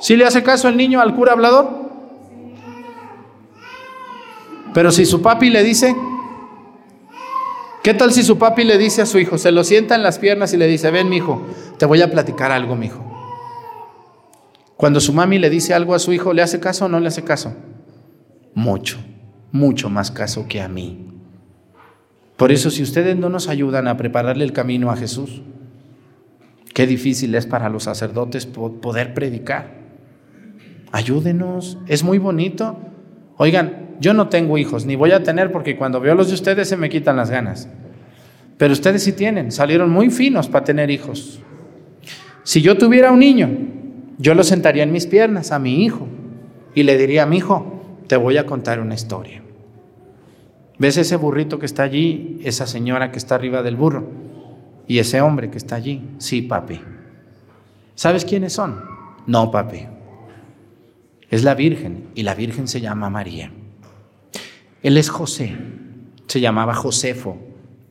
¿Sí 0.00 0.16
le 0.16 0.24
hace 0.24 0.42
caso 0.42 0.68
el 0.68 0.76
niño 0.76 1.00
al 1.00 1.14
cura 1.14 1.32
hablador? 1.32 1.86
Pero 4.74 4.90
si 4.90 5.06
su 5.06 5.22
papi 5.22 5.48
le 5.48 5.62
dice, 5.62 5.96
¿qué 7.82 7.94
tal 7.94 8.12
si 8.12 8.22
su 8.22 8.36
papi 8.36 8.64
le 8.64 8.76
dice 8.76 9.00
a 9.00 9.06
su 9.06 9.18
hijo, 9.18 9.38
se 9.38 9.50
lo 9.50 9.64
sienta 9.64 9.94
en 9.94 10.02
las 10.02 10.18
piernas 10.18 10.52
y 10.52 10.58
le 10.58 10.66
dice, 10.66 10.90
ven 10.90 11.08
mi 11.08 11.16
hijo, 11.16 11.40
te 11.78 11.86
voy 11.86 12.02
a 12.02 12.10
platicar 12.10 12.52
algo, 12.52 12.76
mi 12.76 12.86
hijo? 12.86 13.02
Cuando 14.76 15.00
su 15.00 15.14
mami 15.14 15.38
le 15.38 15.48
dice 15.48 15.72
algo 15.72 15.94
a 15.94 15.98
su 15.98 16.12
hijo, 16.12 16.34
¿le 16.34 16.42
hace 16.42 16.60
caso 16.60 16.84
o 16.84 16.88
no 16.88 17.00
le 17.00 17.08
hace 17.08 17.24
caso? 17.24 17.54
Mucho, 18.54 18.98
mucho 19.50 19.88
más 19.88 20.10
caso 20.10 20.46
que 20.46 20.60
a 20.60 20.68
mí. 20.68 21.06
Por 22.36 22.52
eso 22.52 22.70
si 22.70 22.82
ustedes 22.82 23.16
no 23.16 23.30
nos 23.30 23.48
ayudan 23.48 23.88
a 23.88 23.96
prepararle 23.96 24.44
el 24.44 24.52
camino 24.52 24.90
a 24.90 24.96
Jesús, 24.96 25.40
qué 26.74 26.86
difícil 26.86 27.34
es 27.34 27.46
para 27.46 27.70
los 27.70 27.84
sacerdotes 27.84 28.44
poder 28.44 29.14
predicar. 29.14 29.85
Ayúdenos, 30.92 31.78
es 31.86 32.04
muy 32.04 32.18
bonito. 32.18 32.78
Oigan, 33.36 33.96
yo 34.00 34.14
no 34.14 34.28
tengo 34.28 34.58
hijos, 34.58 34.86
ni 34.86 34.96
voy 34.96 35.12
a 35.12 35.22
tener 35.22 35.52
porque 35.52 35.76
cuando 35.76 36.00
veo 36.00 36.12
a 36.12 36.16
los 36.16 36.28
de 36.28 36.34
ustedes 36.34 36.68
se 36.68 36.76
me 36.76 36.88
quitan 36.88 37.16
las 37.16 37.30
ganas. 37.30 37.68
Pero 38.58 38.72
ustedes 38.72 39.02
sí 39.02 39.12
tienen, 39.12 39.52
salieron 39.52 39.90
muy 39.90 40.10
finos 40.10 40.48
para 40.48 40.64
tener 40.64 40.90
hijos. 40.90 41.40
Si 42.42 42.62
yo 42.62 42.78
tuviera 42.78 43.12
un 43.12 43.18
niño, 43.18 43.50
yo 44.18 44.34
lo 44.34 44.44
sentaría 44.44 44.82
en 44.82 44.92
mis 44.92 45.06
piernas 45.06 45.52
a 45.52 45.58
mi 45.58 45.84
hijo 45.84 46.06
y 46.74 46.84
le 46.84 46.96
diría, 46.96 47.26
mi 47.26 47.38
hijo, 47.38 47.82
te 48.06 48.16
voy 48.16 48.38
a 48.38 48.46
contar 48.46 48.80
una 48.80 48.94
historia. 48.94 49.42
¿Ves 50.78 50.96
ese 50.96 51.16
burrito 51.16 51.58
que 51.58 51.66
está 51.66 51.82
allí? 51.82 52.38
Esa 52.44 52.66
señora 52.66 53.10
que 53.10 53.18
está 53.18 53.34
arriba 53.34 53.62
del 53.62 53.76
burro. 53.76 54.08
¿Y 54.86 54.98
ese 54.98 55.20
hombre 55.20 55.50
que 55.50 55.58
está 55.58 55.76
allí? 55.76 56.02
Sí, 56.18 56.42
papi. 56.42 56.80
¿Sabes 57.94 58.24
quiénes 58.24 58.52
son? 58.52 58.82
No, 59.26 59.50
papi. 59.50 59.95
Es 61.30 61.44
la 61.44 61.54
Virgen 61.54 62.08
y 62.14 62.22
la 62.22 62.34
Virgen 62.34 62.68
se 62.68 62.80
llama 62.80 63.10
María. 63.10 63.52
Él 64.82 64.96
es 64.96 65.08
José. 65.08 65.56
Se 66.26 66.40
llamaba 66.40 66.74
Josefo, 66.74 67.38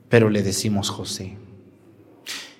pero 0.09 0.29
le 0.29 0.43
decimos 0.43 0.89
José. 0.89 1.37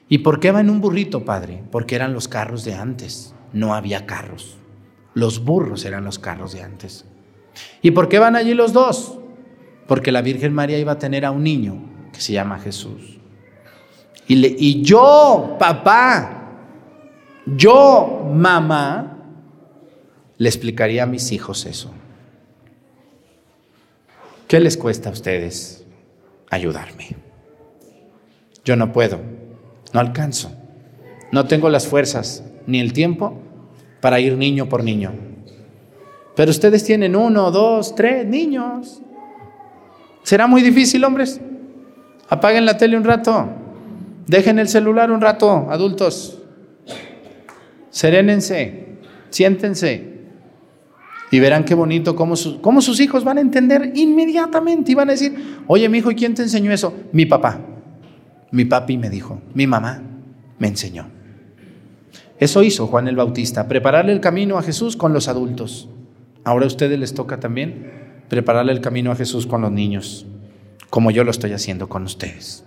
¿Y 0.07 0.19
por 0.19 0.39
qué 0.39 0.51
va 0.51 0.61
en 0.61 0.69
un 0.69 0.81
burrito, 0.81 1.25
padre? 1.25 1.63
Porque 1.71 1.95
eran 1.95 2.13
los 2.13 2.27
carros 2.27 2.63
de 2.63 2.75
antes. 2.75 3.33
No 3.53 3.73
había 3.73 4.05
carros. 4.05 4.57
Los 5.13 5.43
burros 5.43 5.85
eran 5.85 6.03
los 6.03 6.19
carros 6.19 6.53
de 6.53 6.61
antes. 6.61 7.05
¿Y 7.81 7.91
por 7.91 8.09
qué 8.09 8.19
van 8.19 8.35
allí 8.35 8.53
los 8.53 8.73
dos? 8.73 9.19
porque 9.87 10.11
la 10.11 10.21
Virgen 10.21 10.53
María 10.53 10.77
iba 10.79 10.93
a 10.93 10.99
tener 10.99 11.25
a 11.25 11.31
un 11.31 11.43
niño 11.43 11.77
que 12.11 12.21
se 12.21 12.33
llama 12.33 12.59
Jesús. 12.59 13.19
Y, 14.27 14.45
y 14.57 14.81
yo, 14.81 15.55
papá, 15.59 16.51
yo, 17.45 18.31
mamá, 18.33 19.14
le 20.37 20.49
explicaría 20.49 21.03
a 21.03 21.07
mis 21.07 21.31
hijos 21.31 21.65
eso. 21.65 21.91
¿Qué 24.47 24.59
les 24.59 24.77
cuesta 24.77 25.09
a 25.09 25.11
ustedes 25.11 25.85
ayudarme? 26.49 27.15
Yo 28.63 28.75
no 28.75 28.91
puedo, 28.91 29.19
no 29.93 29.99
alcanzo, 29.99 30.51
no 31.31 31.45
tengo 31.45 31.69
las 31.69 31.87
fuerzas 31.87 32.43
ni 32.67 32.79
el 32.79 32.93
tiempo 32.93 33.39
para 34.01 34.19
ir 34.19 34.37
niño 34.37 34.69
por 34.69 34.83
niño. 34.83 35.13
Pero 36.35 36.51
ustedes 36.51 36.83
tienen 36.83 37.15
uno, 37.15 37.49
dos, 37.49 37.95
tres 37.95 38.25
niños. 38.25 39.01
¿Será 40.23 40.47
muy 40.47 40.61
difícil, 40.61 41.03
hombres? 41.03 41.39
Apaguen 42.27 42.65
la 42.65 42.77
tele 42.77 42.97
un 42.97 43.03
rato. 43.03 43.47
Dejen 44.27 44.59
el 44.59 44.67
celular 44.67 45.11
un 45.11 45.21
rato, 45.21 45.67
adultos. 45.69 46.39
Serénense, 47.89 48.97
siéntense. 49.29 50.14
Y 51.35 51.39
verán 51.41 51.65
qué 51.65 51.75
bonito 51.75 52.15
cómo, 52.15 52.37
sus 52.37 52.99
hijos 53.01 53.25
van 53.25 53.39
a 53.39 53.41
entender 53.41 53.91
inmediatamente 53.93 54.93
y 54.93 54.95
van 54.95 55.09
a 55.09 55.11
decir, 55.11 55.35
oye, 55.67 55.89
mi 55.89 55.97
hijo, 55.97 56.09
¿y 56.09 56.15
quién 56.15 56.33
te 56.33 56.43
enseñó 56.43 56.71
eso? 56.71 56.93
Mi 57.11 57.25
papá. 57.25 57.59
Mi 58.51 58.63
papi 58.63 58.97
me 58.97 59.09
dijo, 59.09 59.41
mi 59.53 59.67
mamá 59.67 60.01
me 60.59 60.69
enseñó. 60.69 61.07
Eso 62.39 62.63
hizo 62.63 62.87
Juan 62.87 63.09
el 63.09 63.17
Bautista, 63.17 63.67
prepararle 63.67 64.13
el 64.13 64.21
camino 64.21 64.57
a 64.57 64.61
Jesús 64.61 64.95
con 64.95 65.11
los 65.11 65.27
adultos. 65.27 65.89
Ahora 66.45 66.63
a 66.63 66.67
ustedes 66.67 66.97
les 66.97 67.13
toca 67.13 67.37
también 67.37 67.91
prepararle 68.29 68.71
el 68.71 68.79
camino 68.79 69.11
a 69.11 69.17
Jesús 69.17 69.45
con 69.45 69.59
los 69.59 69.73
niños, 69.73 70.25
como 70.89 71.11
yo 71.11 71.25
lo 71.25 71.31
estoy 71.31 71.51
haciendo 71.51 71.89
con 71.89 72.03
ustedes. 72.03 72.63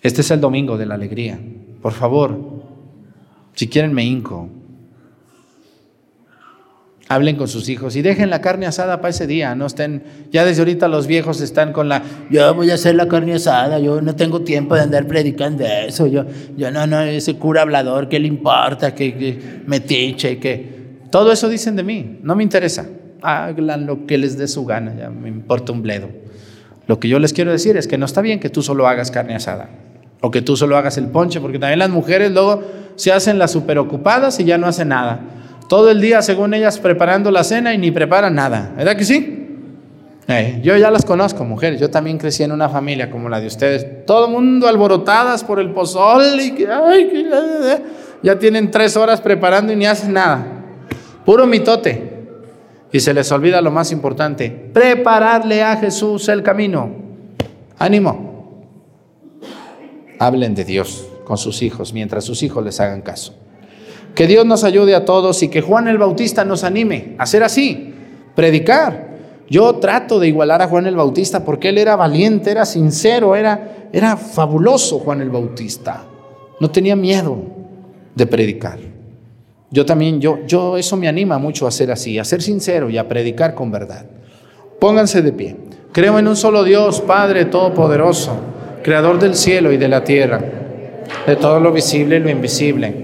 Este 0.00 0.22
es 0.22 0.30
el 0.30 0.40
domingo 0.40 0.78
de 0.78 0.86
la 0.86 0.94
alegría. 0.94 1.38
Por 1.82 1.92
favor, 1.92 2.62
si 3.52 3.68
quieren 3.68 3.92
me 3.92 4.06
hinco. 4.06 4.48
Hablen 7.08 7.36
con 7.36 7.48
sus 7.48 7.68
hijos 7.68 7.96
y 7.96 8.02
dejen 8.02 8.30
la 8.30 8.40
carne 8.40 8.66
asada 8.66 9.00
para 9.00 9.10
ese 9.10 9.26
día. 9.26 9.54
No 9.54 9.66
estén, 9.66 10.02
ya 10.32 10.44
desde 10.44 10.62
ahorita 10.62 10.88
los 10.88 11.06
viejos 11.06 11.40
están 11.40 11.72
con 11.72 11.88
la, 11.88 12.02
yo 12.30 12.54
voy 12.54 12.70
a 12.70 12.74
hacer 12.74 12.94
la 12.94 13.08
carne 13.08 13.34
asada, 13.34 13.78
yo 13.78 14.00
no 14.00 14.16
tengo 14.16 14.40
tiempo 14.40 14.74
de 14.74 14.82
andar 14.82 15.06
predicando 15.06 15.64
eso, 15.64 16.06
yo, 16.06 16.24
yo 16.56 16.70
no, 16.70 16.86
no, 16.86 17.00
ese 17.02 17.36
cura 17.36 17.62
hablador, 17.62 18.08
¿qué 18.08 18.18
le 18.18 18.28
importa? 18.28 18.94
Que, 18.94 19.14
que 19.14 19.38
metiche, 19.66 20.38
que... 20.38 20.74
Todo 21.10 21.30
eso 21.30 21.48
dicen 21.48 21.76
de 21.76 21.84
mí, 21.84 22.18
no 22.22 22.34
me 22.34 22.42
interesa 22.42 22.86
hagan 23.24 23.86
lo 23.86 24.06
que 24.06 24.18
les 24.18 24.36
dé 24.36 24.46
su 24.46 24.64
gana, 24.64 24.94
ya 24.96 25.10
me 25.10 25.28
importa 25.28 25.72
un 25.72 25.82
bledo. 25.82 26.08
Lo 26.86 27.00
que 27.00 27.08
yo 27.08 27.18
les 27.18 27.32
quiero 27.32 27.50
decir 27.50 27.76
es 27.76 27.88
que 27.88 27.96
no 27.96 28.04
está 28.04 28.20
bien 28.20 28.38
que 28.38 28.50
tú 28.50 28.62
solo 28.62 28.86
hagas 28.86 29.10
carne 29.10 29.34
asada 29.34 29.70
o 30.20 30.30
que 30.30 30.42
tú 30.42 30.56
solo 30.56 30.76
hagas 30.76 30.98
el 30.98 31.06
ponche, 31.08 31.40
porque 31.40 31.58
también 31.58 31.78
las 31.78 31.90
mujeres 31.90 32.30
luego 32.32 32.62
se 32.96 33.12
hacen 33.12 33.38
las 33.38 33.50
superocupadas 33.50 34.38
y 34.40 34.44
ya 34.44 34.58
no 34.58 34.66
hacen 34.66 34.88
nada. 34.88 35.20
Todo 35.68 35.90
el 35.90 36.00
día, 36.00 36.22
según 36.22 36.54
ellas, 36.54 36.78
preparando 36.78 37.30
la 37.30 37.44
cena 37.44 37.74
y 37.74 37.78
ni 37.78 37.90
preparan 37.90 38.34
nada. 38.34 38.72
¿Verdad 38.76 38.96
que 38.96 39.04
sí? 39.04 39.40
Eh, 40.26 40.60
yo 40.62 40.76
ya 40.76 40.90
las 40.90 41.04
conozco, 41.04 41.44
mujeres. 41.44 41.80
Yo 41.80 41.90
también 41.90 42.18
crecí 42.18 42.42
en 42.42 42.52
una 42.52 42.68
familia 42.68 43.10
como 43.10 43.28
la 43.28 43.40
de 43.40 43.46
ustedes. 43.46 44.06
Todo 44.06 44.26
el 44.26 44.32
mundo 44.32 44.68
alborotadas 44.68 45.44
por 45.44 45.60
el 45.60 45.70
pozol 45.70 46.40
y 46.40 46.52
que, 46.52 46.66
ay, 46.66 47.26
ya 48.22 48.38
tienen 48.38 48.70
tres 48.70 48.96
horas 48.96 49.20
preparando 49.20 49.72
y 49.72 49.76
ni 49.76 49.86
hacen 49.86 50.12
nada. 50.12 50.46
Puro 51.24 51.46
mitote. 51.46 52.12
Y 52.92 53.00
se 53.00 53.12
les 53.12 53.30
olvida 53.32 53.60
lo 53.60 53.72
más 53.72 53.90
importante, 53.90 54.50
prepararle 54.72 55.62
a 55.62 55.76
Jesús 55.76 56.28
el 56.28 56.42
camino. 56.42 56.90
Ánimo. 57.76 58.62
Hablen 60.20 60.54
de 60.54 60.64
Dios 60.64 61.08
con 61.24 61.36
sus 61.36 61.60
hijos 61.62 61.92
mientras 61.92 62.24
sus 62.24 62.42
hijos 62.44 62.64
les 62.64 62.78
hagan 62.78 63.02
caso. 63.02 63.34
Que 64.14 64.26
Dios 64.26 64.46
nos 64.46 64.64
ayude 64.64 64.94
a 64.94 65.04
todos 65.04 65.42
y 65.42 65.48
que 65.48 65.60
Juan 65.60 65.88
el 65.88 65.98
Bautista 65.98 66.44
nos 66.44 66.62
anime 66.62 67.14
a 67.18 67.26
ser 67.26 67.42
así, 67.42 67.92
predicar. 68.34 69.14
Yo 69.48 69.74
trato 69.76 70.18
de 70.20 70.28
igualar 70.28 70.62
a 70.62 70.68
Juan 70.68 70.86
el 70.86 70.96
Bautista 70.96 71.44
porque 71.44 71.68
él 71.68 71.78
era 71.78 71.96
valiente, 71.96 72.50
era 72.50 72.64
sincero, 72.64 73.36
era, 73.36 73.88
era 73.92 74.16
fabuloso 74.16 75.00
Juan 75.00 75.20
el 75.20 75.30
Bautista. 75.30 76.04
No 76.60 76.70
tenía 76.70 76.96
miedo 76.96 77.38
de 78.14 78.26
predicar. 78.26 78.78
Yo 79.70 79.84
también, 79.84 80.20
yo, 80.20 80.38
yo, 80.46 80.76
eso 80.76 80.96
me 80.96 81.08
anima 81.08 81.38
mucho 81.38 81.66
a 81.66 81.70
ser 81.72 81.90
así, 81.90 82.18
a 82.18 82.24
ser 82.24 82.40
sincero 82.40 82.88
y 82.88 82.96
a 82.96 83.08
predicar 83.08 83.54
con 83.54 83.72
verdad. 83.72 84.06
Pónganse 84.78 85.20
de 85.20 85.32
pie. 85.32 85.56
Creo 85.90 86.18
en 86.18 86.28
un 86.28 86.36
solo 86.36 86.62
Dios, 86.62 87.00
Padre 87.00 87.46
Todopoderoso, 87.46 88.36
Creador 88.82 89.18
del 89.18 89.34
cielo 89.34 89.72
y 89.72 89.76
de 89.76 89.88
la 89.88 90.04
tierra, 90.04 90.40
de 91.26 91.36
todo 91.36 91.58
lo 91.58 91.72
visible 91.72 92.16
y 92.16 92.20
lo 92.20 92.30
invisible. 92.30 93.03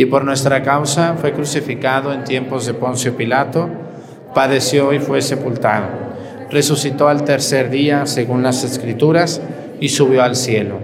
y 0.00 0.06
por 0.06 0.24
nuestra 0.24 0.62
causa 0.62 1.16
fue 1.20 1.34
crucificado 1.34 2.14
en 2.14 2.24
tiempos 2.24 2.64
de 2.64 2.72
Poncio 2.72 3.18
Pilato, 3.18 3.68
padeció 4.34 4.94
y 4.94 4.98
fue 4.98 5.20
sepultado, 5.20 5.88
resucitó 6.50 7.08
al 7.08 7.24
tercer 7.24 7.68
día 7.68 8.06
según 8.06 8.42
las 8.42 8.64
Escrituras 8.64 9.42
y 9.78 9.90
subió 9.90 10.22
al 10.22 10.36
cielo. 10.36 10.78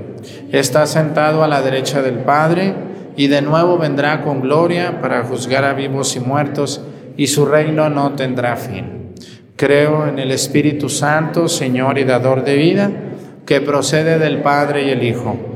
Está 0.53 0.85
sentado 0.87 1.43
a 1.43 1.49
la 1.49 1.63
derecha 1.63 2.03
del 2.03 2.19
Padre, 2.19 2.75
y 3.17 3.29
de 3.29 3.41
nuevo 3.41 3.79
vendrá 3.79 4.21
con 4.21 4.43
gloria 4.43 5.01
para 5.01 5.25
juzgar 5.25 5.65
a 5.65 5.73
vivos 5.73 6.15
y 6.15 6.21
muertos, 6.21 6.83
y 7.17 7.29
su 7.29 7.47
reino 7.47 7.89
no 7.89 8.13
tendrá 8.17 8.55
fin. 8.57 9.15
Creo 9.57 10.07
en 10.07 10.19
el 10.19 10.31
Espíritu 10.31 10.91
Santo, 10.91 11.49
Señor 11.49 11.97
y 11.97 12.05
dador 12.05 12.45
de 12.45 12.57
vida, 12.57 12.91
que 13.47 13.63
procede 13.63 14.19
del 14.19 14.43
Padre 14.43 14.89
y 14.89 14.91
el 14.91 15.03
Hijo, 15.03 15.56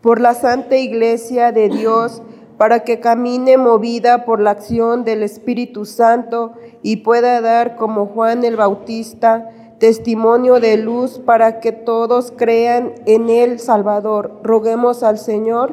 Por 0.00 0.20
la 0.20 0.34
Santa 0.34 0.76
Iglesia 0.76 1.52
de 1.52 1.68
Dios, 1.68 2.22
para 2.56 2.80
que 2.80 3.00
camine 3.00 3.56
movida 3.56 4.24
por 4.24 4.40
la 4.40 4.50
acción 4.50 5.04
del 5.04 5.22
Espíritu 5.22 5.84
Santo 5.86 6.52
y 6.82 6.96
pueda 6.96 7.40
dar, 7.40 7.76
como 7.76 8.06
Juan 8.06 8.44
el 8.44 8.56
Bautista, 8.56 9.50
testimonio 9.78 10.60
de 10.60 10.76
luz 10.76 11.18
para 11.18 11.58
que 11.60 11.72
todos 11.72 12.32
crean 12.36 12.92
en 13.06 13.30
el 13.30 13.58
Salvador. 13.58 14.40
Roguemos 14.42 15.02
al 15.02 15.18
Señor. 15.18 15.72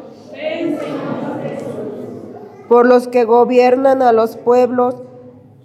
Por 2.70 2.86
los 2.86 3.08
que 3.10 3.26
gobiernan 3.26 4.02
a 4.02 4.14
los 4.14 4.38
pueblos, 4.38 4.96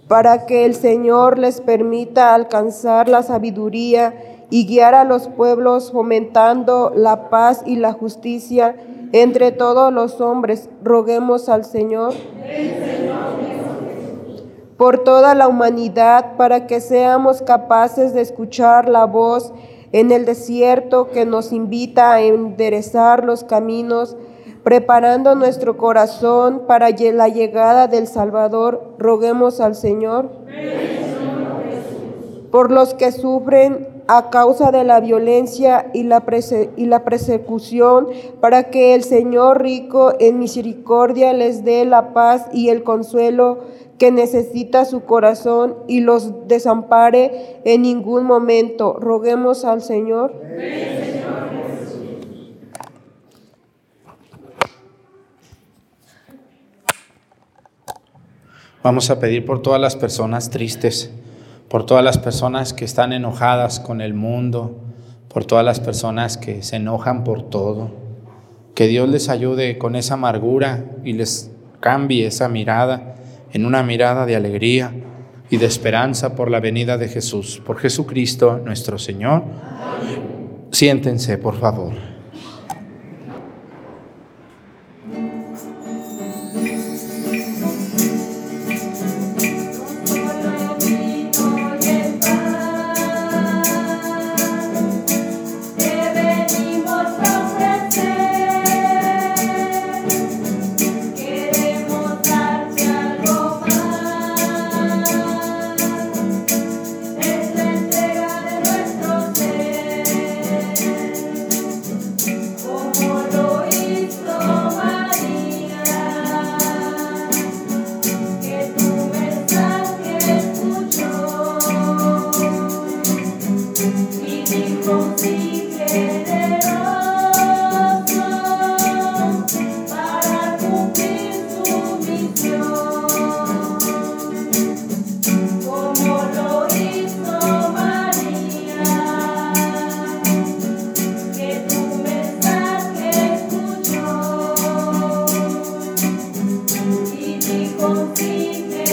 para 0.09 0.45
que 0.45 0.65
el 0.65 0.75
Señor 0.75 1.39
les 1.39 1.61
permita 1.61 2.33
alcanzar 2.33 3.07
la 3.07 3.23
sabiduría 3.23 4.13
y 4.53 4.67
guiar 4.67 4.93
a 4.93 5.03
los 5.03 5.29
pueblos 5.29 5.91
fomentando 5.91 6.93
la 6.95 7.31
paz 7.31 7.63
y 7.65 7.75
la 7.75 7.91
justicia 7.91 8.75
entre 9.11 9.51
todos 9.51 9.91
los 9.91 10.21
hombres. 10.21 10.69
Roguemos 10.83 11.49
al 11.49 11.65
Señor 11.65 12.13
por 14.77 14.99
toda 14.99 15.33
la 15.33 15.47
humanidad 15.47 16.35
para 16.37 16.67
que 16.67 16.81
seamos 16.81 17.41
capaces 17.41 18.13
de 18.13 18.21
escuchar 18.21 18.87
la 18.87 19.05
voz 19.05 19.51
en 19.91 20.11
el 20.11 20.23
desierto 20.23 21.09
que 21.09 21.25
nos 21.25 21.51
invita 21.51 22.13
a 22.13 22.21
enderezar 22.21 23.23
los 23.23 23.43
caminos, 23.43 24.15
preparando 24.63 25.33
nuestro 25.33 25.77
corazón 25.77 26.61
para 26.67 26.91
la 26.91 27.27
llegada 27.27 27.87
del 27.87 28.05
Salvador. 28.05 28.93
Roguemos 28.99 29.59
al 29.59 29.73
Señor. 29.73 30.29
Por 32.51 32.69
los 32.69 32.93
que 32.93 33.11
sufren 33.11 33.92
a 34.07 34.29
causa 34.29 34.71
de 34.71 34.83
la 34.83 34.99
violencia 34.99 35.89
y 35.93 36.03
la, 36.03 36.23
y 36.75 36.85
la 36.85 37.03
persecución, 37.03 38.07
para 38.41 38.69
que 38.69 38.95
el 38.95 39.03
Señor 39.03 39.61
rico 39.61 40.13
en 40.19 40.39
misericordia 40.39 41.33
les 41.33 41.63
dé 41.63 41.85
la 41.85 42.13
paz 42.13 42.47
y 42.53 42.69
el 42.69 42.83
consuelo 42.83 43.59
que 43.97 44.11
necesita 44.11 44.85
su 44.85 45.05
corazón 45.05 45.75
y 45.87 46.01
los 46.01 46.47
desampare 46.47 47.61
en 47.63 47.83
ningún 47.83 48.25
momento. 48.25 48.97
Roguemos 48.99 49.63
al 49.65 49.81
Señor. 49.81 50.33
Vamos 58.83 59.09
a 59.09 59.19
pedir 59.21 59.45
por 59.45 59.61
todas 59.61 59.79
las 59.79 59.95
personas 59.95 60.49
tristes 60.49 61.09
por 61.73 61.87
todas 61.87 62.03
las 62.03 62.19
personas 62.19 62.71
que 62.71 62.85
están 62.85 63.13
enojadas 63.13 63.79
con 63.79 63.99
el 63.99 64.13
mundo, 64.13 64.79
por 65.27 65.43
todas 65.43 65.65
las 65.65 65.79
personas 65.79 66.37
que 66.37 66.61
se 66.61 66.75
enojan 66.75 67.23
por 67.23 67.49
todo. 67.49 67.89
Que 68.75 68.85
Dios 68.85 69.09
les 69.09 69.27
ayude 69.27 69.79
con 69.79 69.95
esa 69.95 70.13
amargura 70.13 70.85
y 71.03 71.13
les 71.13 71.49
cambie 71.79 72.27
esa 72.27 72.47
mirada 72.47 73.15
en 73.53 73.65
una 73.65 73.81
mirada 73.81 74.27
de 74.27 74.35
alegría 74.35 74.93
y 75.49 75.57
de 75.57 75.65
esperanza 75.65 76.35
por 76.35 76.51
la 76.51 76.59
venida 76.59 76.99
de 76.99 77.07
Jesús, 77.07 77.59
por 77.65 77.79
Jesucristo 77.79 78.61
nuestro 78.63 78.99
Señor. 78.99 79.41
Siéntense, 80.69 81.39
por 81.39 81.55
favor. 81.55 82.12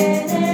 Yeah. 0.01 0.50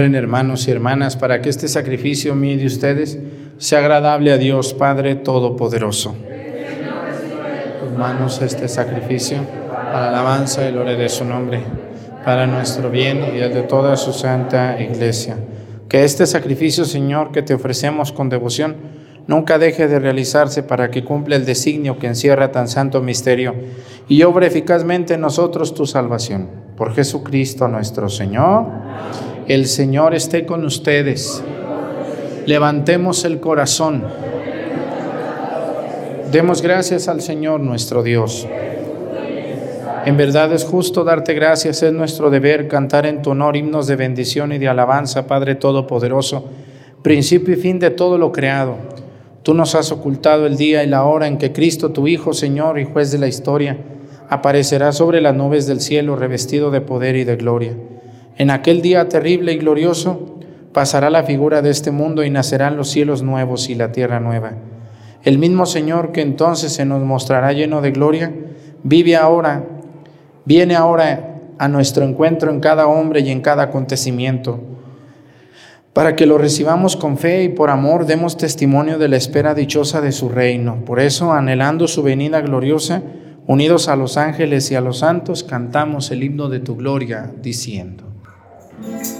Hermanos 0.00 0.66
y 0.66 0.70
hermanas 0.70 1.14
para 1.14 1.42
que 1.42 1.50
este 1.50 1.68
sacrificio 1.68 2.34
mío 2.34 2.56
de 2.56 2.64
ustedes 2.64 3.18
sea 3.58 3.80
agradable 3.80 4.32
a 4.32 4.38
Dios 4.38 4.72
Padre 4.72 5.14
Todopoderoso. 5.14 6.16
manos 7.98 8.40
este 8.40 8.66
sacrificio 8.66 9.40
para 9.68 10.08
alabanza 10.08 10.66
y 10.66 10.72
gloria 10.72 10.96
de 10.96 11.10
su 11.10 11.26
nombre, 11.26 11.60
para 12.24 12.46
nuestro 12.46 12.90
bien 12.90 13.26
y 13.34 13.40
el 13.40 13.52
de 13.52 13.62
toda 13.64 13.94
su 13.98 14.14
santa 14.14 14.80
iglesia. 14.80 15.36
Que 15.86 16.02
este 16.04 16.26
sacrificio, 16.26 16.86
Señor, 16.86 17.30
que 17.30 17.42
te 17.42 17.52
ofrecemos 17.52 18.10
con 18.10 18.30
devoción, 18.30 18.76
nunca 19.26 19.58
deje 19.58 19.86
de 19.86 19.98
realizarse 19.98 20.62
para 20.62 20.90
que 20.90 21.04
cumpla 21.04 21.36
el 21.36 21.44
designio 21.44 21.98
que 21.98 22.06
encierra 22.06 22.50
tan 22.50 22.68
santo 22.68 23.02
misterio 23.02 23.54
y 24.08 24.22
obre 24.22 24.46
eficazmente 24.46 25.14
en 25.14 25.20
nosotros 25.20 25.74
tu 25.74 25.84
salvación. 25.84 26.48
Por 26.74 26.94
Jesucristo 26.94 27.68
nuestro 27.68 28.08
Señor. 28.08 28.64
El 29.50 29.66
Señor 29.66 30.14
esté 30.14 30.46
con 30.46 30.64
ustedes. 30.64 31.42
Levantemos 32.46 33.24
el 33.24 33.40
corazón. 33.40 34.04
Demos 36.30 36.62
gracias 36.62 37.08
al 37.08 37.20
Señor 37.20 37.58
nuestro 37.58 38.04
Dios. 38.04 38.46
En 40.06 40.16
verdad 40.16 40.52
es 40.52 40.62
justo 40.62 41.02
darte 41.02 41.34
gracias, 41.34 41.82
es 41.82 41.92
nuestro 41.92 42.30
deber 42.30 42.68
cantar 42.68 43.06
en 43.06 43.22
tu 43.22 43.30
honor 43.30 43.56
himnos 43.56 43.88
de 43.88 43.96
bendición 43.96 44.52
y 44.52 44.58
de 44.58 44.68
alabanza, 44.68 45.26
Padre 45.26 45.56
Todopoderoso, 45.56 46.44
principio 47.02 47.54
y 47.54 47.56
fin 47.56 47.80
de 47.80 47.90
todo 47.90 48.18
lo 48.18 48.30
creado. 48.30 48.76
Tú 49.42 49.52
nos 49.52 49.74
has 49.74 49.90
ocultado 49.90 50.46
el 50.46 50.56
día 50.58 50.84
y 50.84 50.86
la 50.86 51.02
hora 51.02 51.26
en 51.26 51.38
que 51.38 51.50
Cristo, 51.50 51.90
tu 51.90 52.06
Hijo, 52.06 52.34
Señor 52.34 52.78
y 52.78 52.84
juez 52.84 53.10
de 53.10 53.18
la 53.18 53.26
historia, 53.26 53.78
aparecerá 54.28 54.92
sobre 54.92 55.20
las 55.20 55.34
nubes 55.34 55.66
del 55.66 55.80
cielo 55.80 56.14
revestido 56.14 56.70
de 56.70 56.82
poder 56.82 57.16
y 57.16 57.24
de 57.24 57.34
gloria. 57.34 57.74
En 58.40 58.48
aquel 58.48 58.80
día 58.80 59.06
terrible 59.06 59.52
y 59.52 59.58
glorioso 59.58 60.38
pasará 60.72 61.10
la 61.10 61.24
figura 61.24 61.60
de 61.60 61.68
este 61.68 61.90
mundo 61.90 62.24
y 62.24 62.30
nacerán 62.30 62.74
los 62.74 62.88
cielos 62.88 63.22
nuevos 63.22 63.68
y 63.68 63.74
la 63.74 63.92
tierra 63.92 64.18
nueva. 64.18 64.54
El 65.24 65.36
mismo 65.36 65.66
Señor 65.66 66.10
que 66.10 66.22
entonces 66.22 66.72
se 66.72 66.86
nos 66.86 67.02
mostrará 67.02 67.52
lleno 67.52 67.82
de 67.82 67.90
gloria, 67.90 68.32
vive 68.82 69.14
ahora, 69.14 69.66
viene 70.46 70.74
ahora 70.74 71.38
a 71.58 71.68
nuestro 71.68 72.02
encuentro 72.02 72.50
en 72.50 72.60
cada 72.60 72.86
hombre 72.86 73.20
y 73.20 73.30
en 73.30 73.42
cada 73.42 73.64
acontecimiento, 73.64 74.58
para 75.92 76.16
que 76.16 76.24
lo 76.24 76.38
recibamos 76.38 76.96
con 76.96 77.18
fe 77.18 77.42
y 77.42 77.50
por 77.50 77.68
amor 77.68 78.06
demos 78.06 78.38
testimonio 78.38 78.96
de 78.96 79.08
la 79.08 79.18
espera 79.18 79.52
dichosa 79.52 80.00
de 80.00 80.12
su 80.12 80.30
reino. 80.30 80.82
Por 80.86 80.98
eso, 80.98 81.30
anhelando 81.30 81.86
su 81.86 82.02
venida 82.02 82.40
gloriosa, 82.40 83.02
unidos 83.46 83.88
a 83.88 83.96
los 83.96 84.16
ángeles 84.16 84.70
y 84.70 84.76
a 84.76 84.80
los 84.80 85.00
santos, 85.00 85.44
cantamos 85.44 86.10
el 86.10 86.22
himno 86.24 86.48
de 86.48 86.60
tu 86.60 86.76
gloria, 86.76 87.30
diciendo. 87.42 88.09
Thank 88.82 89.06
you. 89.06 89.19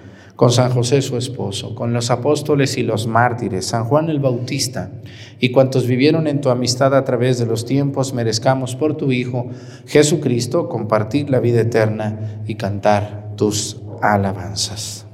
con 0.41 0.51
San 0.51 0.71
José 0.71 1.03
su 1.03 1.17
esposo, 1.17 1.75
con 1.75 1.93
los 1.93 2.09
apóstoles 2.09 2.75
y 2.75 2.81
los 2.81 3.05
mártires, 3.05 3.67
San 3.67 3.83
Juan 3.83 4.09
el 4.09 4.19
Bautista 4.19 4.89
y 5.39 5.51
cuantos 5.51 5.85
vivieron 5.85 6.25
en 6.25 6.41
tu 6.41 6.49
amistad 6.49 6.95
a 6.95 7.03
través 7.03 7.37
de 7.37 7.45
los 7.45 7.63
tiempos, 7.63 8.15
merezcamos 8.15 8.75
por 8.75 8.97
tu 8.97 9.11
Hijo 9.11 9.49
Jesucristo 9.85 10.67
compartir 10.67 11.29
la 11.29 11.39
vida 11.39 11.61
eterna 11.61 12.41
y 12.47 12.55
cantar 12.55 13.35
tus 13.37 13.81
alabanzas. 14.01 15.05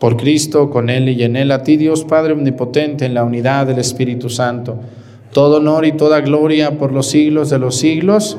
Por 0.00 0.16
Cristo, 0.16 0.70
con 0.70 0.88
Él 0.88 1.10
y 1.10 1.22
en 1.22 1.36
Él, 1.36 1.52
a 1.52 1.64
ti 1.64 1.76
Dios 1.76 2.04
Padre 2.04 2.32
Omnipotente, 2.32 3.04
en 3.04 3.12
la 3.12 3.24
unidad 3.24 3.66
del 3.66 3.78
Espíritu 3.78 4.30
Santo, 4.30 4.80
todo 5.34 5.58
honor 5.58 5.84
y 5.84 5.92
toda 5.92 6.22
gloria 6.22 6.78
por 6.78 6.92
los 6.92 7.08
siglos 7.10 7.50
de 7.50 7.58
los 7.58 7.76
siglos. 7.76 8.38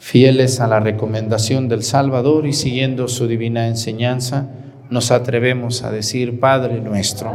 Fieles 0.00 0.60
a 0.60 0.66
la 0.66 0.80
recomendación 0.80 1.68
del 1.68 1.82
Salvador 1.82 2.46
y 2.46 2.54
siguiendo 2.54 3.06
su 3.06 3.28
divina 3.28 3.68
enseñanza, 3.68 4.48
nos 4.88 5.10
atrevemos 5.10 5.84
a 5.84 5.92
decir, 5.92 6.40
Padre 6.40 6.80
nuestro 6.80 7.34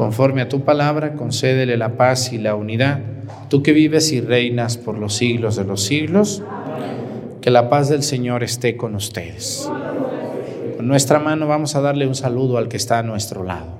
Conforme 0.00 0.40
a 0.40 0.48
tu 0.48 0.62
palabra, 0.62 1.12
concédele 1.12 1.76
la 1.76 1.98
paz 1.98 2.32
y 2.32 2.38
la 2.38 2.54
unidad, 2.54 3.00
tú 3.50 3.62
que 3.62 3.74
vives 3.74 4.12
y 4.12 4.22
reinas 4.22 4.78
por 4.78 4.96
los 4.96 5.14
siglos 5.14 5.56
de 5.56 5.64
los 5.64 5.82
siglos, 5.82 6.42
que 7.42 7.50
la 7.50 7.68
paz 7.68 7.90
del 7.90 8.02
Señor 8.02 8.42
esté 8.42 8.78
con 8.78 8.94
ustedes. 8.94 9.70
Con 10.78 10.88
nuestra 10.88 11.18
mano 11.18 11.46
vamos 11.46 11.76
a 11.76 11.82
darle 11.82 12.06
un 12.06 12.14
saludo 12.14 12.56
al 12.56 12.68
que 12.68 12.78
está 12.78 12.98
a 12.98 13.02
nuestro 13.02 13.44
lado. 13.44 13.79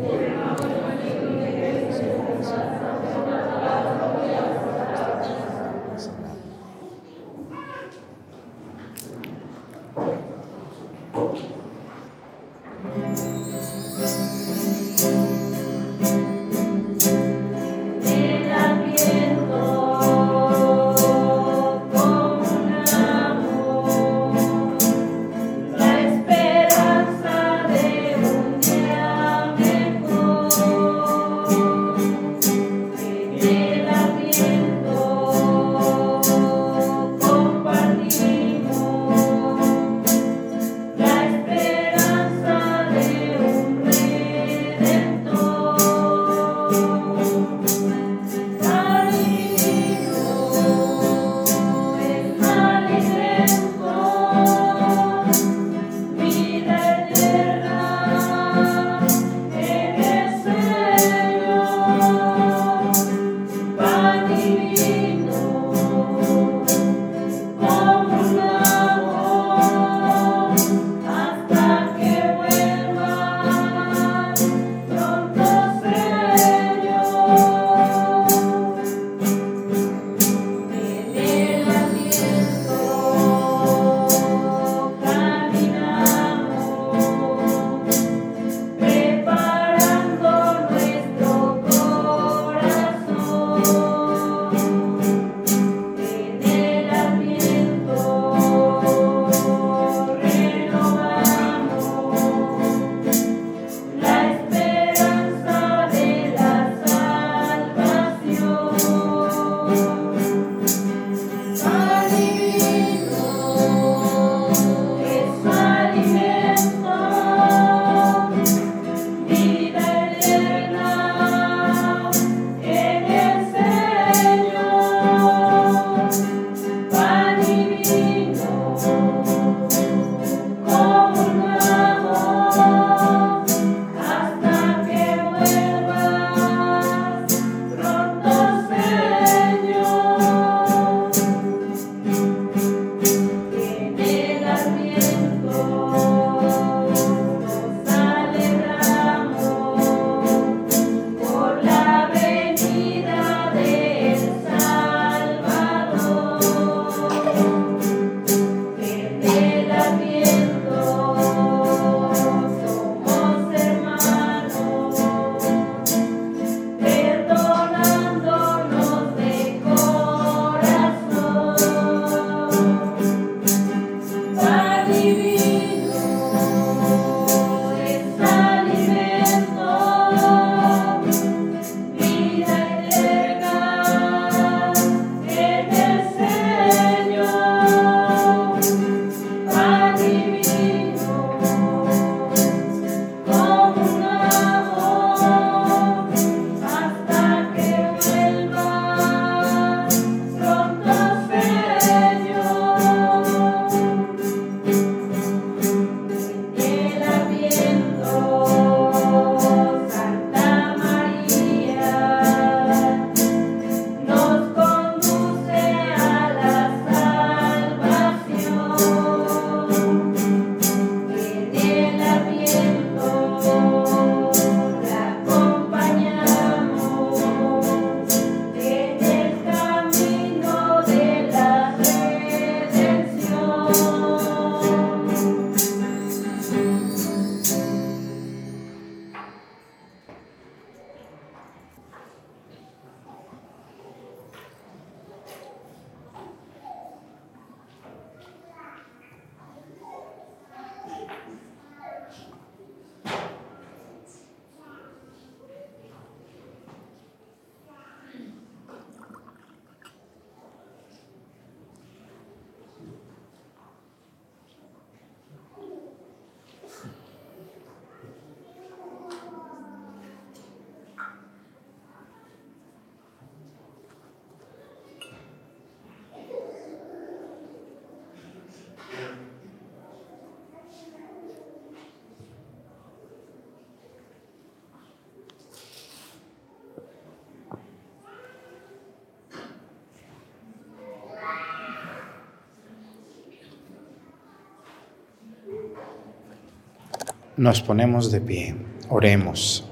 Nos 297.41 297.63
ponemos 297.63 298.11
de 298.11 298.21
pie. 298.21 298.55
Oremos. 298.87 299.65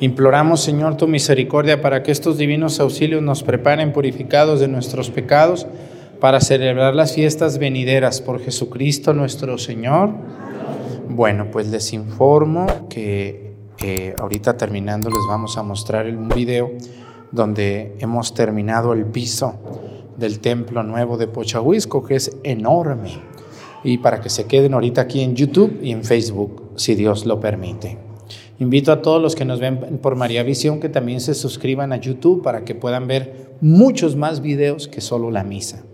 Imploramos, 0.00 0.62
Señor, 0.62 0.96
tu 0.96 1.06
misericordia 1.06 1.82
para 1.82 2.02
que 2.02 2.12
estos 2.12 2.38
divinos 2.38 2.80
auxilios 2.80 3.20
nos 3.20 3.42
preparen 3.42 3.92
purificados 3.92 4.58
de 4.58 4.66
nuestros 4.66 5.10
pecados 5.10 5.66
para 6.20 6.40
celebrar 6.40 6.94
las 6.94 7.14
fiestas 7.14 7.58
venideras 7.58 8.22
por 8.22 8.40
Jesucristo 8.40 9.12
nuestro 9.12 9.58
Señor. 9.58 10.12
Bueno, 11.10 11.48
pues 11.52 11.68
les 11.68 11.92
informo 11.92 12.88
que 12.88 13.52
eh, 13.82 14.14
ahorita 14.18 14.56
terminando 14.56 15.10
les 15.10 15.26
vamos 15.28 15.58
a 15.58 15.62
mostrar 15.62 16.06
un 16.06 16.30
video 16.30 16.70
donde 17.32 17.96
hemos 17.98 18.32
terminado 18.32 18.94
el 18.94 19.04
piso 19.04 19.56
del 20.16 20.40
templo 20.40 20.82
nuevo 20.84 21.18
de 21.18 21.26
Pochahuisco, 21.26 22.02
que 22.02 22.14
es 22.14 22.34
enorme. 22.44 23.33
Y 23.84 23.98
para 23.98 24.20
que 24.20 24.30
se 24.30 24.46
queden 24.46 24.74
ahorita 24.74 25.02
aquí 25.02 25.20
en 25.20 25.36
YouTube 25.36 25.78
y 25.82 25.92
en 25.92 26.02
Facebook, 26.02 26.72
si 26.76 26.94
Dios 26.94 27.26
lo 27.26 27.38
permite. 27.38 27.98
Invito 28.58 28.92
a 28.92 29.02
todos 29.02 29.20
los 29.20 29.34
que 29.34 29.44
nos 29.44 29.60
ven 29.60 29.98
por 29.98 30.16
María 30.16 30.42
Visión 30.42 30.80
que 30.80 30.88
también 30.88 31.20
se 31.20 31.34
suscriban 31.34 31.92
a 31.92 31.96
YouTube 31.96 32.42
para 32.42 32.64
que 32.64 32.74
puedan 32.74 33.06
ver 33.06 33.56
muchos 33.60 34.16
más 34.16 34.40
videos 34.40 34.88
que 34.88 35.00
solo 35.00 35.30
la 35.30 35.44
misa. 35.44 35.84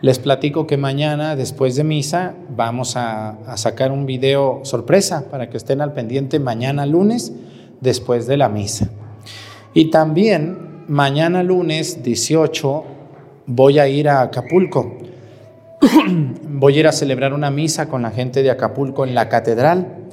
Les 0.00 0.20
platico 0.20 0.66
que 0.66 0.76
mañana, 0.76 1.34
después 1.34 1.74
de 1.74 1.82
misa, 1.82 2.36
vamos 2.54 2.96
a, 2.96 3.38
sacar 3.56 3.90
un 3.90 4.06
video 4.06 4.60
sorpresa 4.62 5.28
para 5.28 5.50
que 5.50 5.56
estén 5.56 5.80
al 5.80 5.92
pendiente 5.92 6.38
mañana 6.38 6.86
lunes, 6.86 7.32
después 7.80 8.28
de 8.28 8.36
la 8.36 8.48
misa. 8.48 8.90
Y 9.74 9.90
también 9.90 10.84
mañana 10.86 11.42
lunes 11.42 12.02
18 12.02 12.84
voy 13.46 13.78
a 13.80 13.88
ir 13.88 14.08
a 14.08 14.22
Acapulco. 14.22 14.98
voy 16.48 16.76
a 16.76 16.80
ir 16.80 16.86
a 16.86 16.92
celebrar 16.92 17.32
una 17.32 17.50
misa 17.50 17.88
con 17.88 18.02
la 18.02 18.10
gente 18.10 18.42
de 18.42 18.50
Acapulco 18.50 19.04
en 19.04 19.14
la 19.14 19.28
catedral 19.28 20.08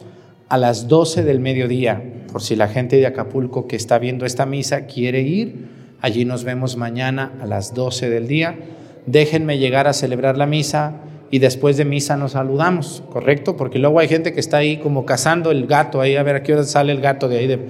a 0.50 0.58
las 0.58 0.88
12 0.88 1.24
del 1.24 1.40
mediodía. 1.40 2.04
Por 2.32 2.42
si 2.42 2.56
la 2.56 2.68
gente 2.68 2.98
de 2.98 3.08
Acapulco 3.08 3.68
que 3.68 3.76
está 3.76 3.98
viendo 4.00 4.26
esta 4.26 4.46
misa 4.46 4.86
quiere 4.86 5.22
ir, 5.22 5.68
allí 6.02 6.26
nos 6.26 6.44
vemos 6.44 6.78
mañana 6.78 7.34
a 7.42 7.46
las 7.46 7.74
12 7.74 8.10
del 8.10 8.28
día 8.28 8.56
déjenme 9.06 9.58
llegar 9.58 9.88
a 9.88 9.94
celebrar 9.94 10.38
la 10.38 10.46
misa 10.46 10.94
y 11.32 11.40
después 11.40 11.78
de 11.78 11.86
misa 11.86 12.18
nos 12.18 12.34
saludamos, 12.34 13.04
¿correcto? 13.12 13.58
Porque 13.58 13.80
luego 13.80 14.00
hay 14.00 14.08
gente 14.08 14.34
que 14.34 14.40
está 14.40 14.58
ahí 14.58 14.78
como 14.78 15.06
cazando 15.06 15.52
el 15.52 15.68
gato, 15.68 16.02
ahí 16.02 16.16
a 16.16 16.24
ver 16.24 16.38
a 16.38 16.44
qué 16.44 16.54
hora 16.54 16.64
sale 16.64 16.92
el 16.92 17.02
gato 17.02 17.28
de 17.28 17.38
ahí. 17.38 17.68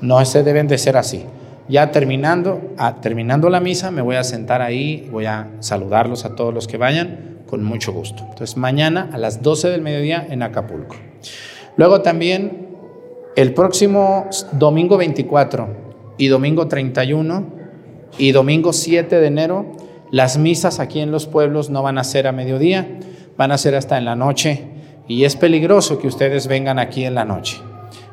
No, 0.00 0.24
se 0.24 0.42
deben 0.42 0.68
de 0.68 0.78
ser 0.78 0.96
así. 0.96 1.24
Ya 1.68 1.90
terminando, 1.90 2.74
terminando 3.02 3.50
la 3.50 3.60
misa, 3.60 3.90
me 3.90 4.02
voy 4.02 4.16
a 4.16 4.24
sentar 4.24 4.62
ahí, 4.62 5.08
voy 5.10 5.26
a 5.26 5.48
saludarlos 5.60 6.24
a 6.24 6.34
todos 6.34 6.54
los 6.54 6.66
que 6.66 6.78
vayan 6.78 7.27
con 7.48 7.64
mucho 7.64 7.92
gusto. 7.92 8.22
Entonces, 8.22 8.56
mañana 8.56 9.10
a 9.12 9.18
las 9.18 9.42
12 9.42 9.70
del 9.70 9.82
mediodía 9.82 10.26
en 10.28 10.42
Acapulco. 10.42 10.96
Luego 11.76 12.02
también, 12.02 12.68
el 13.36 13.54
próximo 13.54 14.26
domingo 14.52 14.96
24 14.96 15.68
y 16.18 16.28
domingo 16.28 16.68
31 16.68 17.46
y 18.18 18.32
domingo 18.32 18.72
7 18.72 19.20
de 19.20 19.26
enero, 19.26 19.66
las 20.10 20.38
misas 20.38 20.80
aquí 20.80 21.00
en 21.00 21.10
los 21.10 21.26
pueblos 21.26 21.70
no 21.70 21.82
van 21.82 21.98
a 21.98 22.04
ser 22.04 22.26
a 22.26 22.32
mediodía, 22.32 22.98
van 23.36 23.52
a 23.52 23.58
ser 23.58 23.74
hasta 23.74 23.98
en 23.98 24.04
la 24.04 24.16
noche 24.16 24.64
y 25.06 25.24
es 25.24 25.36
peligroso 25.36 25.98
que 25.98 26.08
ustedes 26.08 26.48
vengan 26.48 26.78
aquí 26.78 27.04
en 27.04 27.14
la 27.14 27.24
noche. 27.24 27.58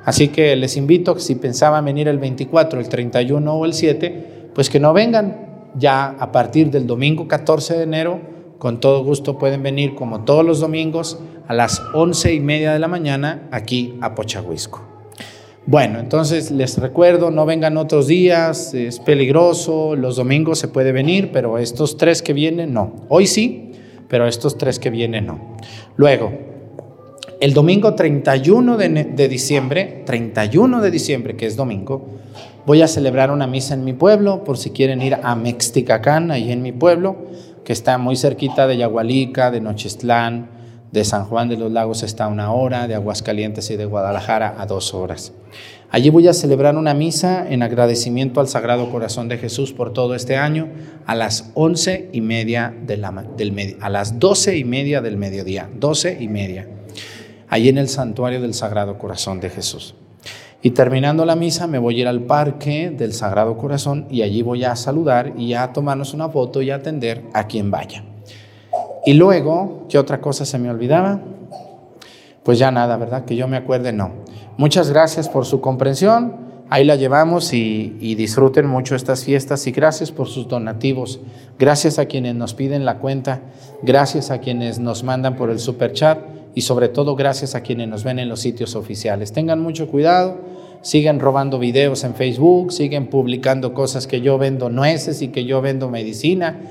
Así 0.06 0.28
que 0.28 0.56
les 0.56 0.78
invito, 0.78 1.18
si 1.20 1.36
pensaban 1.36 1.84
venir 1.84 2.08
el 2.08 2.20
24, 2.20 2.80
el 2.80 2.88
31 2.88 3.54
o 3.54 3.66
el 3.66 3.74
7, 3.74 4.52
pues 4.54 4.70
que 4.70 4.80
no 4.80 4.94
vengan. 4.94 5.44
Ya 5.78 6.16
a 6.20 6.32
partir 6.32 6.70
del 6.70 6.88
domingo 6.88 7.28
14 7.28 7.76
de 7.76 7.84
enero, 7.84 8.35
con 8.58 8.80
todo 8.80 9.04
gusto 9.04 9.38
pueden 9.38 9.64
venir 9.64 9.96
como 9.96 10.22
todos 10.22 10.46
los 10.46 10.60
domingos 10.60 11.20
a 11.48 11.54
las 11.54 11.82
once 11.94 12.34
y 12.34 12.40
media 12.40 12.74
de 12.74 12.80
la 12.80 12.88
mañana 12.88 13.48
aquí 13.52 13.96
a 14.02 14.16
Pochahuisco. 14.16 14.82
Bueno, 15.68 16.00
entonces 16.00 16.52
les 16.52 16.78
recuerdo, 16.78 17.32
no 17.32 17.48
vengan 17.48 17.78
otros 17.78 18.06
días, 18.06 18.76
es 18.76 19.00
peligroso, 19.00 19.96
los 19.96 20.16
domingos 20.16 20.60
se 20.60 20.68
puede 20.68 20.92
venir, 20.92 21.32
pero 21.32 21.58
estos 21.58 21.98
tres 21.98 22.22
que 22.22 22.34
vienen 22.34 22.72
no. 22.72 22.94
Hoy 23.10 23.26
sí, 23.26 23.72
pero 24.08 24.28
estos 24.28 24.60
tres 24.60 24.78
que 24.78 24.92
vienen 24.92 25.26
no. 25.26 25.58
Luego, 25.98 26.32
el 27.42 27.54
domingo 27.54 27.96
31 27.96 28.78
de, 28.78 29.28
diciembre, 29.28 30.04
31 30.06 30.82
de 30.82 30.92
diciembre, 30.92 31.36
que 31.36 31.48
es 31.48 31.56
domingo, 31.56 32.06
voy 32.66 32.82
a 32.82 32.88
celebrar 32.88 33.32
una 33.32 33.48
misa 33.48 33.74
en 33.74 33.84
mi 33.84 33.94
pueblo, 33.94 34.44
por 34.44 34.58
si 34.58 34.70
quieren 34.70 35.02
ir 35.02 35.18
a 35.22 35.36
Mexticacán, 35.36 36.32
ahí 36.32 36.52
en 36.52 36.62
mi 36.62 36.72
pueblo, 36.72 37.18
que 37.66 37.74
está 37.74 37.98
muy 37.98 38.16
cerquita 38.16 38.68
de 38.68 38.78
Yagualica, 38.78 39.52
de 39.52 39.60
Nochistlán, 39.60 40.50
de 40.92 41.04
San 41.04 41.26
Juan 41.26 41.50
de 41.50 41.58
los 41.58 41.72
Lagos 41.72 42.04
está 42.04 42.26
a 42.26 42.28
una 42.30 42.54
hora, 42.54 42.88
de 42.88 42.96
Aguascalientes 42.96 43.70
y 43.70 43.76
de 43.76 43.86
Guadalajara 43.86 44.56
a 44.58 44.66
dos 44.66 44.94
horas. 44.94 45.34
Allí 45.92 46.10
voy 46.10 46.28
a 46.28 46.34
celebrar 46.34 46.78
una 46.78 46.94
misa 46.94 47.46
en 47.50 47.64
agradecimiento 47.64 48.40
al 48.40 48.48
Sagrado 48.48 48.90
Corazón 48.92 49.28
de 49.28 49.38
Jesús 49.38 49.74
por 49.74 49.92
todo 49.92 50.16
este 50.16 50.38
año 50.38 50.70
a 51.06 51.16
las 51.16 51.52
once 51.54 52.10
y 52.14 52.22
media 52.22 52.74
del 52.86 53.04
a 53.04 53.90
las 53.90 54.20
doce 54.20 54.58
y 54.58 54.64
media 54.64 55.02
del 55.02 55.18
mediodía, 55.18 55.70
doce 55.78 56.18
y 56.20 56.28
media, 56.28 56.68
allí 57.50 57.70
en 57.70 57.78
el 57.78 57.90
santuario 57.90 58.42
del 58.42 58.54
Sagrado 58.54 58.98
Corazón 58.98 59.40
de 59.42 59.50
Jesús. 59.50 59.96
Y 60.66 60.72
terminando 60.72 61.26
la 61.26 61.36
misa 61.36 61.68
me 61.68 61.78
voy 61.78 61.98
a 61.98 62.02
ir 62.02 62.08
al 62.08 62.22
parque 62.22 62.90
del 62.90 63.14
Sagrado 63.14 63.56
Corazón 63.56 64.08
y 64.10 64.24
allí 64.24 64.42
voy 64.42 64.64
a 64.64 64.76
saludar 64.76 65.34
y 65.38 65.54
a 65.54 65.72
tomarnos 65.72 66.16
una 66.16 66.28
foto 66.28 66.60
y 66.64 66.72
a 66.72 66.78
atender 66.78 67.22
a 67.34 67.46
quien 67.46 67.70
vaya. 67.70 68.04
Y 69.06 69.14
luego, 69.14 69.86
¿qué 69.90 70.00
otra 70.00 70.20
cosa 70.20 70.44
se 70.44 70.58
me 70.58 70.72
olvidaba? 70.72 71.20
Pues 72.42 72.58
ya 72.58 72.72
nada, 72.72 72.98
¿verdad? 72.98 73.26
Que 73.26 73.36
yo 73.36 73.48
me 73.48 73.58
acuerde, 73.58 73.94
no. 73.94 74.10
Muchas 74.58 74.90
gracias 74.90 75.30
por 75.30 75.46
su 75.46 75.62
comprensión. 75.62 76.36
Ahí 76.72 76.84
la 76.84 76.96
llevamos 76.96 77.54
y, 77.54 78.16
disfruten 78.16 78.66
mucho 78.66 78.96
estas 78.96 79.24
fiestas 79.24 79.68
y 79.68 79.72
gracias 79.72 80.12
por 80.12 80.28
sus 80.28 80.48
donativos. 80.48 81.20
Gracias 81.60 82.00
a 82.00 82.08
quienes 82.08 82.34
nos 82.34 82.56
piden 82.56 82.86
la 82.86 82.98
cuenta, 82.98 83.42
gracias 83.84 84.32
a 84.32 84.40
quienes 84.40 84.80
nos 84.80 85.04
mandan 85.04 85.36
por 85.36 85.52
el 85.52 85.60
super 85.60 85.94
chat 85.94 86.35
y 86.56 86.62
sobre 86.62 86.88
todo 86.88 87.18
gracias 87.18 87.54
a 87.54 87.62
quienes 87.62 87.90
nos 87.90 88.06
ven 88.06 88.18
en 88.18 88.30
los 88.30 88.40
sitios 88.40 88.76
oficiales. 88.76 89.34
Tengan 89.34 89.60
mucho 89.60 89.90
cuidado, 89.90 90.40
siguen 90.82 91.20
robando 91.20 91.60
videos 91.60 92.06
en 92.06 92.16
Facebook, 92.16 92.72
siguen 92.72 93.08
publicando 93.08 93.74
cosas 93.74 94.08
que 94.08 94.22
yo 94.22 94.38
vendo 94.38 94.70
nueces 94.70 95.22
y 95.22 95.28
que 95.28 95.44
yo 95.44 95.62
vendo 95.62 95.90
medicina. 95.90 96.62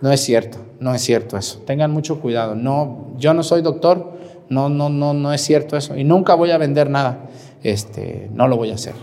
No 0.00 0.10
es 0.10 0.20
cierto, 0.20 0.58
no 0.80 0.94
es 0.94 1.02
cierto 1.02 1.36
eso. 1.36 1.58
Tengan 1.66 1.90
mucho 1.90 2.18
cuidado. 2.18 2.54
No, 2.54 3.08
yo 3.18 3.34
no 3.34 3.42
soy 3.42 3.60
doctor, 3.60 4.14
no, 4.48 4.70
no, 4.70 4.88
no, 4.88 5.12
no 5.12 5.32
es 5.34 5.42
cierto 5.42 5.76
eso. 5.76 5.96
Y 5.96 6.04
nunca 6.04 6.34
voy 6.34 6.50
a 6.50 6.58
vender 6.58 6.88
nada. 6.88 7.28
Este, 7.62 8.30
no 8.32 8.48
lo 8.48 8.56
voy 8.56 8.70
a 8.70 8.74
hacer. 8.74 8.94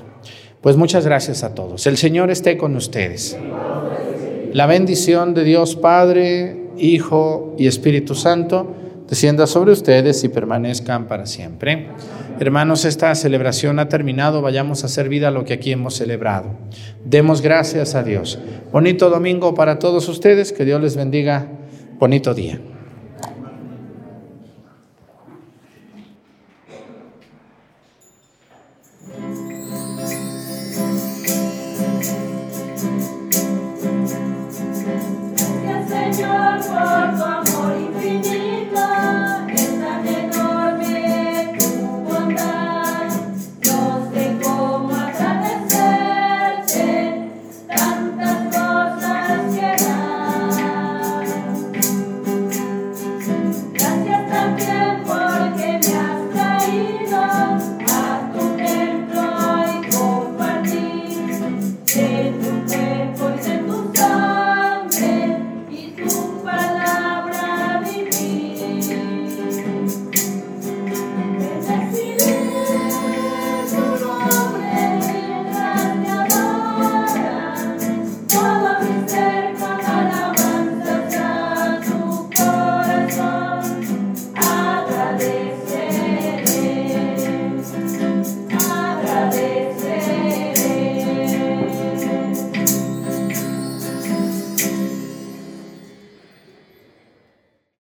Pues 0.62 0.78
muchas 0.78 1.06
gracias 1.06 1.44
a 1.44 1.54
todos. 1.54 1.86
El 1.86 1.98
Señor 1.98 2.32
esté 2.32 2.58
con 2.58 2.76
ustedes. 2.76 3.38
La 4.52 4.66
bendición 4.66 5.36
de 5.36 5.44
Dios 5.44 5.76
Padre, 5.76 6.70
Hijo 6.78 7.54
y 7.60 7.68
Espíritu 7.68 8.16
Santo 8.16 8.78
descienda 9.14 9.46
sobre 9.46 9.72
ustedes 9.72 10.24
y 10.24 10.30
permanezcan 10.30 11.08
para 11.08 11.28
siempre. 11.28 11.90
Hermanos, 12.40 12.84
esta 12.84 13.14
celebración 13.14 13.78
ha 13.78 13.88
terminado, 13.88 14.42
vayamos 14.42 14.82
a 14.82 14.88
hacer 14.88 15.08
vida 15.08 15.28
a 15.28 15.32
lo 15.32 15.46
que 15.46 15.54
aquí 15.54 15.72
hemos 15.72 15.94
celebrado. 15.94 16.48
Demos 17.06 17.42
gracias 17.42 17.94
a 17.94 18.02
Dios. 18.02 18.40
Bonito 18.72 19.12
domingo 19.12 19.54
para 19.54 19.78
todos 19.78 20.10
ustedes, 20.10 20.52
que 20.52 20.66
Dios 20.66 20.82
les 20.82 20.96
bendiga. 20.96 21.46
Bonito 22.00 22.34
día. 22.34 22.60